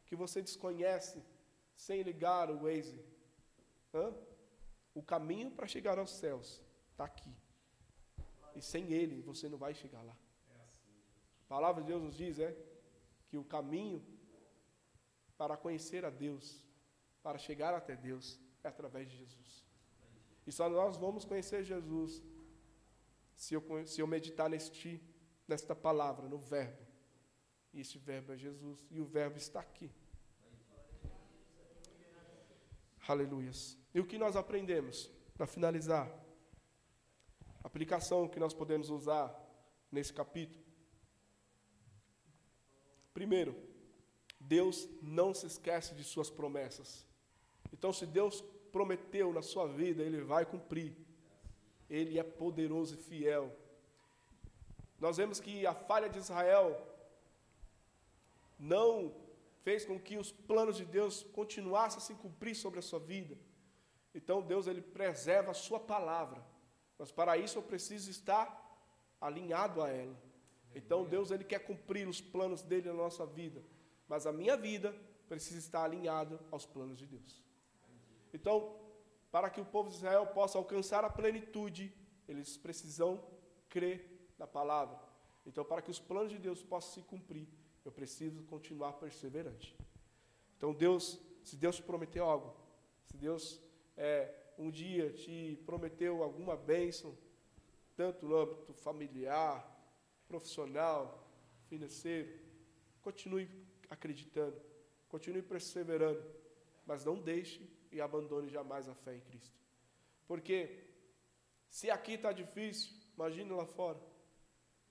que 0.05 0.15
você 0.15 0.41
desconhece 0.41 1.23
sem 1.75 2.01
ligar 2.01 2.49
o 2.49 2.63
Waze? 2.63 3.03
Hã? 3.93 4.13
O 4.93 5.03
caminho 5.03 5.51
para 5.51 5.67
chegar 5.67 5.99
aos 5.99 6.11
céus 6.11 6.61
está 6.91 7.05
aqui. 7.05 7.33
E 8.55 8.61
sem 8.61 8.91
ele 8.91 9.21
você 9.21 9.47
não 9.47 9.57
vai 9.57 9.73
chegar 9.73 10.01
lá. 10.01 10.17
A 11.43 11.47
palavra 11.47 11.81
de 11.81 11.87
Deus 11.89 12.01
nos 12.01 12.15
diz 12.15 12.39
é 12.39 12.55
que 13.27 13.37
o 13.37 13.43
caminho 13.43 14.03
para 15.37 15.55
conhecer 15.55 16.03
a 16.03 16.09
Deus, 16.09 16.65
para 17.23 17.37
chegar 17.37 17.73
até 17.73 17.95
Deus, 17.95 18.39
é 18.63 18.67
através 18.67 19.09
de 19.09 19.17
Jesus. 19.17 19.65
E 20.45 20.51
só 20.51 20.69
nós 20.69 20.97
vamos 20.97 21.25
conhecer 21.25 21.63
Jesus 21.63 22.23
se 23.35 23.53
eu, 23.53 23.63
se 23.85 24.01
eu 24.01 24.07
meditar 24.07 24.49
neste, 24.49 25.01
nesta 25.47 25.75
palavra, 25.75 26.27
no 26.27 26.37
Verbo. 26.37 26.85
E 27.73 27.79
este 27.79 27.97
Verbo 27.97 28.33
é 28.33 28.37
Jesus, 28.37 28.85
e 28.89 28.99
o 28.99 29.05
Verbo 29.05 29.37
está 29.37 29.59
aqui. 29.59 29.91
Aleluias. 33.07 33.77
E 33.93 33.99
o 33.99 34.05
que 34.05 34.17
nós 34.17 34.35
aprendemos? 34.35 35.09
Para 35.35 35.47
finalizar, 35.47 36.07
a 37.63 37.67
aplicação 37.67 38.27
que 38.27 38.39
nós 38.39 38.53
podemos 38.53 38.89
usar 38.89 39.33
nesse 39.91 40.13
capítulo. 40.13 40.63
Primeiro, 43.13 43.55
Deus 44.39 44.87
não 45.01 45.33
se 45.33 45.45
esquece 45.47 45.95
de 45.95 46.03
suas 46.03 46.29
promessas. 46.29 47.08
Então, 47.79 47.93
se 47.93 48.05
Deus 48.05 48.41
prometeu 48.73 49.33
na 49.33 49.41
sua 49.41 49.65
vida, 49.65 50.03
Ele 50.03 50.21
vai 50.21 50.45
cumprir. 50.45 50.93
Ele 51.89 52.19
é 52.19 52.23
poderoso 52.23 52.93
e 52.93 52.97
fiel. 52.97 53.51
Nós 54.99 55.15
vemos 55.15 55.39
que 55.39 55.65
a 55.65 55.73
falha 55.73 56.09
de 56.09 56.19
Israel 56.19 56.85
não 58.59 59.15
fez 59.63 59.85
com 59.85 59.97
que 59.97 60.17
os 60.17 60.29
planos 60.31 60.75
de 60.75 60.83
Deus 60.83 61.23
continuassem 61.23 61.99
a 61.99 62.01
se 62.01 62.13
cumprir 62.15 62.53
sobre 62.53 62.79
a 62.79 62.81
sua 62.81 62.99
vida. 62.99 63.37
Então 64.13 64.41
Deus 64.41 64.67
ele 64.67 64.81
preserva 64.81 65.51
a 65.51 65.53
sua 65.53 65.79
palavra. 65.79 66.43
Mas 66.97 67.11
para 67.11 67.37
isso 67.37 67.57
eu 67.57 67.63
preciso 67.63 68.11
estar 68.11 68.45
alinhado 69.21 69.81
a 69.81 69.89
ela. 69.89 70.17
Então 70.75 71.05
Deus 71.05 71.31
ele 71.31 71.45
quer 71.45 71.59
cumprir 71.59 72.07
os 72.09 72.19
planos 72.19 72.61
dele 72.61 72.89
na 72.89 72.93
nossa 72.93 73.25
vida, 73.25 73.63
mas 74.07 74.27
a 74.27 74.33
minha 74.33 74.57
vida 74.57 74.93
precisa 75.29 75.57
estar 75.59 75.83
alinhada 75.83 76.39
aos 76.51 76.65
planos 76.65 76.97
de 76.99 77.05
Deus. 77.05 77.48
Então, 78.33 78.75
para 79.31 79.49
que 79.49 79.61
o 79.61 79.65
povo 79.65 79.89
de 79.89 79.95
Israel 79.95 80.27
possa 80.27 80.57
alcançar 80.57 81.03
a 81.03 81.09
plenitude, 81.09 81.93
eles 82.27 82.57
precisam 82.57 83.23
crer 83.69 84.31
na 84.37 84.47
palavra. 84.47 84.99
Então, 85.45 85.63
para 85.63 85.81
que 85.81 85.91
os 85.91 85.99
planos 85.99 86.31
de 86.31 86.37
Deus 86.37 86.63
possam 86.63 86.93
se 86.93 87.01
cumprir, 87.01 87.47
eu 87.83 87.91
preciso 87.91 88.43
continuar 88.43 88.93
perseverante. 88.93 89.75
Então, 90.57 90.73
Deus, 90.73 91.19
se 91.43 91.55
Deus 91.55 91.75
te 91.75 91.83
prometeu 91.83 92.25
algo, 92.25 92.55
se 93.05 93.17
Deus 93.17 93.61
é, 93.97 94.33
um 94.57 94.69
dia 94.69 95.11
te 95.11 95.61
prometeu 95.65 96.21
alguma 96.23 96.55
bênção, 96.55 97.17
tanto 97.95 98.27
no 98.27 98.37
âmbito 98.37 98.73
familiar, 98.73 99.65
profissional, 100.27 101.27
financeiro, 101.67 102.29
continue 103.01 103.49
acreditando, 103.89 104.59
continue 105.07 105.41
perseverando, 105.41 106.23
mas 106.85 107.05
não 107.05 107.19
deixe 107.19 107.67
e 107.91 108.01
abandone 108.01 108.49
jamais 108.49 108.87
a 108.87 108.95
fé 108.95 109.15
em 109.15 109.21
Cristo. 109.21 109.57
Porque 110.27 110.83
se 111.69 111.89
aqui 111.89 112.13
está 112.13 112.31
difícil, 112.31 112.91
imagine 113.15 113.51
lá 113.51 113.65
fora. 113.65 113.99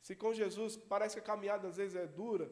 Se 0.00 0.14
com 0.14 0.32
Jesus 0.32 0.76
parece 0.76 1.16
que 1.16 1.20
a 1.20 1.24
caminhada 1.24 1.68
às 1.68 1.76
vezes 1.76 1.96
é 1.96 2.06
dura, 2.06 2.50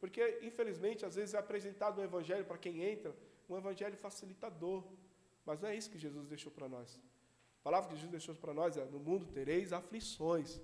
porque 0.00 0.40
infelizmente 0.42 1.04
às 1.04 1.14
vezes 1.14 1.34
é 1.34 1.38
apresentado 1.38 2.00
um 2.00 2.04
evangelho 2.04 2.44
para 2.44 2.58
quem 2.58 2.82
entra, 2.82 3.14
um 3.48 3.56
evangelho 3.56 3.96
facilitador. 3.96 4.84
Mas 5.44 5.60
não 5.60 5.68
é 5.68 5.74
isso 5.76 5.90
que 5.90 5.98
Jesus 5.98 6.26
deixou 6.26 6.52
para 6.52 6.68
nós. 6.68 7.00
A 7.60 7.62
palavra 7.64 7.88
que 7.88 7.94
Jesus 7.94 8.10
deixou 8.10 8.34
para 8.34 8.52
nós 8.52 8.76
é: 8.76 8.84
no 8.84 8.98
mundo 8.98 9.26
tereis 9.26 9.72
aflições. 9.72 10.60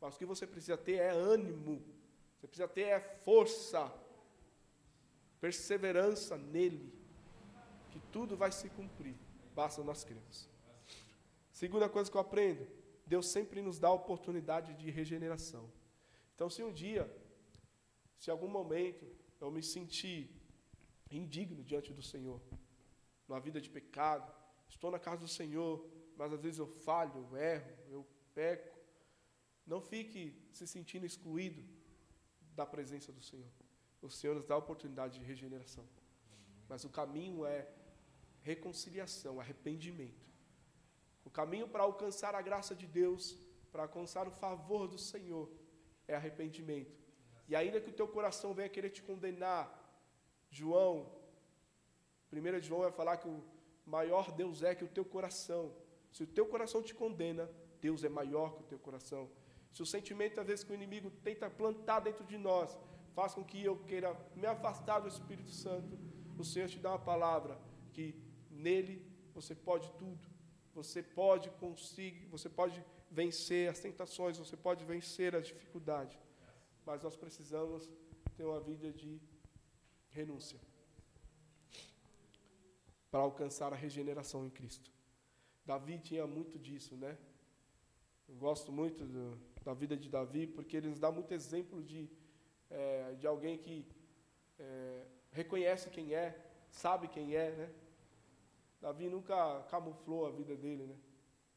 Mas 0.00 0.14
o 0.14 0.18
que 0.18 0.26
você 0.26 0.46
precisa 0.46 0.76
ter 0.76 0.96
é 0.96 1.10
ânimo. 1.10 1.82
Você 2.38 2.46
precisa 2.46 2.68
ter 2.68 2.82
é 2.82 3.00
força, 3.00 3.92
perseverança 5.40 6.38
nele, 6.38 6.90
que 7.90 8.00
tudo 8.12 8.36
vai 8.36 8.52
se 8.52 8.68
cumprir. 8.70 9.16
Basta 9.54 9.82
nós 9.82 10.04
cremos. 10.04 10.48
Segunda 11.52 11.88
coisa 11.88 12.10
que 12.10 12.16
eu 12.16 12.20
aprendo, 12.20 12.66
Deus 13.06 13.28
sempre 13.28 13.60
nos 13.60 13.78
dá 13.78 13.88
a 13.88 13.92
oportunidade 13.92 14.74
de 14.74 14.90
regeneração. 14.90 15.70
Então, 16.34 16.48
se 16.48 16.62
um 16.62 16.72
dia, 16.72 17.04
se 18.16 18.30
algum 18.30 18.48
momento 18.48 19.04
eu 19.40 19.50
me 19.50 19.62
sentir 19.62 20.30
indigno 21.10 21.62
diante 21.64 21.92
do 21.92 22.02
Senhor, 22.02 22.40
numa 23.26 23.40
vida 23.40 23.60
de 23.60 23.68
pecado, 23.68 24.32
estou 24.68 24.90
na 24.90 24.98
casa 24.98 25.18
do 25.18 25.28
Senhor, 25.28 25.84
mas 26.16 26.32
às 26.32 26.40
vezes 26.40 26.58
eu 26.58 26.66
falho, 26.66 27.12
eu 27.16 27.36
erro, 27.36 27.72
eu 27.88 28.06
peco, 28.34 28.78
não 29.66 29.80
fique 29.80 30.34
se 30.52 30.66
sentindo 30.66 31.04
excluído 31.04 31.62
da 32.54 32.64
presença 32.64 33.12
do 33.12 33.22
Senhor. 33.22 33.50
O 34.02 34.08
Senhor 34.08 34.34
nos 34.34 34.46
dá 34.46 34.54
a 34.54 34.58
oportunidade 34.58 35.18
de 35.18 35.24
regeneração. 35.24 35.86
Mas 36.68 36.84
o 36.84 36.88
caminho 36.88 37.44
é 37.44 37.68
reconciliação, 38.42 39.40
arrependimento. 39.40 40.26
O 41.24 41.30
caminho 41.30 41.68
para 41.68 41.82
alcançar 41.82 42.34
a 42.34 42.42
graça 42.42 42.74
de 42.74 42.86
Deus, 42.86 43.36
para 43.70 43.82
alcançar 43.82 44.26
o 44.26 44.30
favor 44.30 44.88
do 44.88 44.98
Senhor, 44.98 45.48
é 46.08 46.14
arrependimento. 46.14 46.98
E 47.48 47.54
ainda 47.54 47.80
que 47.80 47.90
o 47.90 47.92
teu 47.92 48.08
coração 48.08 48.54
venha 48.54 48.68
querer 48.68 48.90
te 48.90 49.02
condenar, 49.02 49.64
João, 50.50 51.12
1 52.32 52.62
João 52.62 52.80
vai 52.80 52.92
falar 52.92 53.16
que 53.16 53.28
o 53.28 53.42
maior 53.84 54.30
Deus 54.32 54.62
é 54.62 54.74
que 54.74 54.84
o 54.84 54.88
teu 54.88 55.04
coração. 55.04 55.72
Se 56.12 56.22
o 56.22 56.26
teu 56.26 56.46
coração 56.46 56.82
te 56.82 56.94
condena, 56.94 57.50
Deus 57.80 58.04
é 58.04 58.08
maior 58.08 58.54
que 58.54 58.62
o 58.62 58.66
teu 58.66 58.78
coração. 58.78 59.30
Se 59.72 59.82
o 59.82 59.86
sentimento, 59.86 60.40
às 60.40 60.46
vezes, 60.46 60.64
que 60.64 60.72
o 60.72 60.74
inimigo 60.74 61.10
tenta 61.22 61.48
plantar 61.48 62.00
dentro 62.00 62.24
de 62.24 62.36
nós, 62.36 62.76
faz 63.14 63.34
com 63.34 63.44
que 63.44 63.62
eu 63.64 63.76
queira 63.84 64.16
me 64.34 64.46
afastar 64.46 65.00
do 65.00 65.08
Espírito 65.08 65.50
Santo, 65.50 65.98
o 66.38 66.44
Senhor 66.44 66.68
te 66.68 66.78
dá 66.78 66.90
uma 66.90 66.98
palavra 66.98 67.58
que 67.92 68.14
nele 68.60 68.94
você 69.34 69.54
pode 69.54 69.90
tudo. 69.92 70.28
Você 70.74 71.02
pode 71.02 71.50
conseguir, 71.62 72.26
você 72.26 72.48
pode 72.48 72.84
vencer 73.10 73.68
as 73.68 73.80
tentações, 73.80 74.38
você 74.38 74.56
pode 74.56 74.84
vencer 74.84 75.34
as 75.34 75.46
dificuldades. 75.46 76.16
Mas 76.86 77.02
nós 77.02 77.16
precisamos 77.16 77.88
ter 78.36 78.44
uma 78.44 78.60
vida 78.60 78.92
de 78.92 79.20
renúncia 80.10 80.60
para 83.10 83.20
alcançar 83.20 83.72
a 83.72 83.76
regeneração 83.76 84.46
em 84.46 84.50
Cristo. 84.50 84.90
Davi 85.66 85.98
tinha 85.98 86.26
muito 86.26 86.58
disso, 86.58 86.96
né? 86.96 87.18
Eu 88.28 88.36
gosto 88.36 88.70
muito 88.70 89.04
do, 89.04 89.38
da 89.64 89.74
vida 89.74 89.96
de 89.96 90.08
Davi, 90.08 90.46
porque 90.46 90.76
ele 90.76 90.88
nos 90.88 91.00
dá 91.00 91.10
muito 91.10 91.34
exemplo 91.34 91.82
de, 91.82 92.08
é, 92.70 93.14
de 93.14 93.26
alguém 93.26 93.58
que 93.58 93.84
é, 94.58 95.04
reconhece 95.32 95.90
quem 95.90 96.14
é, 96.14 96.40
sabe 96.70 97.08
quem 97.08 97.34
é, 97.34 97.50
né? 97.50 97.70
Davi 98.80 99.08
nunca 99.08 99.62
camuflou 99.64 100.26
a 100.26 100.30
vida 100.30 100.56
dele, 100.56 100.86
né? 100.86 100.96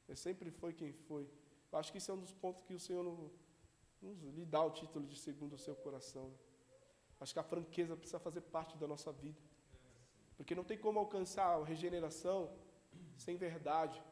Ele 0.08 0.18
sempre 0.18 0.52
foi 0.52 0.74
quem 0.74 0.92
foi. 0.92 1.30
Eu 1.72 1.80
acho 1.80 1.92
que 1.92 1.98
isso 1.98 2.12
é 2.12 2.14
um 2.14 2.20
dos 2.20 2.34
pontos 2.34 2.62
que 2.64 2.74
o 2.74 2.80
Senhor 2.80 3.04
não, 3.04 3.32
não 4.02 4.32
lhe 4.32 4.46
dá 4.46 4.62
o 4.62 4.72
título 4.72 5.08
de 5.08 5.18
segundo 5.18 5.54
o 5.54 5.58
seu 5.58 5.76
coração. 5.76 6.28
Né? 6.28 6.36
Acho 7.20 7.34
que 7.34 7.40
a 7.40 7.44
franqueza 7.44 7.96
precisa 7.96 8.20
fazer 8.20 8.42
parte 8.42 8.78
da 8.78 8.86
nossa 8.86 9.12
vida. 9.12 9.40
Porque 10.36 10.54
não 10.54 10.64
tem 10.64 10.78
como 10.78 11.00
alcançar 11.00 11.46
a 11.46 11.64
regeneração 11.64 12.54
sem 13.18 13.38
verdade. 13.38 14.04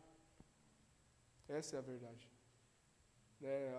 Essa 1.49 1.76
é 1.76 1.80
a 1.80 1.82
verdade. 1.82 2.30
Né? 3.41 3.74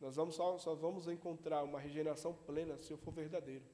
Nós 0.00 0.16
vamos 0.16 0.34
só, 0.34 0.58
só 0.58 0.74
vamos 0.74 1.06
encontrar 1.06 1.62
uma 1.62 1.78
regeneração 1.78 2.34
plena 2.34 2.76
se 2.78 2.92
eu 2.92 2.98
for 2.98 3.12
verdadeiro. 3.12 3.64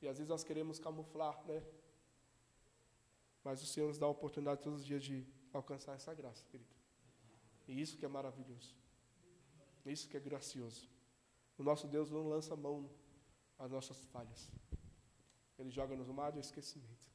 E 0.00 0.06
às 0.06 0.18
vezes 0.18 0.28
nós 0.28 0.44
queremos 0.44 0.78
camuflar, 0.78 1.44
né? 1.44 1.60
Mas 3.48 3.62
o 3.62 3.66
Senhor 3.66 3.86
nos 3.86 3.96
dá 3.96 4.04
a 4.04 4.10
oportunidade 4.10 4.60
todos 4.60 4.80
os 4.80 4.86
dias 4.86 5.02
de 5.02 5.26
alcançar 5.54 5.94
essa 5.94 6.12
graça, 6.12 6.44
querido. 6.50 6.68
E 7.66 7.80
isso 7.80 7.96
que 7.96 8.04
é 8.04 8.08
maravilhoso. 8.08 8.76
Isso 9.86 10.06
que 10.06 10.18
é 10.18 10.20
gracioso. 10.20 10.86
O 11.56 11.62
nosso 11.62 11.88
Deus 11.88 12.10
não 12.10 12.28
lança 12.28 12.54
mão 12.54 12.90
às 13.58 13.70
nossas 13.70 14.04
falhas. 14.08 14.52
Ele 15.58 15.70
joga 15.70 15.96
nos 15.96 16.08
mar 16.08 16.30
do 16.30 16.38
esquecimento. 16.38 17.08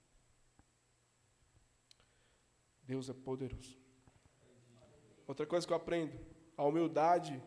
Deus 2.81 3.09
é 3.09 3.13
poderoso. 3.13 3.77
Outra 5.27 5.45
coisa 5.45 5.67
que 5.67 5.71
eu 5.71 5.77
aprendo, 5.77 6.19
a 6.57 6.63
humildade 6.63 7.39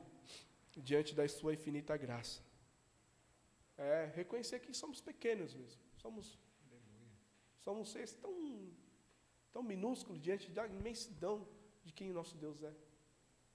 diante 0.76 1.12
da 1.12 1.28
sua 1.28 1.55
infinita 1.55 1.97
graça. 1.97 2.41
É 3.76 4.12
reconhecer 4.14 4.61
que 4.61 4.72
somos 4.72 5.01
pequenos 5.01 5.55
mesmo. 5.55 5.82
Somos, 5.97 6.39
somos 7.67 7.89
seres 7.91 8.12
tão, 8.25 8.33
tão 9.53 9.61
minúsculos 9.61 10.23
diante 10.27 10.49
da 10.57 10.64
imensidão 10.69 11.37
de 11.85 11.93
quem 11.93 12.12
nosso 12.12 12.37
Deus 12.45 12.62
é. 12.62 12.73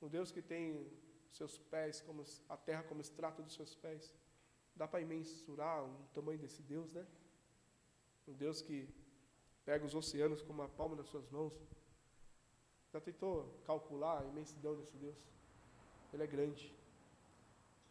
Um 0.01 0.09
Deus 0.09 0.34
que 0.36 0.41
tem 0.41 0.64
seus 1.32 1.57
pés, 1.74 2.01
como 2.01 2.22
a 2.49 2.57
terra 2.57 2.84
como 2.89 2.99
extrato 2.99 3.41
dos 3.41 3.53
seus 3.53 3.74
pés. 3.74 4.14
Dá 4.76 4.86
para 4.86 5.05
mensurar 5.05 5.86
o 5.86 5.93
tamanho 6.14 6.39
desse 6.39 6.62
Deus, 6.62 6.91
né? 6.91 7.05
Um 8.28 8.34
Deus 8.34 8.62
que 8.62 8.78
pega 9.64 9.86
os 9.86 9.95
oceanos 9.95 10.41
como 10.41 10.62
a 10.62 10.68
palma 10.68 10.95
das 10.97 11.07
suas 11.07 11.30
mãos. 11.30 11.53
Já 12.91 12.99
tentou 12.99 13.62
calcular 13.64 14.22
a 14.22 14.26
imensidão 14.26 14.76
desse 14.76 14.97
Deus? 14.97 15.20
Ele 16.12 16.24
é 16.24 16.28
grande. 16.28 16.76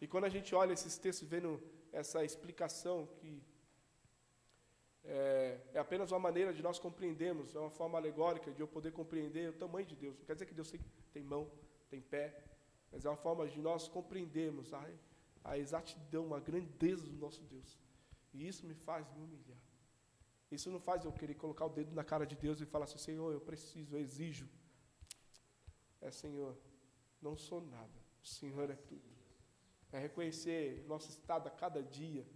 E 0.02 0.06
quando 0.06 0.24
a 0.24 0.34
gente 0.36 0.54
olha 0.54 0.74
esses 0.74 0.98
textos, 0.98 1.26
vendo 1.26 1.62
essa 1.92 2.22
explicação 2.22 3.06
que 3.20 3.42
é, 5.04 5.58
é, 5.72 5.78
apenas 5.78 6.10
uma 6.12 6.18
maneira 6.18 6.52
de 6.52 6.62
nós 6.62 6.78
compreendermos, 6.78 7.54
é 7.54 7.58
uma 7.58 7.70
forma 7.70 7.98
alegórica 7.98 8.50
de 8.52 8.60
eu 8.60 8.68
poder 8.68 8.92
compreender 8.92 9.50
o 9.50 9.52
tamanho 9.52 9.86
de 9.86 9.96
Deus. 9.96 10.18
Não 10.18 10.24
quer 10.24 10.34
dizer 10.34 10.46
que 10.46 10.54
Deus 10.54 10.70
tem, 10.70 10.80
tem 11.12 11.22
mão, 11.22 11.50
tem 11.88 12.00
pé, 12.00 12.44
mas 12.92 13.04
é 13.04 13.08
uma 13.08 13.16
forma 13.16 13.46
de 13.48 13.60
nós 13.60 13.88
compreendermos 13.88 14.74
a, 14.74 14.86
a 15.44 15.58
exatidão, 15.58 16.34
a 16.34 16.40
grandeza 16.40 17.06
do 17.06 17.16
nosso 17.16 17.42
Deus. 17.44 17.78
E 18.32 18.46
isso 18.46 18.66
me 18.66 18.74
faz 18.74 19.10
me 19.12 19.22
humilhar. 19.22 19.58
Isso 20.50 20.70
não 20.70 20.80
faz 20.80 21.04
eu 21.04 21.12
querer 21.12 21.34
colocar 21.34 21.64
o 21.66 21.68
dedo 21.68 21.94
na 21.94 22.04
cara 22.04 22.26
de 22.26 22.36
Deus 22.36 22.60
e 22.60 22.66
falar 22.66 22.84
assim, 22.84 22.98
Senhor, 22.98 23.32
eu 23.32 23.40
preciso, 23.40 23.94
eu 23.94 24.00
exijo. 24.00 24.48
É, 26.00 26.10
Senhor, 26.10 26.56
não 27.22 27.36
sou 27.36 27.60
nada. 27.60 28.00
O 28.22 28.26
Senhor 28.26 28.68
é 28.68 28.74
tudo. 28.74 29.08
É 29.92 29.98
reconhecer 29.98 30.84
nosso 30.86 31.08
estado 31.08 31.46
a 31.46 31.50
cada 31.50 31.82
dia 31.82 32.26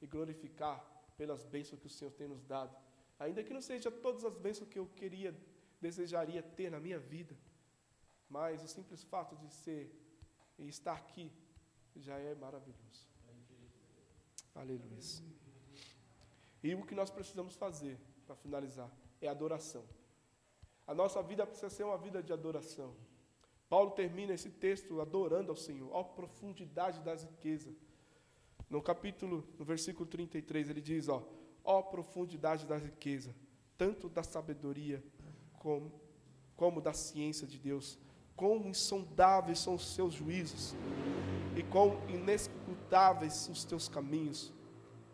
e 0.00 0.06
glorificar 0.06 0.97
pelas 1.18 1.44
bênçãos 1.44 1.80
que 1.80 1.88
o 1.88 1.90
Senhor 1.90 2.12
tem 2.12 2.28
nos 2.28 2.42
dado. 2.44 2.74
Ainda 3.18 3.42
que 3.42 3.52
não 3.52 3.60
seja 3.60 3.90
todas 3.90 4.24
as 4.24 4.36
bênçãos 4.36 4.70
que 4.70 4.78
eu 4.78 4.86
queria, 5.00 5.36
desejaria 5.80 6.42
ter 6.42 6.70
na 6.70 6.80
minha 6.80 6.98
vida. 6.98 7.36
Mas 8.36 8.62
o 8.62 8.68
simples 8.68 9.02
fato 9.02 9.36
de 9.36 9.48
ser 9.52 9.82
e 10.58 10.68
estar 10.68 10.94
aqui 10.94 11.30
já 11.96 12.16
é 12.16 12.34
maravilhoso. 12.34 13.02
Aleluia. 14.54 14.98
E 16.62 16.74
o 16.74 16.84
que 16.84 16.94
nós 16.94 17.10
precisamos 17.10 17.54
fazer, 17.54 17.98
para 18.26 18.36
finalizar, 18.36 18.90
é 19.20 19.28
adoração. 19.28 19.84
A 20.86 20.94
nossa 20.94 21.22
vida 21.22 21.46
precisa 21.46 21.70
ser 21.70 21.84
uma 21.84 21.98
vida 21.98 22.22
de 22.22 22.32
adoração. 22.32 22.94
Paulo 23.68 23.90
termina 23.90 24.32
esse 24.32 24.50
texto 24.50 25.00
adorando 25.00 25.50
ao 25.50 25.56
Senhor, 25.56 25.94
a 25.94 26.02
profundidade 26.02 27.00
das 27.00 27.24
riquezas. 27.24 27.76
No 28.70 28.82
capítulo, 28.82 29.46
no 29.58 29.64
versículo 29.64 30.06
33, 30.06 30.68
ele 30.68 30.80
diz, 30.82 31.08
ó, 31.08 31.26
ó 31.64 31.80
profundidade 31.80 32.66
da 32.66 32.76
riqueza, 32.76 33.34
tanto 33.78 34.10
da 34.10 34.22
sabedoria 34.22 35.02
como, 35.54 35.90
como 36.54 36.80
da 36.80 36.92
ciência 36.92 37.46
de 37.46 37.58
Deus. 37.58 37.98
Quão 38.36 38.68
insondáveis 38.68 39.58
são 39.60 39.74
os 39.74 39.94
seus 39.94 40.12
juízos 40.12 40.74
e 41.56 41.62
quão 41.62 41.98
inescrutáveis 42.08 43.48
os 43.48 43.64
teus 43.64 43.88
caminhos. 43.88 44.52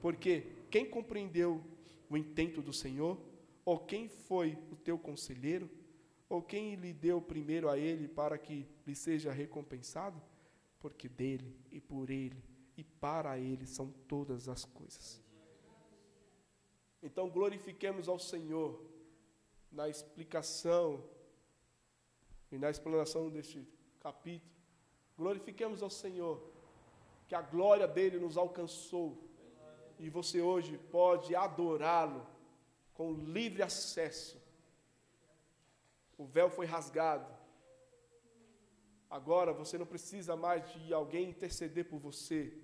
Porque 0.00 0.46
quem 0.68 0.84
compreendeu 0.84 1.62
o 2.10 2.16
intento 2.16 2.60
do 2.60 2.72
Senhor? 2.72 3.18
Ou 3.64 3.78
quem 3.78 4.08
foi 4.08 4.58
o 4.70 4.76
teu 4.76 4.98
conselheiro? 4.98 5.70
Ou 6.28 6.42
quem 6.42 6.74
lhe 6.74 6.92
deu 6.92 7.22
primeiro 7.22 7.70
a 7.70 7.78
ele 7.78 8.08
para 8.08 8.36
que 8.36 8.66
lhe 8.84 8.94
seja 8.96 9.32
recompensado? 9.32 10.20
Porque 10.80 11.08
dele 11.08 11.56
e 11.70 11.80
por 11.80 12.10
ele 12.10 12.53
e 12.76 12.84
para 12.84 13.38
ele 13.38 13.66
são 13.66 13.90
todas 14.08 14.48
as 14.48 14.64
coisas. 14.64 15.22
Então 17.02 17.28
glorifiquemos 17.28 18.08
ao 18.08 18.18
Senhor 18.18 18.82
na 19.70 19.88
explicação 19.88 21.04
e 22.50 22.58
na 22.58 22.70
explanação 22.70 23.28
deste 23.28 23.66
capítulo. 24.00 24.52
Glorifiquemos 25.16 25.82
ao 25.82 25.90
Senhor 25.90 26.42
que 27.28 27.34
a 27.34 27.42
glória 27.42 27.86
dele 27.86 28.18
nos 28.18 28.36
alcançou 28.36 29.22
e 29.98 30.08
você 30.08 30.40
hoje 30.40 30.78
pode 30.90 31.34
adorá-lo 31.34 32.26
com 32.94 33.12
livre 33.12 33.62
acesso. 33.62 34.42
O 36.16 36.24
véu 36.24 36.48
foi 36.48 36.66
rasgado. 36.66 37.32
Agora 39.10 39.52
você 39.52 39.76
não 39.76 39.86
precisa 39.86 40.36
mais 40.36 40.68
de 40.72 40.92
alguém 40.92 41.28
interceder 41.28 41.88
por 41.88 41.98
você. 41.98 42.63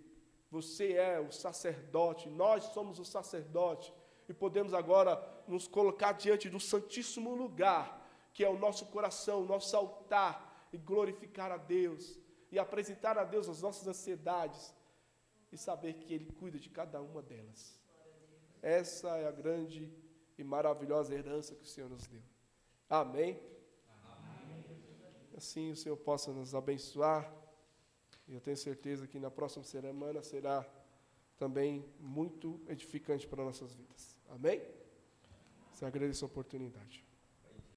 Você 0.50 0.94
é 0.94 1.20
o 1.20 1.30
sacerdote, 1.30 2.28
nós 2.28 2.64
somos 2.64 2.98
o 2.98 3.04
sacerdote 3.04 3.92
e 4.28 4.34
podemos 4.34 4.74
agora 4.74 5.22
nos 5.46 5.68
colocar 5.68 6.12
diante 6.12 6.48
do 6.48 6.58
santíssimo 6.58 7.34
lugar, 7.34 8.06
que 8.32 8.44
é 8.44 8.48
o 8.48 8.58
nosso 8.58 8.86
coração, 8.86 9.42
o 9.42 9.46
nosso 9.46 9.76
altar, 9.76 10.50
e 10.72 10.78
glorificar 10.78 11.50
a 11.50 11.56
Deus 11.56 12.18
e 12.50 12.58
apresentar 12.58 13.18
a 13.18 13.24
Deus 13.24 13.48
as 13.48 13.62
nossas 13.62 13.86
ansiedades 13.86 14.74
e 15.52 15.58
saber 15.58 15.94
que 15.94 16.14
Ele 16.14 16.32
cuida 16.32 16.58
de 16.58 16.68
cada 16.68 17.00
uma 17.00 17.22
delas. 17.22 17.78
Essa 18.62 19.16
é 19.18 19.26
a 19.26 19.32
grande 19.32 19.92
e 20.38 20.44
maravilhosa 20.44 21.14
herança 21.14 21.54
que 21.54 21.62
o 21.62 21.66
Senhor 21.66 21.88
nos 21.88 22.06
deu. 22.06 22.22
Amém? 22.88 23.40
Amém. 24.04 24.64
Assim 25.36 25.70
o 25.70 25.76
Senhor 25.76 25.96
possa 25.96 26.32
nos 26.32 26.54
abençoar. 26.54 27.39
Eu 28.32 28.40
tenho 28.40 28.56
certeza 28.56 29.06
que 29.06 29.18
na 29.18 29.30
próxima 29.30 29.64
semana 29.64 30.22
será 30.22 30.64
também 31.36 31.84
muito 31.98 32.60
edificante 32.68 33.26
para 33.26 33.44
nossas 33.44 33.74
vidas. 33.74 34.16
Amém? 34.28 34.62
Você 35.72 35.84
agradeço 35.84 36.24
a 36.24 36.28
oportunidade. 36.28 37.09